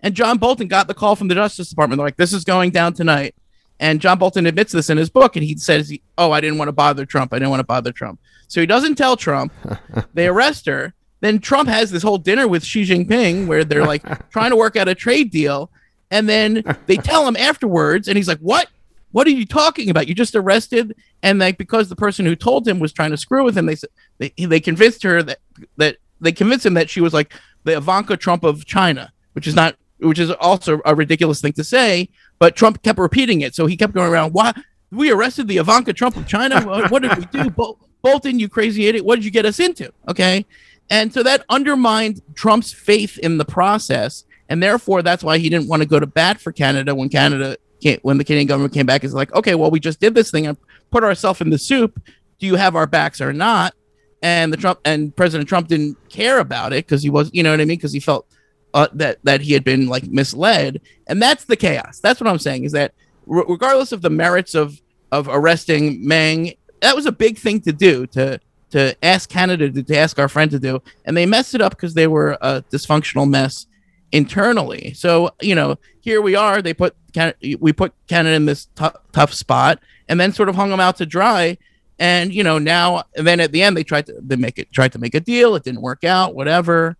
And 0.00 0.14
john 0.14 0.38
bolton 0.38 0.66
got 0.66 0.88
the 0.88 0.94
call 0.94 1.14
from 1.14 1.28
the 1.28 1.34
justice 1.36 1.68
department. 1.68 1.98
They're 1.98 2.06
like 2.06 2.16
this 2.16 2.32
is 2.32 2.42
going 2.42 2.70
down 2.70 2.92
tonight 2.94 3.36
and 3.80 4.00
john 4.00 4.18
bolton 4.18 4.46
admits 4.46 4.72
this 4.72 4.90
in 4.90 4.96
his 4.96 5.10
book 5.10 5.36
and 5.36 5.44
he 5.44 5.56
says 5.56 5.92
oh 6.18 6.32
i 6.32 6.40
didn't 6.40 6.58
want 6.58 6.68
to 6.68 6.72
bother 6.72 7.04
trump 7.04 7.32
i 7.32 7.38
didn't 7.38 7.50
want 7.50 7.60
to 7.60 7.64
bother 7.64 7.92
trump 7.92 8.18
so 8.48 8.60
he 8.60 8.66
doesn't 8.66 8.96
tell 8.96 9.16
Trump. 9.16 9.52
they 10.14 10.28
arrest 10.28 10.66
her. 10.66 10.94
Then 11.20 11.38
Trump 11.38 11.68
has 11.68 11.90
this 11.90 12.02
whole 12.02 12.18
dinner 12.18 12.46
with 12.46 12.64
Xi 12.64 12.84
Jinping 12.84 13.46
where 13.46 13.64
they're 13.64 13.86
like 13.86 14.02
trying 14.30 14.50
to 14.50 14.56
work 14.56 14.76
out 14.76 14.88
a 14.88 14.94
trade 14.94 15.30
deal. 15.30 15.70
And 16.10 16.28
then 16.28 16.62
they 16.86 16.96
tell 16.96 17.26
him 17.26 17.36
afterwards, 17.36 18.06
and 18.06 18.16
he's 18.16 18.28
like, 18.28 18.38
What? 18.38 18.68
What 19.12 19.26
are 19.26 19.30
you 19.30 19.46
talking 19.46 19.88
about? 19.88 20.08
You 20.08 20.14
just 20.14 20.34
arrested. 20.34 20.94
And 21.22 21.38
like 21.38 21.58
because 21.58 21.88
the 21.88 21.96
person 21.96 22.26
who 22.26 22.36
told 22.36 22.68
him 22.68 22.78
was 22.78 22.92
trying 22.92 23.12
to 23.12 23.16
screw 23.16 23.44
with 23.44 23.56
him, 23.56 23.66
they 23.66 23.76
they 24.18 24.46
they 24.46 24.60
convinced 24.60 25.02
her 25.04 25.22
that 25.22 25.38
that 25.78 25.96
they 26.20 26.32
convinced 26.32 26.66
him 26.66 26.74
that 26.74 26.90
she 26.90 27.00
was 27.00 27.14
like 27.14 27.32
the 27.64 27.76
Ivanka 27.76 28.16
Trump 28.16 28.44
of 28.44 28.66
China, 28.66 29.12
which 29.32 29.46
is 29.46 29.54
not 29.54 29.76
which 29.98 30.18
is 30.18 30.30
also 30.32 30.80
a 30.84 30.94
ridiculous 30.94 31.40
thing 31.40 31.54
to 31.54 31.64
say. 31.64 32.10
But 32.38 32.56
Trump 32.56 32.82
kept 32.82 32.98
repeating 32.98 33.40
it, 33.40 33.54
so 33.54 33.66
he 33.66 33.76
kept 33.76 33.94
going 33.94 34.10
around. 34.10 34.32
Why 34.32 34.52
we 34.90 35.10
arrested 35.10 35.48
the 35.48 35.58
Ivanka 35.58 35.92
Trump 35.92 36.16
of 36.16 36.26
China? 36.26 36.60
what 36.88 37.02
did 37.02 37.16
we 37.16 37.24
do? 37.26 37.50
Bolton, 38.02 38.38
you 38.38 38.48
crazy 38.48 38.86
idiot, 38.86 39.04
what 39.04 39.16
did 39.16 39.24
you 39.24 39.30
get 39.30 39.44
us 39.44 39.58
into? 39.58 39.92
Okay. 40.08 40.46
And 40.90 41.12
so 41.12 41.22
that 41.24 41.44
undermined 41.48 42.22
Trump's 42.34 42.72
faith 42.72 43.18
in 43.18 43.38
the 43.38 43.44
process. 43.44 44.24
And 44.48 44.62
therefore, 44.62 45.02
that's 45.02 45.24
why 45.24 45.38
he 45.38 45.48
didn't 45.48 45.68
want 45.68 45.82
to 45.82 45.88
go 45.88 45.98
to 45.98 46.06
bat 46.06 46.40
for 46.40 46.52
Canada 46.52 46.94
when 46.94 47.08
Canada 47.08 47.56
came, 47.80 47.98
when 48.02 48.18
the 48.18 48.24
Canadian 48.24 48.46
government 48.46 48.72
came 48.72 48.86
back. 48.86 49.02
Is 49.02 49.12
like, 49.12 49.34
okay, 49.34 49.56
well, 49.56 49.72
we 49.72 49.80
just 49.80 49.98
did 49.98 50.14
this 50.14 50.30
thing 50.30 50.46
and 50.46 50.56
put 50.92 51.02
ourselves 51.02 51.40
in 51.40 51.50
the 51.50 51.58
soup. 51.58 52.00
Do 52.38 52.46
you 52.46 52.54
have 52.54 52.76
our 52.76 52.86
backs 52.86 53.20
or 53.20 53.32
not? 53.32 53.74
And 54.22 54.52
the 54.52 54.56
Trump 54.56 54.78
and 54.84 55.14
President 55.14 55.48
Trump 55.48 55.68
didn't 55.68 55.96
care 56.08 56.38
about 56.38 56.72
it 56.72 56.86
because 56.86 57.02
he 57.02 57.10
was, 57.10 57.30
you 57.32 57.42
know 57.42 57.50
what 57.50 57.60
I 57.60 57.64
mean? 57.64 57.76
Because 57.76 57.92
he 57.92 58.00
felt 58.00 58.26
uh, 58.76 58.88
that 58.92 59.18
that 59.24 59.40
he 59.40 59.52
had 59.52 59.64
been 59.64 59.88
like 59.88 60.04
misled, 60.04 60.80
and 61.06 61.20
that's 61.20 61.44
the 61.44 61.56
chaos. 61.56 61.98
That's 61.98 62.20
what 62.20 62.28
I'm 62.28 62.38
saying 62.38 62.64
is 62.64 62.72
that 62.72 62.92
regardless 63.26 63.90
of 63.90 64.02
the 64.02 64.10
merits 64.10 64.54
of 64.54 64.80
of 65.10 65.28
arresting 65.28 66.06
Meng 66.06 66.52
that 66.80 66.94
was 66.94 67.06
a 67.06 67.12
big 67.12 67.38
thing 67.38 67.60
to 67.62 67.72
do 67.72 68.06
to 68.08 68.40
to 68.70 68.96
ask 69.02 69.30
Canada 69.30 69.70
to, 69.70 69.82
to 69.82 69.96
ask 69.96 70.18
our 70.18 70.28
friend 70.28 70.50
to 70.50 70.58
do, 70.58 70.82
and 71.04 71.16
they 71.16 71.26
messed 71.26 71.54
it 71.54 71.60
up 71.60 71.70
because 71.70 71.94
they 71.94 72.06
were 72.06 72.36
a 72.40 72.62
dysfunctional 72.70 73.28
mess 73.28 73.66
internally. 74.12 74.92
So 74.94 75.30
you 75.40 75.54
know, 75.54 75.78
here 76.00 76.20
we 76.20 76.34
are. 76.34 76.60
They 76.62 76.74
put 76.74 76.94
we 77.58 77.72
put 77.72 77.94
Canada 78.08 78.34
in 78.34 78.44
this 78.44 78.66
t- 78.76 78.86
tough 79.12 79.32
spot, 79.32 79.80
and 80.08 80.20
then 80.20 80.32
sort 80.32 80.48
of 80.48 80.54
hung 80.54 80.70
them 80.70 80.80
out 80.80 80.96
to 80.98 81.06
dry. 81.06 81.58
And 81.98 82.32
you 82.34 82.44
know 82.44 82.58
now, 82.58 83.04
and 83.16 83.26
then 83.26 83.40
at 83.40 83.52
the 83.52 83.62
end 83.62 83.76
they 83.76 83.84
tried 83.84 84.06
to 84.06 84.14
they 84.20 84.36
make 84.36 84.58
it 84.58 84.70
tried 84.72 84.92
to 84.92 84.98
make 84.98 85.14
a 85.14 85.20
deal. 85.20 85.54
It 85.54 85.64
didn't 85.64 85.80
work 85.80 86.04
out. 86.04 86.34
Whatever. 86.34 86.96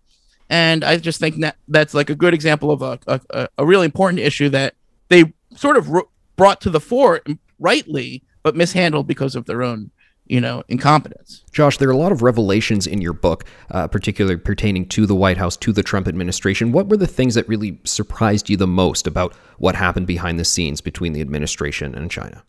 And 0.48 0.84
I 0.84 0.96
just 0.98 1.20
think 1.20 1.40
that 1.40 1.56
that's 1.68 1.94
like 1.94 2.10
a 2.10 2.14
good 2.14 2.34
example 2.34 2.70
of 2.70 2.82
a 2.82 2.98
a, 3.30 3.48
a 3.58 3.66
really 3.66 3.84
important 3.84 4.20
issue 4.20 4.48
that 4.50 4.74
they 5.08 5.32
sort 5.54 5.76
of 5.76 5.90
brought 6.36 6.60
to 6.62 6.70
the 6.70 6.80
fore 6.80 7.20
rightly 7.58 8.22
but 8.42 8.54
mishandled 8.54 9.06
because 9.06 9.34
of 9.34 9.46
their 9.46 9.62
own 9.62 9.90
you 10.26 10.40
know, 10.40 10.62
incompetence. 10.68 11.44
Josh, 11.52 11.78
there 11.78 11.88
are 11.88 11.92
a 11.92 11.96
lot 11.96 12.12
of 12.12 12.22
revelations 12.22 12.86
in 12.86 13.00
your 13.00 13.12
book, 13.12 13.44
uh, 13.70 13.86
particularly 13.86 14.36
pertaining 14.36 14.86
to 14.88 15.06
the 15.06 15.14
White 15.14 15.36
House, 15.36 15.56
to 15.58 15.72
the 15.72 15.82
Trump 15.82 16.08
administration. 16.08 16.72
What 16.72 16.88
were 16.88 16.96
the 16.96 17.06
things 17.06 17.34
that 17.34 17.48
really 17.48 17.80
surprised 17.84 18.50
you 18.50 18.56
the 18.56 18.66
most 18.66 19.06
about 19.06 19.34
what 19.58 19.76
happened 19.76 20.06
behind 20.06 20.38
the 20.38 20.44
scenes 20.44 20.80
between 20.80 21.12
the 21.12 21.20
administration 21.20 21.94
and 21.94 22.10
China? 22.10 22.42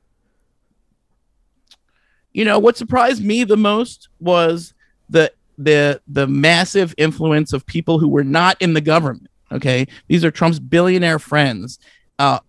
You 2.33 2.45
know, 2.45 2.59
what 2.59 2.77
surprised 2.77 3.23
me 3.23 3.43
the 3.43 3.57
most 3.57 4.09
was 4.19 4.73
the 5.09 5.31
the 5.57 6.01
the 6.07 6.27
massive 6.27 6.93
influence 6.97 7.53
of 7.53 7.65
people 7.65 7.99
who 7.99 8.07
were 8.07 8.23
not 8.23 8.61
in 8.61 8.73
the 8.73 8.81
government. 8.81 9.27
Okay, 9.51 9.87
these 10.07 10.25
are 10.25 10.31
Trump's 10.31 10.59
billionaire 10.59 11.19
friends. 11.19 11.79
Uh, 12.19 12.39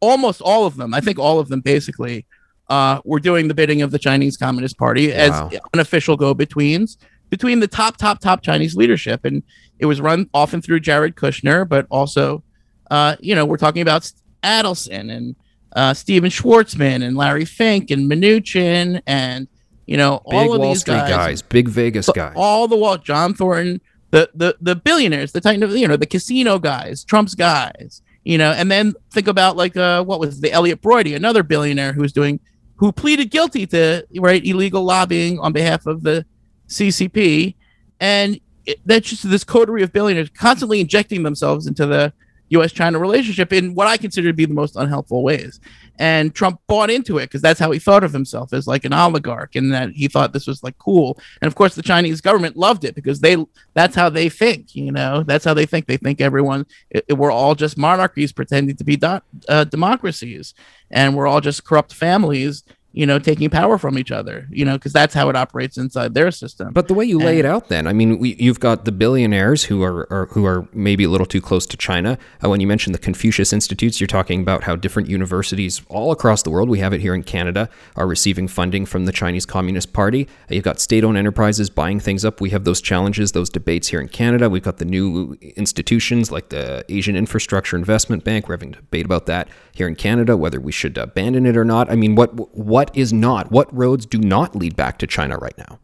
almost 0.00 0.40
all 0.40 0.66
of 0.66 0.76
them, 0.76 0.94
I 0.94 1.00
think, 1.00 1.18
all 1.18 1.38
of 1.38 1.48
them, 1.48 1.60
basically 1.60 2.26
uh, 2.68 3.00
were 3.04 3.20
doing 3.20 3.48
the 3.48 3.54
bidding 3.54 3.82
of 3.82 3.90
the 3.90 3.98
Chinese 3.98 4.36
Communist 4.36 4.78
Party 4.78 5.12
as 5.12 5.32
unofficial 5.72 6.16
go-betweens 6.16 6.98
between 7.30 7.60
the 7.60 7.68
top, 7.68 7.96
top, 7.96 8.20
top 8.20 8.42
Chinese 8.42 8.74
leadership, 8.74 9.24
and 9.24 9.42
it 9.78 9.86
was 9.86 10.00
run 10.00 10.28
often 10.32 10.60
through 10.60 10.80
Jared 10.80 11.14
Kushner, 11.14 11.68
but 11.68 11.86
also, 11.90 12.42
uh, 12.90 13.16
you 13.20 13.34
know, 13.34 13.44
we're 13.44 13.56
talking 13.56 13.82
about 13.82 14.10
Adelson 14.42 15.14
and 15.14 15.36
uh, 15.76 15.94
Stephen 15.94 16.30
Schwarzman 16.30 17.02
and 17.02 17.16
Larry 17.16 17.44
Fink 17.44 17.90
and 17.90 18.10
Mnuchin 18.10 19.02
and 19.06 19.46
You 19.88 19.96
know, 19.96 20.20
big 20.28 20.34
all 20.34 20.52
of 20.52 20.60
Wall 20.60 20.68
these 20.68 20.80
Street 20.80 20.96
guys, 20.96 21.08
guys, 21.08 21.42
big 21.42 21.66
Vegas 21.66 22.10
guys. 22.10 22.34
all 22.36 22.68
the 22.68 22.76
Wall, 22.76 22.98
John 22.98 23.32
Thornton, 23.32 23.80
the 24.10 24.28
the 24.34 24.54
the 24.60 24.76
billionaires, 24.76 25.32
the 25.32 25.40
titan 25.40 25.62
of 25.62 25.74
you 25.74 25.88
know 25.88 25.96
the 25.96 26.04
casino 26.04 26.58
guys, 26.58 27.04
Trump's 27.04 27.34
guys, 27.34 28.02
you 28.22 28.36
know, 28.36 28.52
and 28.52 28.70
then 28.70 28.92
think 29.12 29.28
about 29.28 29.56
like 29.56 29.78
uh 29.78 30.04
what 30.04 30.20
was 30.20 30.42
the 30.42 30.52
Elliott 30.52 30.82
Broidy, 30.82 31.16
another 31.16 31.42
billionaire 31.42 31.94
who 31.94 32.02
was 32.02 32.12
doing 32.12 32.38
who 32.76 32.92
pleaded 32.92 33.30
guilty 33.30 33.66
to 33.68 34.04
right 34.18 34.44
illegal 34.44 34.84
lobbying 34.84 35.38
on 35.38 35.54
behalf 35.54 35.86
of 35.86 36.02
the 36.02 36.26
CCP, 36.68 37.54
and 37.98 38.38
it, 38.66 38.80
that's 38.84 39.08
just 39.08 39.30
this 39.30 39.42
coterie 39.42 39.82
of 39.82 39.90
billionaires 39.90 40.28
constantly 40.28 40.80
injecting 40.80 41.22
themselves 41.22 41.66
into 41.66 41.86
the 41.86 42.12
U.S.-China 42.50 43.00
relationship 43.00 43.52
in 43.52 43.74
what 43.74 43.86
I 43.86 43.96
consider 43.96 44.28
to 44.28 44.34
be 44.34 44.44
the 44.46 44.54
most 44.54 44.76
unhelpful 44.76 45.22
ways. 45.22 45.60
And 46.00 46.32
Trump 46.34 46.60
bought 46.68 46.90
into 46.90 47.18
it 47.18 47.24
because 47.24 47.42
that's 47.42 47.58
how 47.58 47.72
he 47.72 47.80
thought 47.80 48.04
of 48.04 48.12
himself 48.12 48.52
as 48.52 48.68
like 48.68 48.84
an 48.84 48.92
oligarch, 48.92 49.56
and 49.56 49.72
that 49.72 49.90
he 49.90 50.06
thought 50.06 50.32
this 50.32 50.46
was 50.46 50.62
like 50.62 50.78
cool. 50.78 51.18
And 51.42 51.48
of 51.48 51.56
course, 51.56 51.74
the 51.74 51.82
Chinese 51.82 52.20
government 52.20 52.56
loved 52.56 52.84
it 52.84 52.94
because 52.94 53.18
they 53.20 53.36
that's 53.74 53.96
how 53.96 54.08
they 54.08 54.28
think. 54.28 54.76
You 54.76 54.92
know, 54.92 55.24
that's 55.24 55.44
how 55.44 55.54
they 55.54 55.66
think. 55.66 55.86
They 55.86 55.96
think 55.96 56.20
everyone 56.20 56.66
it, 56.90 57.04
it- 57.08 57.14
we're 57.14 57.32
all 57.32 57.56
just 57.56 57.76
monarchies 57.76 58.32
pretending 58.32 58.76
to 58.76 58.84
be 58.84 58.96
do- 58.96 59.20
uh, 59.48 59.64
democracies, 59.64 60.54
and 60.90 61.16
we're 61.16 61.26
all 61.26 61.40
just 61.40 61.64
corrupt 61.64 61.92
families. 61.92 62.62
You 62.92 63.06
know, 63.06 63.18
taking 63.18 63.50
power 63.50 63.78
from 63.78 63.98
each 63.98 64.10
other. 64.10 64.48
You 64.50 64.64
know, 64.64 64.76
because 64.78 64.92
that's 64.92 65.14
how 65.14 65.28
it 65.28 65.36
operates 65.36 65.76
inside 65.76 66.14
their 66.14 66.30
system. 66.30 66.72
But 66.72 66.88
the 66.88 66.94
way 66.94 67.04
you 67.04 67.18
lay 67.18 67.38
it 67.38 67.44
out, 67.44 67.68
then, 67.68 67.86
I 67.86 67.92
mean, 67.92 68.18
we, 68.18 68.34
you've 68.36 68.60
got 68.60 68.86
the 68.86 68.92
billionaires 68.92 69.64
who 69.64 69.82
are, 69.82 70.10
are 70.12 70.26
who 70.32 70.46
are 70.46 70.66
maybe 70.72 71.04
a 71.04 71.08
little 71.08 71.26
too 71.26 71.40
close 71.40 71.66
to 71.66 71.76
China. 71.76 72.18
Uh, 72.42 72.48
when 72.48 72.60
you 72.60 72.66
mentioned 72.66 72.94
the 72.94 72.98
Confucius 72.98 73.52
Institutes, 73.52 74.00
you're 74.00 74.06
talking 74.08 74.40
about 74.40 74.64
how 74.64 74.74
different 74.74 75.08
universities 75.08 75.82
all 75.88 76.12
across 76.12 76.42
the 76.42 76.50
world, 76.50 76.68
we 76.68 76.78
have 76.78 76.92
it 76.92 77.00
here 77.00 77.14
in 77.14 77.22
Canada, 77.22 77.68
are 77.94 78.06
receiving 78.06 78.48
funding 78.48 78.86
from 78.86 79.04
the 79.04 79.12
Chinese 79.12 79.46
Communist 79.46 79.92
Party. 79.92 80.26
Uh, 80.50 80.54
you've 80.54 80.64
got 80.64 80.80
state-owned 80.80 81.18
enterprises 81.18 81.70
buying 81.70 82.00
things 82.00 82.24
up. 82.24 82.40
We 82.40 82.50
have 82.50 82.64
those 82.64 82.80
challenges, 82.80 83.32
those 83.32 83.50
debates 83.50 83.88
here 83.88 84.00
in 84.00 84.08
Canada. 84.08 84.48
We've 84.48 84.62
got 84.62 84.78
the 84.78 84.84
new 84.84 85.36
institutions 85.56 86.32
like 86.32 86.48
the 86.48 86.84
Asian 86.88 87.16
Infrastructure 87.16 87.76
Investment 87.76 88.24
Bank. 88.24 88.48
We're 88.48 88.54
having 88.54 88.72
a 88.72 88.76
debate 88.76 89.04
about 89.04 89.26
that 89.26 89.48
here 89.72 89.86
in 89.86 89.94
Canada, 89.94 90.36
whether 90.36 90.60
we 90.60 90.72
should 90.72 90.96
abandon 90.98 91.46
it 91.46 91.56
or 91.56 91.64
not. 91.64 91.90
I 91.90 91.94
mean, 91.94 92.14
what 92.14 92.34
what 92.56 92.87
is 92.96 93.12
not? 93.12 93.50
What 93.50 93.74
roads 93.74 94.06
do 94.06 94.18
not 94.18 94.54
lead 94.54 94.76
back 94.76 94.98
to 94.98 95.06
China 95.06 95.36
right 95.36 95.56
now? 95.58 95.78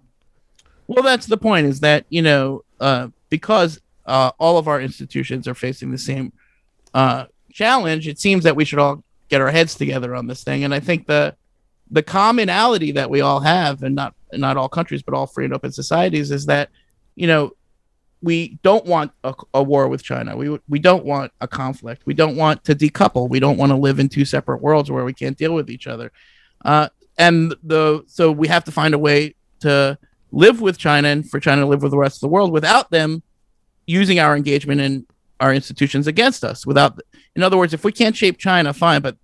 Well, 0.86 1.02
that's 1.02 1.26
the 1.26 1.36
point. 1.36 1.66
Is 1.66 1.80
that 1.80 2.04
you 2.08 2.22
know 2.22 2.64
uh, 2.80 3.08
because 3.30 3.80
uh, 4.06 4.32
all 4.38 4.58
of 4.58 4.68
our 4.68 4.80
institutions 4.80 5.48
are 5.48 5.54
facing 5.54 5.90
the 5.90 5.98
same 5.98 6.32
uh, 6.92 7.24
challenge, 7.52 8.06
it 8.06 8.18
seems 8.18 8.44
that 8.44 8.56
we 8.56 8.64
should 8.64 8.78
all 8.78 9.02
get 9.28 9.40
our 9.40 9.50
heads 9.50 9.74
together 9.74 10.14
on 10.14 10.26
this 10.26 10.44
thing. 10.44 10.64
And 10.64 10.74
I 10.74 10.80
think 10.80 11.06
the 11.06 11.34
the 11.90 12.02
commonality 12.02 12.92
that 12.92 13.10
we 13.10 13.20
all 13.20 13.40
have, 13.40 13.82
and 13.82 13.94
not 13.94 14.14
not 14.32 14.56
all 14.56 14.68
countries, 14.68 15.02
but 15.02 15.14
all 15.14 15.26
free 15.26 15.44
and 15.44 15.54
open 15.54 15.72
societies, 15.72 16.30
is 16.30 16.46
that 16.46 16.70
you 17.14 17.26
know 17.26 17.52
we 18.22 18.58
don't 18.62 18.86
want 18.86 19.12
a, 19.22 19.34
a 19.52 19.62
war 19.62 19.88
with 19.88 20.02
China. 20.02 20.36
We 20.36 20.58
we 20.68 20.78
don't 20.78 21.04
want 21.04 21.32
a 21.40 21.48
conflict. 21.48 22.02
We 22.06 22.14
don't 22.14 22.36
want 22.36 22.64
to 22.64 22.74
decouple. 22.74 23.28
We 23.28 23.40
don't 23.40 23.58
want 23.58 23.70
to 23.70 23.76
live 23.76 23.98
in 23.98 24.08
two 24.08 24.24
separate 24.24 24.62
worlds 24.62 24.90
where 24.90 25.04
we 25.04 25.12
can't 25.12 25.36
deal 25.36 25.54
with 25.54 25.70
each 25.70 25.86
other. 25.86 26.10
Uh, 26.64 26.88
and 27.18 27.54
the 27.62 28.02
so 28.06 28.32
we 28.32 28.48
have 28.48 28.64
to 28.64 28.72
find 28.72 28.94
a 28.94 28.98
way 28.98 29.34
to 29.60 29.98
live 30.32 30.60
with 30.60 30.78
China 30.78 31.08
and 31.08 31.28
for 31.28 31.38
China 31.38 31.62
to 31.62 31.66
live 31.66 31.82
with 31.82 31.92
the 31.92 31.98
rest 31.98 32.16
of 32.16 32.20
the 32.22 32.28
world 32.28 32.50
without 32.52 32.90
them 32.90 33.22
using 33.86 34.18
our 34.18 34.36
engagement 34.36 34.80
in 34.80 35.06
our 35.40 35.52
institutions 35.52 36.06
against 36.06 36.44
us. 36.44 36.66
Without, 36.66 36.98
in 37.36 37.42
other 37.42 37.56
words, 37.56 37.74
if 37.74 37.84
we 37.84 37.92
can't 37.92 38.16
shape 38.16 38.38
China, 38.38 38.72
fine, 38.72 39.02
but 39.02 39.16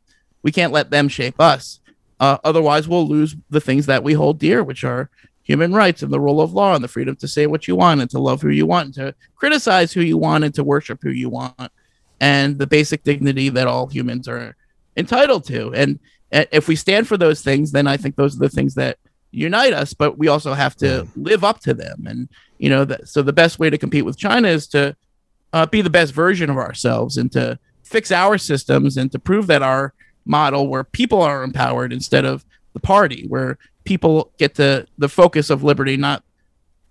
we 0.42 0.52
can't 0.52 0.72
let 0.72 0.90
them 0.90 1.08
shape 1.08 1.40
us. 1.40 1.80
Uh, 2.18 2.36
otherwise, 2.44 2.86
we'll 2.86 3.08
lose 3.08 3.34
the 3.48 3.60
things 3.60 3.86
that 3.86 4.04
we 4.04 4.12
hold 4.12 4.38
dear, 4.38 4.62
which 4.62 4.84
are 4.84 5.10
human 5.42 5.72
rights 5.72 6.02
and 6.02 6.12
the 6.12 6.20
rule 6.20 6.40
of 6.40 6.52
law 6.52 6.74
and 6.74 6.84
the 6.84 6.88
freedom 6.88 7.16
to 7.16 7.26
say 7.26 7.46
what 7.46 7.66
you 7.66 7.74
want 7.74 8.00
and 8.00 8.10
to 8.10 8.20
love 8.20 8.42
who 8.42 8.50
you 8.50 8.66
want 8.66 8.86
and 8.86 8.94
to 8.94 9.14
criticize 9.34 9.92
who 9.92 10.02
you 10.02 10.18
want 10.18 10.44
and 10.44 10.54
to 10.54 10.62
worship 10.62 11.00
who 11.02 11.10
you 11.10 11.28
want 11.28 11.72
and 12.20 12.58
the 12.58 12.66
basic 12.66 13.02
dignity 13.02 13.48
that 13.48 13.66
all 13.66 13.86
humans 13.86 14.28
are 14.28 14.54
entitled 14.96 15.44
to. 15.44 15.72
And 15.74 15.98
if 16.30 16.68
we 16.68 16.76
stand 16.76 17.08
for 17.08 17.16
those 17.16 17.42
things, 17.42 17.72
then 17.72 17.86
I 17.86 17.96
think 17.96 18.16
those 18.16 18.36
are 18.36 18.40
the 18.40 18.48
things 18.48 18.74
that 18.74 18.98
unite 19.30 19.72
us. 19.72 19.94
But 19.94 20.18
we 20.18 20.28
also 20.28 20.54
have 20.54 20.76
to 20.76 21.06
live 21.16 21.44
up 21.44 21.60
to 21.60 21.74
them. 21.74 22.06
And 22.06 22.28
you 22.58 22.68
know, 22.68 22.84
that, 22.84 23.08
so 23.08 23.22
the 23.22 23.32
best 23.32 23.58
way 23.58 23.70
to 23.70 23.78
compete 23.78 24.04
with 24.04 24.18
China 24.18 24.48
is 24.48 24.66
to 24.68 24.96
uh, 25.52 25.66
be 25.66 25.82
the 25.82 25.90
best 25.90 26.12
version 26.12 26.50
of 26.50 26.56
ourselves 26.56 27.16
and 27.16 27.30
to 27.32 27.58
fix 27.82 28.12
our 28.12 28.38
systems 28.38 28.96
and 28.96 29.10
to 29.12 29.18
prove 29.18 29.46
that 29.48 29.62
our 29.62 29.92
model 30.24 30.68
where 30.68 30.84
people 30.84 31.22
are 31.22 31.42
empowered 31.42 31.92
instead 31.92 32.24
of 32.24 32.44
the 32.72 32.80
party, 32.80 33.26
where 33.28 33.58
people 33.84 34.30
get 34.38 34.54
to 34.54 34.86
the 34.98 35.08
focus 35.08 35.50
of 35.50 35.64
liberty, 35.64 35.96
not 35.96 36.22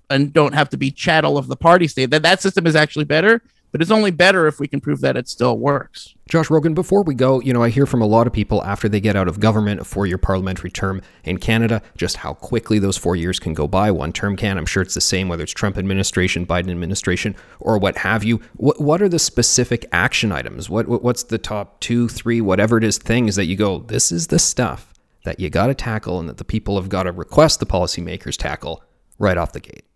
and 0.10 0.34
don't 0.34 0.54
have 0.54 0.70
to 0.70 0.78
be 0.78 0.92
chattel 0.92 1.38
of 1.38 1.48
the 1.48 1.56
party 1.56 1.88
state. 1.88 2.10
That 2.10 2.24
that 2.24 2.42
system 2.42 2.66
is 2.66 2.76
actually 2.76 3.06
better, 3.06 3.42
but 3.72 3.82
it's 3.82 3.92
only 3.92 4.12
better 4.12 4.48
if 4.48 4.60
we 4.60 4.68
can 4.68 4.80
prove 4.80 5.02
that 5.02 5.18
it 5.18 5.28
still 5.28 5.58
works. 5.58 6.16
Josh 6.30 6.48
Rogin, 6.48 6.76
before 6.76 7.04
we 7.04 7.16
go, 7.16 7.42
you 7.42 7.54
know, 7.54 7.64
I 7.64 7.70
hear 7.70 7.86
from 7.86 8.02
a 8.02 8.06
lot 8.06 8.28
of 8.28 8.34
people 8.34 8.64
after 8.64 8.88
they 8.88 9.00
get 9.00 9.16
out 9.16 9.28
of 9.28 9.40
government, 9.40 9.82
a 9.82 9.84
four 9.84 10.06
year 10.06 10.18
parliamentary 10.18 10.70
term 10.70 11.02
in 11.24 11.38
Canada, 11.38 11.82
just 11.98 12.18
how 12.18 12.34
quickly 12.34 12.80
those 12.80 12.98
four 12.98 13.16
years 13.16 13.40
can 13.40 13.54
go 13.54 13.68
by. 13.68 13.90
One 13.92 14.14
term 14.14 14.36
can. 14.36 14.58
I'm 14.58 14.66
sure 14.66 14.84
it's 14.84 14.94
the 14.94 15.02
same 15.02 15.28
whether 15.28 15.44
it's 15.44 15.52
Trump 15.52 15.78
administration, 15.78 16.46
Biden 16.46 16.70
administration, 16.70 17.36
or 17.60 17.78
what 17.78 17.98
have 17.98 18.24
you. 18.24 18.42
What, 18.56 18.80
what 18.80 19.02
are 19.02 19.10
the 19.10 19.20
specific 19.20 19.86
action 19.92 20.32
items? 20.32 20.70
What, 20.70 20.88
what 20.88 21.04
What's 21.10 21.24
the 21.24 21.40
top 21.40 21.80
two, 21.80 22.08
three, 22.08 22.40
whatever 22.40 22.78
it 22.78 22.84
is, 22.84 23.00
things 23.00 23.36
that 23.36 23.46
you 23.46 23.56
go, 23.56 23.80
this 23.80 24.12
is 24.12 24.28
the 24.28 24.38
stuff 24.38 24.94
that 25.24 25.40
you 25.40 25.50
got 25.50 25.68
to 25.68 25.74
tackle 25.74 26.20
and 26.20 26.30
that 26.30 26.38
the 26.38 26.46
people 26.46 26.76
have 26.80 26.88
got 26.88 27.04
to 27.04 27.12
request 27.12 27.60
the 27.60 27.66
policymakers 27.66 28.38
tackle 28.38 28.84
right 29.18 29.38
off 29.38 29.54
the 29.54 29.60
gate? 29.60 29.89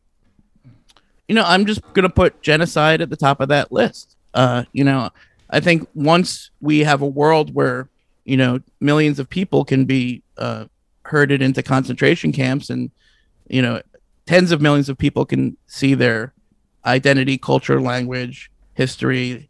You 1.28 1.36
know, 1.36 1.44
I'm 1.46 1.66
just 1.66 1.82
gonna 1.94 2.10
put 2.10 2.42
genocide 2.42 3.02
at 3.02 3.10
the 3.10 3.16
top 3.16 3.40
of 3.40 3.50
that 3.50 3.72
list. 3.72 4.16
Uh, 4.34 4.64
you 4.74 4.84
know, 4.84 5.10
I 5.50 5.60
think 5.60 5.88
once 5.94 6.50
we 6.62 6.80
have 6.80 7.02
a 7.02 7.08
world 7.08 7.54
where 7.54 7.90
you 8.26 8.38
know 8.38 8.60
millions 8.80 9.20
of 9.20 9.30
people 9.30 9.66
can 9.66 9.86
be 9.86 10.24
uh, 10.38 10.66
herded 11.04 11.42
into 11.42 11.64
concentration 11.64 12.32
camps, 12.32 12.70
and 12.70 12.92
you 13.48 13.62
know, 13.62 13.82
tens 14.26 14.52
of 14.52 14.62
millions 14.62 14.90
of 14.90 14.98
people 14.98 15.26
can 15.26 15.58
see 15.68 15.94
their 15.94 16.34
identity, 16.86 17.38
culture, 17.38 17.80
language, 17.80 18.52
history, 18.74 19.50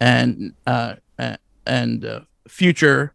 and 0.00 0.54
uh, 0.66 0.94
and 1.66 2.04
uh, 2.04 2.20
future 2.48 3.14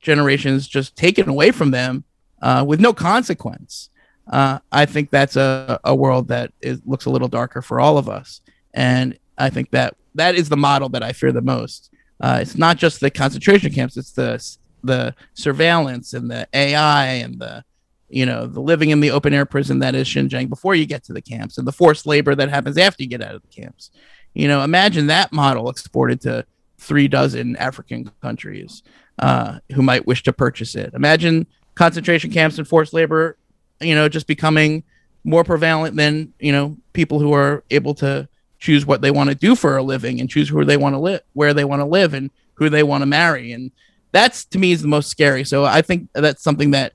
generations 0.00 0.68
just 0.68 0.96
taken 0.96 1.28
away 1.28 1.50
from 1.50 1.70
them 1.70 2.04
uh, 2.42 2.64
with 2.66 2.80
no 2.80 2.92
consequence 2.92 3.88
uh, 4.28 4.58
I 4.72 4.86
think 4.86 5.10
that's 5.10 5.36
a, 5.36 5.78
a 5.84 5.94
world 5.94 6.28
that 6.28 6.52
is, 6.60 6.80
looks 6.84 7.06
a 7.06 7.10
little 7.10 7.28
darker 7.28 7.62
for 7.62 7.80
all 7.80 7.98
of 7.98 8.08
us. 8.08 8.40
And 8.72 9.18
I 9.36 9.50
think 9.50 9.70
that 9.70 9.96
that 10.14 10.34
is 10.34 10.48
the 10.48 10.56
model 10.56 10.88
that 10.90 11.02
I 11.02 11.12
fear 11.12 11.32
the 11.32 11.42
most. 11.42 11.90
Uh, 12.20 12.38
it's 12.40 12.56
not 12.56 12.78
just 12.78 13.00
the 13.00 13.10
concentration 13.10 13.72
camps; 13.72 13.96
it's 13.96 14.12
the 14.12 14.42
the 14.82 15.14
surveillance 15.34 16.12
and 16.12 16.30
the 16.30 16.46
AI 16.52 17.06
and 17.06 17.38
the 17.40 17.64
you 18.08 18.24
know 18.24 18.46
the 18.46 18.60
living 18.60 18.90
in 18.90 19.00
the 19.00 19.10
open 19.10 19.34
air 19.34 19.44
prison 19.44 19.80
that 19.80 19.94
is 19.94 20.08
Xinjiang 20.08 20.48
before 20.48 20.74
you 20.74 20.86
get 20.86 21.02
to 21.04 21.12
the 21.12 21.22
camps 21.22 21.58
and 21.58 21.66
the 21.66 21.72
forced 21.72 22.06
labor 22.06 22.34
that 22.34 22.50
happens 22.50 22.78
after 22.78 23.02
you 23.02 23.08
get 23.08 23.22
out 23.22 23.34
of 23.34 23.42
the 23.42 23.48
camps. 23.48 23.90
You 24.34 24.48
know, 24.48 24.62
imagine 24.62 25.08
that 25.08 25.32
model 25.32 25.68
exported 25.68 26.20
to 26.22 26.46
three 26.78 27.08
dozen 27.08 27.56
African 27.56 28.10
countries 28.22 28.82
uh, 29.18 29.58
who 29.72 29.82
might 29.82 30.06
wish 30.06 30.22
to 30.24 30.32
purchase 30.32 30.74
it. 30.74 30.92
Imagine 30.94 31.46
concentration 31.74 32.30
camps 32.30 32.58
and 32.58 32.66
forced 32.66 32.92
labor 32.92 33.36
you 33.80 33.94
know 33.94 34.08
just 34.08 34.26
becoming 34.26 34.84
more 35.24 35.44
prevalent 35.44 35.96
than 35.96 36.32
you 36.38 36.52
know 36.52 36.76
people 36.92 37.18
who 37.18 37.32
are 37.32 37.64
able 37.70 37.94
to 37.94 38.28
choose 38.58 38.86
what 38.86 39.02
they 39.02 39.10
want 39.10 39.28
to 39.28 39.34
do 39.34 39.54
for 39.54 39.76
a 39.76 39.82
living 39.82 40.20
and 40.20 40.30
choose 40.30 40.48
who 40.48 40.64
they 40.64 40.76
want 40.76 40.94
to 40.94 40.98
live 40.98 41.20
where 41.34 41.52
they 41.52 41.64
want 41.64 41.80
to 41.80 41.86
live 41.86 42.14
and 42.14 42.30
who 42.54 42.68
they 42.70 42.82
want 42.82 43.02
to 43.02 43.06
marry. 43.06 43.52
And 43.52 43.72
that's 44.12 44.44
to 44.46 44.58
me 44.58 44.72
is 44.72 44.80
the 44.80 44.88
most 44.88 45.08
scary. 45.08 45.44
So 45.44 45.64
i 45.64 45.82
think 45.82 46.08
that's 46.14 46.42
something 46.42 46.70
that 46.70 46.92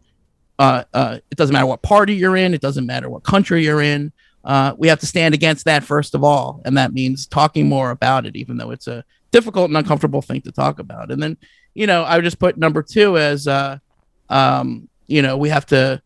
uh, 0.58 0.84
uh, 0.94 1.20
it 1.32 1.38
doesn't 1.38 1.54
matter 1.54 1.66
what 1.66 1.82
party 1.82 2.16
you're 2.16 2.36
in. 2.36 2.54
It 2.54 2.60
doesn't 2.60 2.86
matter 2.86 3.10
what 3.10 3.24
country 3.24 3.64
you're 3.64 3.82
in. 3.82 4.12
Uh, 4.44 4.74
we 4.78 4.90
have 4.90 5.00
to 5.00 5.06
stand 5.06 5.34
against 5.34 5.66
that 5.66 5.84
first 5.84 6.16
of 6.16 6.24
all. 6.24 6.62
And 6.66 6.78
that 6.78 6.94
means 6.94 7.28
talking 7.28 7.70
more 7.70 7.92
about 7.92 8.26
it 8.26 8.36
even 8.36 8.58
though 8.58 8.72
it's 8.72 8.88
a 8.88 9.04
difficult 9.32 9.70
and 9.70 9.78
uncomfortable 9.78 10.22
thing 10.22 10.42
to 10.42 10.52
talk 10.52 10.80
about. 10.80 11.12
And 11.12 11.22
then 11.22 11.38
you 11.74 11.88
know 11.88 12.04
i 12.04 12.16
would 12.16 12.26
just 12.26 12.40
put 12.40 12.58
number 12.58 12.84
two 12.84 13.18
as 13.18 13.48
uh, 13.48 13.78
um, 14.30 14.90
you 15.08 15.22
know 15.22 15.38
we 15.38 15.50
have 15.50 15.66
to 15.68 16.02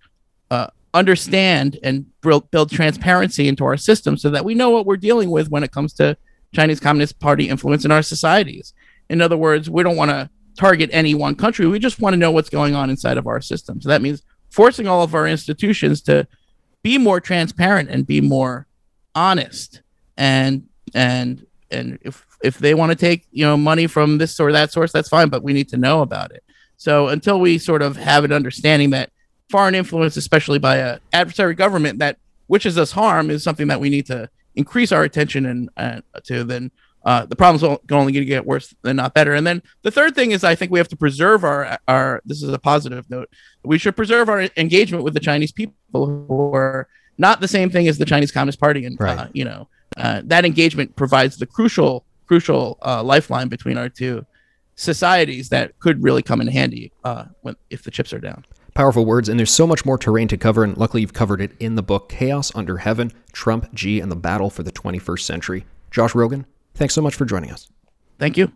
uh, 0.53 0.67
understand 0.93 1.79
and 1.83 2.05
build, 2.21 2.49
build 2.51 2.71
transparency 2.71 3.47
into 3.47 3.65
our 3.65 3.77
system 3.77 4.15
so 4.15 4.29
that 4.29 4.45
we 4.45 4.53
know 4.53 4.69
what 4.69 4.85
we're 4.85 4.97
dealing 4.97 5.31
with 5.31 5.49
when 5.49 5.63
it 5.63 5.71
comes 5.71 5.93
to 5.93 6.15
Chinese 6.53 6.79
Communist 6.79 7.19
Party 7.19 7.49
influence 7.49 7.83
in 7.83 7.91
our 7.91 8.03
societies. 8.03 8.73
In 9.09 9.21
other 9.21 9.35
words, 9.35 9.69
we 9.69 9.83
don't 9.83 9.95
want 9.95 10.11
to 10.11 10.29
target 10.55 10.89
any 10.93 11.15
one 11.15 11.35
country. 11.35 11.65
We 11.65 11.79
just 11.79 11.99
want 11.99 12.13
to 12.13 12.17
know 12.17 12.31
what's 12.31 12.49
going 12.49 12.75
on 12.75 12.91
inside 12.91 13.17
of 13.17 13.25
our 13.25 13.41
system. 13.41 13.81
So 13.81 13.89
that 13.89 14.03
means 14.03 14.21
forcing 14.51 14.87
all 14.87 15.01
of 15.01 15.15
our 15.15 15.27
institutions 15.27 16.01
to 16.03 16.27
be 16.83 16.99
more 16.99 17.19
transparent 17.19 17.89
and 17.89 18.05
be 18.05 18.21
more 18.21 18.67
honest. 19.15 19.81
And 20.15 20.67
and 20.93 21.45
and 21.71 21.97
if 22.03 22.25
if 22.43 22.59
they 22.59 22.75
want 22.75 22.91
to 22.91 22.95
take 22.95 23.25
you 23.31 23.45
know 23.45 23.57
money 23.57 23.87
from 23.87 24.19
this 24.19 24.39
or 24.39 24.51
that 24.51 24.71
source, 24.71 24.91
that's 24.91 25.09
fine. 25.09 25.29
But 25.29 25.41
we 25.41 25.53
need 25.53 25.69
to 25.69 25.77
know 25.77 26.01
about 26.01 26.31
it. 26.31 26.43
So 26.77 27.07
until 27.07 27.39
we 27.39 27.57
sort 27.57 27.81
of 27.81 27.95
have 27.97 28.23
an 28.25 28.31
understanding 28.31 28.91
that 28.91 29.09
foreign 29.53 29.75
influence, 29.75 30.17
especially 30.17 30.57
by 30.57 30.77
a 30.77 30.99
adversary 31.21 31.53
government 31.53 31.99
that 31.99 32.17
wishes 32.47 32.75
us 32.75 32.91
harm, 32.91 33.29
is 33.29 33.43
something 33.43 33.67
that 33.67 33.79
we 33.79 33.89
need 33.95 34.07
to 34.07 34.27
increase 34.55 34.91
our 34.91 35.03
attention 35.03 35.45
and 35.45 35.69
uh, 35.77 36.01
to. 36.23 36.43
Then 36.43 36.71
uh, 37.05 37.27
the 37.27 37.35
problems 37.35 37.61
will 37.61 37.79
only 37.91 38.13
going 38.13 38.25
to 38.25 38.33
get 38.37 38.47
worse 38.47 38.73
and 38.83 38.97
not 38.97 39.13
better. 39.13 39.33
And 39.35 39.45
then 39.45 39.61
the 39.83 39.91
third 39.91 40.15
thing 40.15 40.31
is, 40.31 40.43
I 40.43 40.55
think 40.55 40.71
we 40.71 40.79
have 40.79 40.87
to 40.95 40.95
preserve 40.95 41.43
our 41.43 41.77
our. 41.87 42.21
This 42.25 42.41
is 42.41 42.49
a 42.49 42.57
positive 42.57 43.07
note. 43.11 43.29
We 43.63 43.77
should 43.77 43.95
preserve 43.95 44.27
our 44.27 44.49
engagement 44.57 45.03
with 45.03 45.13
the 45.13 45.19
Chinese 45.19 45.51
people 45.51 45.75
who 46.27 46.51
are 46.55 46.87
not 47.19 47.39
the 47.39 47.47
same 47.47 47.69
thing 47.69 47.87
as 47.87 47.99
the 47.99 48.05
Chinese 48.05 48.31
Communist 48.31 48.59
Party, 48.59 48.85
and 48.87 48.97
Right. 48.99 49.19
uh, 49.19 49.27
you 49.33 49.45
know 49.45 49.67
uh, 49.97 50.21
that 50.25 50.45
engagement 50.45 50.95
provides 50.95 51.37
the 51.37 51.45
crucial 51.45 52.05
crucial 52.25 52.79
uh, 52.81 53.03
lifeline 53.03 53.49
between 53.49 53.77
our 53.77 53.89
two 53.89 54.25
societies 54.75 55.49
that 55.49 55.77
could 55.79 56.01
really 56.01 56.23
come 56.23 56.41
in 56.41 56.47
handy 56.47 56.91
uh, 57.03 57.25
when 57.43 57.55
if 57.69 57.83
the 57.83 57.91
chips 57.91 58.11
are 58.13 58.19
down. 58.19 58.43
Powerful 58.73 59.05
words, 59.05 59.29
and 59.29 59.37
there's 59.37 59.51
so 59.53 59.67
much 59.67 59.85
more 59.85 59.99
terrain 59.99 60.27
to 60.29 60.37
cover, 60.37 60.63
and 60.63 60.75
luckily 60.75 61.01
you've 61.01 61.13
covered 61.13 61.41
it 61.41 61.51
in 61.59 61.75
the 61.75 61.83
book 61.83 62.09
Chaos 62.09 62.51
Under 62.55 62.77
Heaven 62.77 63.11
Trump, 63.31 63.67
Xi, 63.77 63.99
and 63.99 64.11
the 64.11 64.15
Battle 64.15 64.49
for 64.49 64.63
the 64.63 64.71
21st 64.71 65.21
Century. 65.21 65.65
Josh 65.91 66.13
Rogin, 66.13 66.45
thanks 66.73 66.95
so 66.95 67.01
much 67.01 67.13
for 67.13 67.25
joining 67.25 67.51
us. 67.51 67.69
Thank 68.17 68.35
you. 68.35 68.51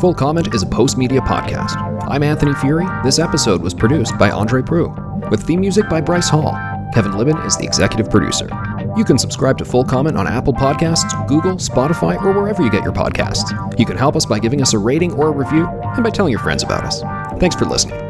Full 0.00 0.14
Comment 0.14 0.54
is 0.54 0.62
a 0.62 0.66
Postmedia 0.66 1.20
podcast. 1.20 1.76
I'm 2.08 2.22
Anthony 2.22 2.52
Furey. 2.52 3.02
This 3.02 3.18
episode 3.18 3.60
was 3.60 3.74
produced 3.74 4.16
by 4.16 4.30
Andre 4.30 4.62
Proulx, 4.62 5.30
with 5.30 5.42
theme 5.42 5.60
music 5.60 5.88
by 5.90 6.00
Bryce 6.00 6.30
Hall. 6.30 6.52
Kevin 6.94 7.12
Libin 7.12 7.44
is 7.44 7.58
the 7.58 7.64
executive 7.64 8.10
producer. 8.10 8.48
You 8.96 9.04
can 9.04 9.18
subscribe 9.18 9.58
to 9.58 9.66
Full 9.66 9.84
Comment 9.84 10.16
on 10.16 10.26
Apple 10.26 10.54
Podcasts, 10.54 11.26
Google, 11.28 11.56
Spotify, 11.56 12.20
or 12.22 12.32
wherever 12.32 12.62
you 12.62 12.70
get 12.70 12.84
your 12.84 12.94
podcasts. 12.94 13.78
You 13.78 13.84
can 13.84 13.98
help 13.98 14.16
us 14.16 14.24
by 14.24 14.38
giving 14.38 14.62
us 14.62 14.72
a 14.72 14.78
rating 14.78 15.12
or 15.12 15.28
a 15.28 15.32
review 15.32 15.66
and 15.66 16.02
by 16.02 16.08
telling 16.08 16.30
your 16.30 16.40
friends 16.40 16.62
about 16.62 16.84
us. 16.84 17.02
Thanks 17.38 17.54
for 17.54 17.66
listening. 17.66 18.07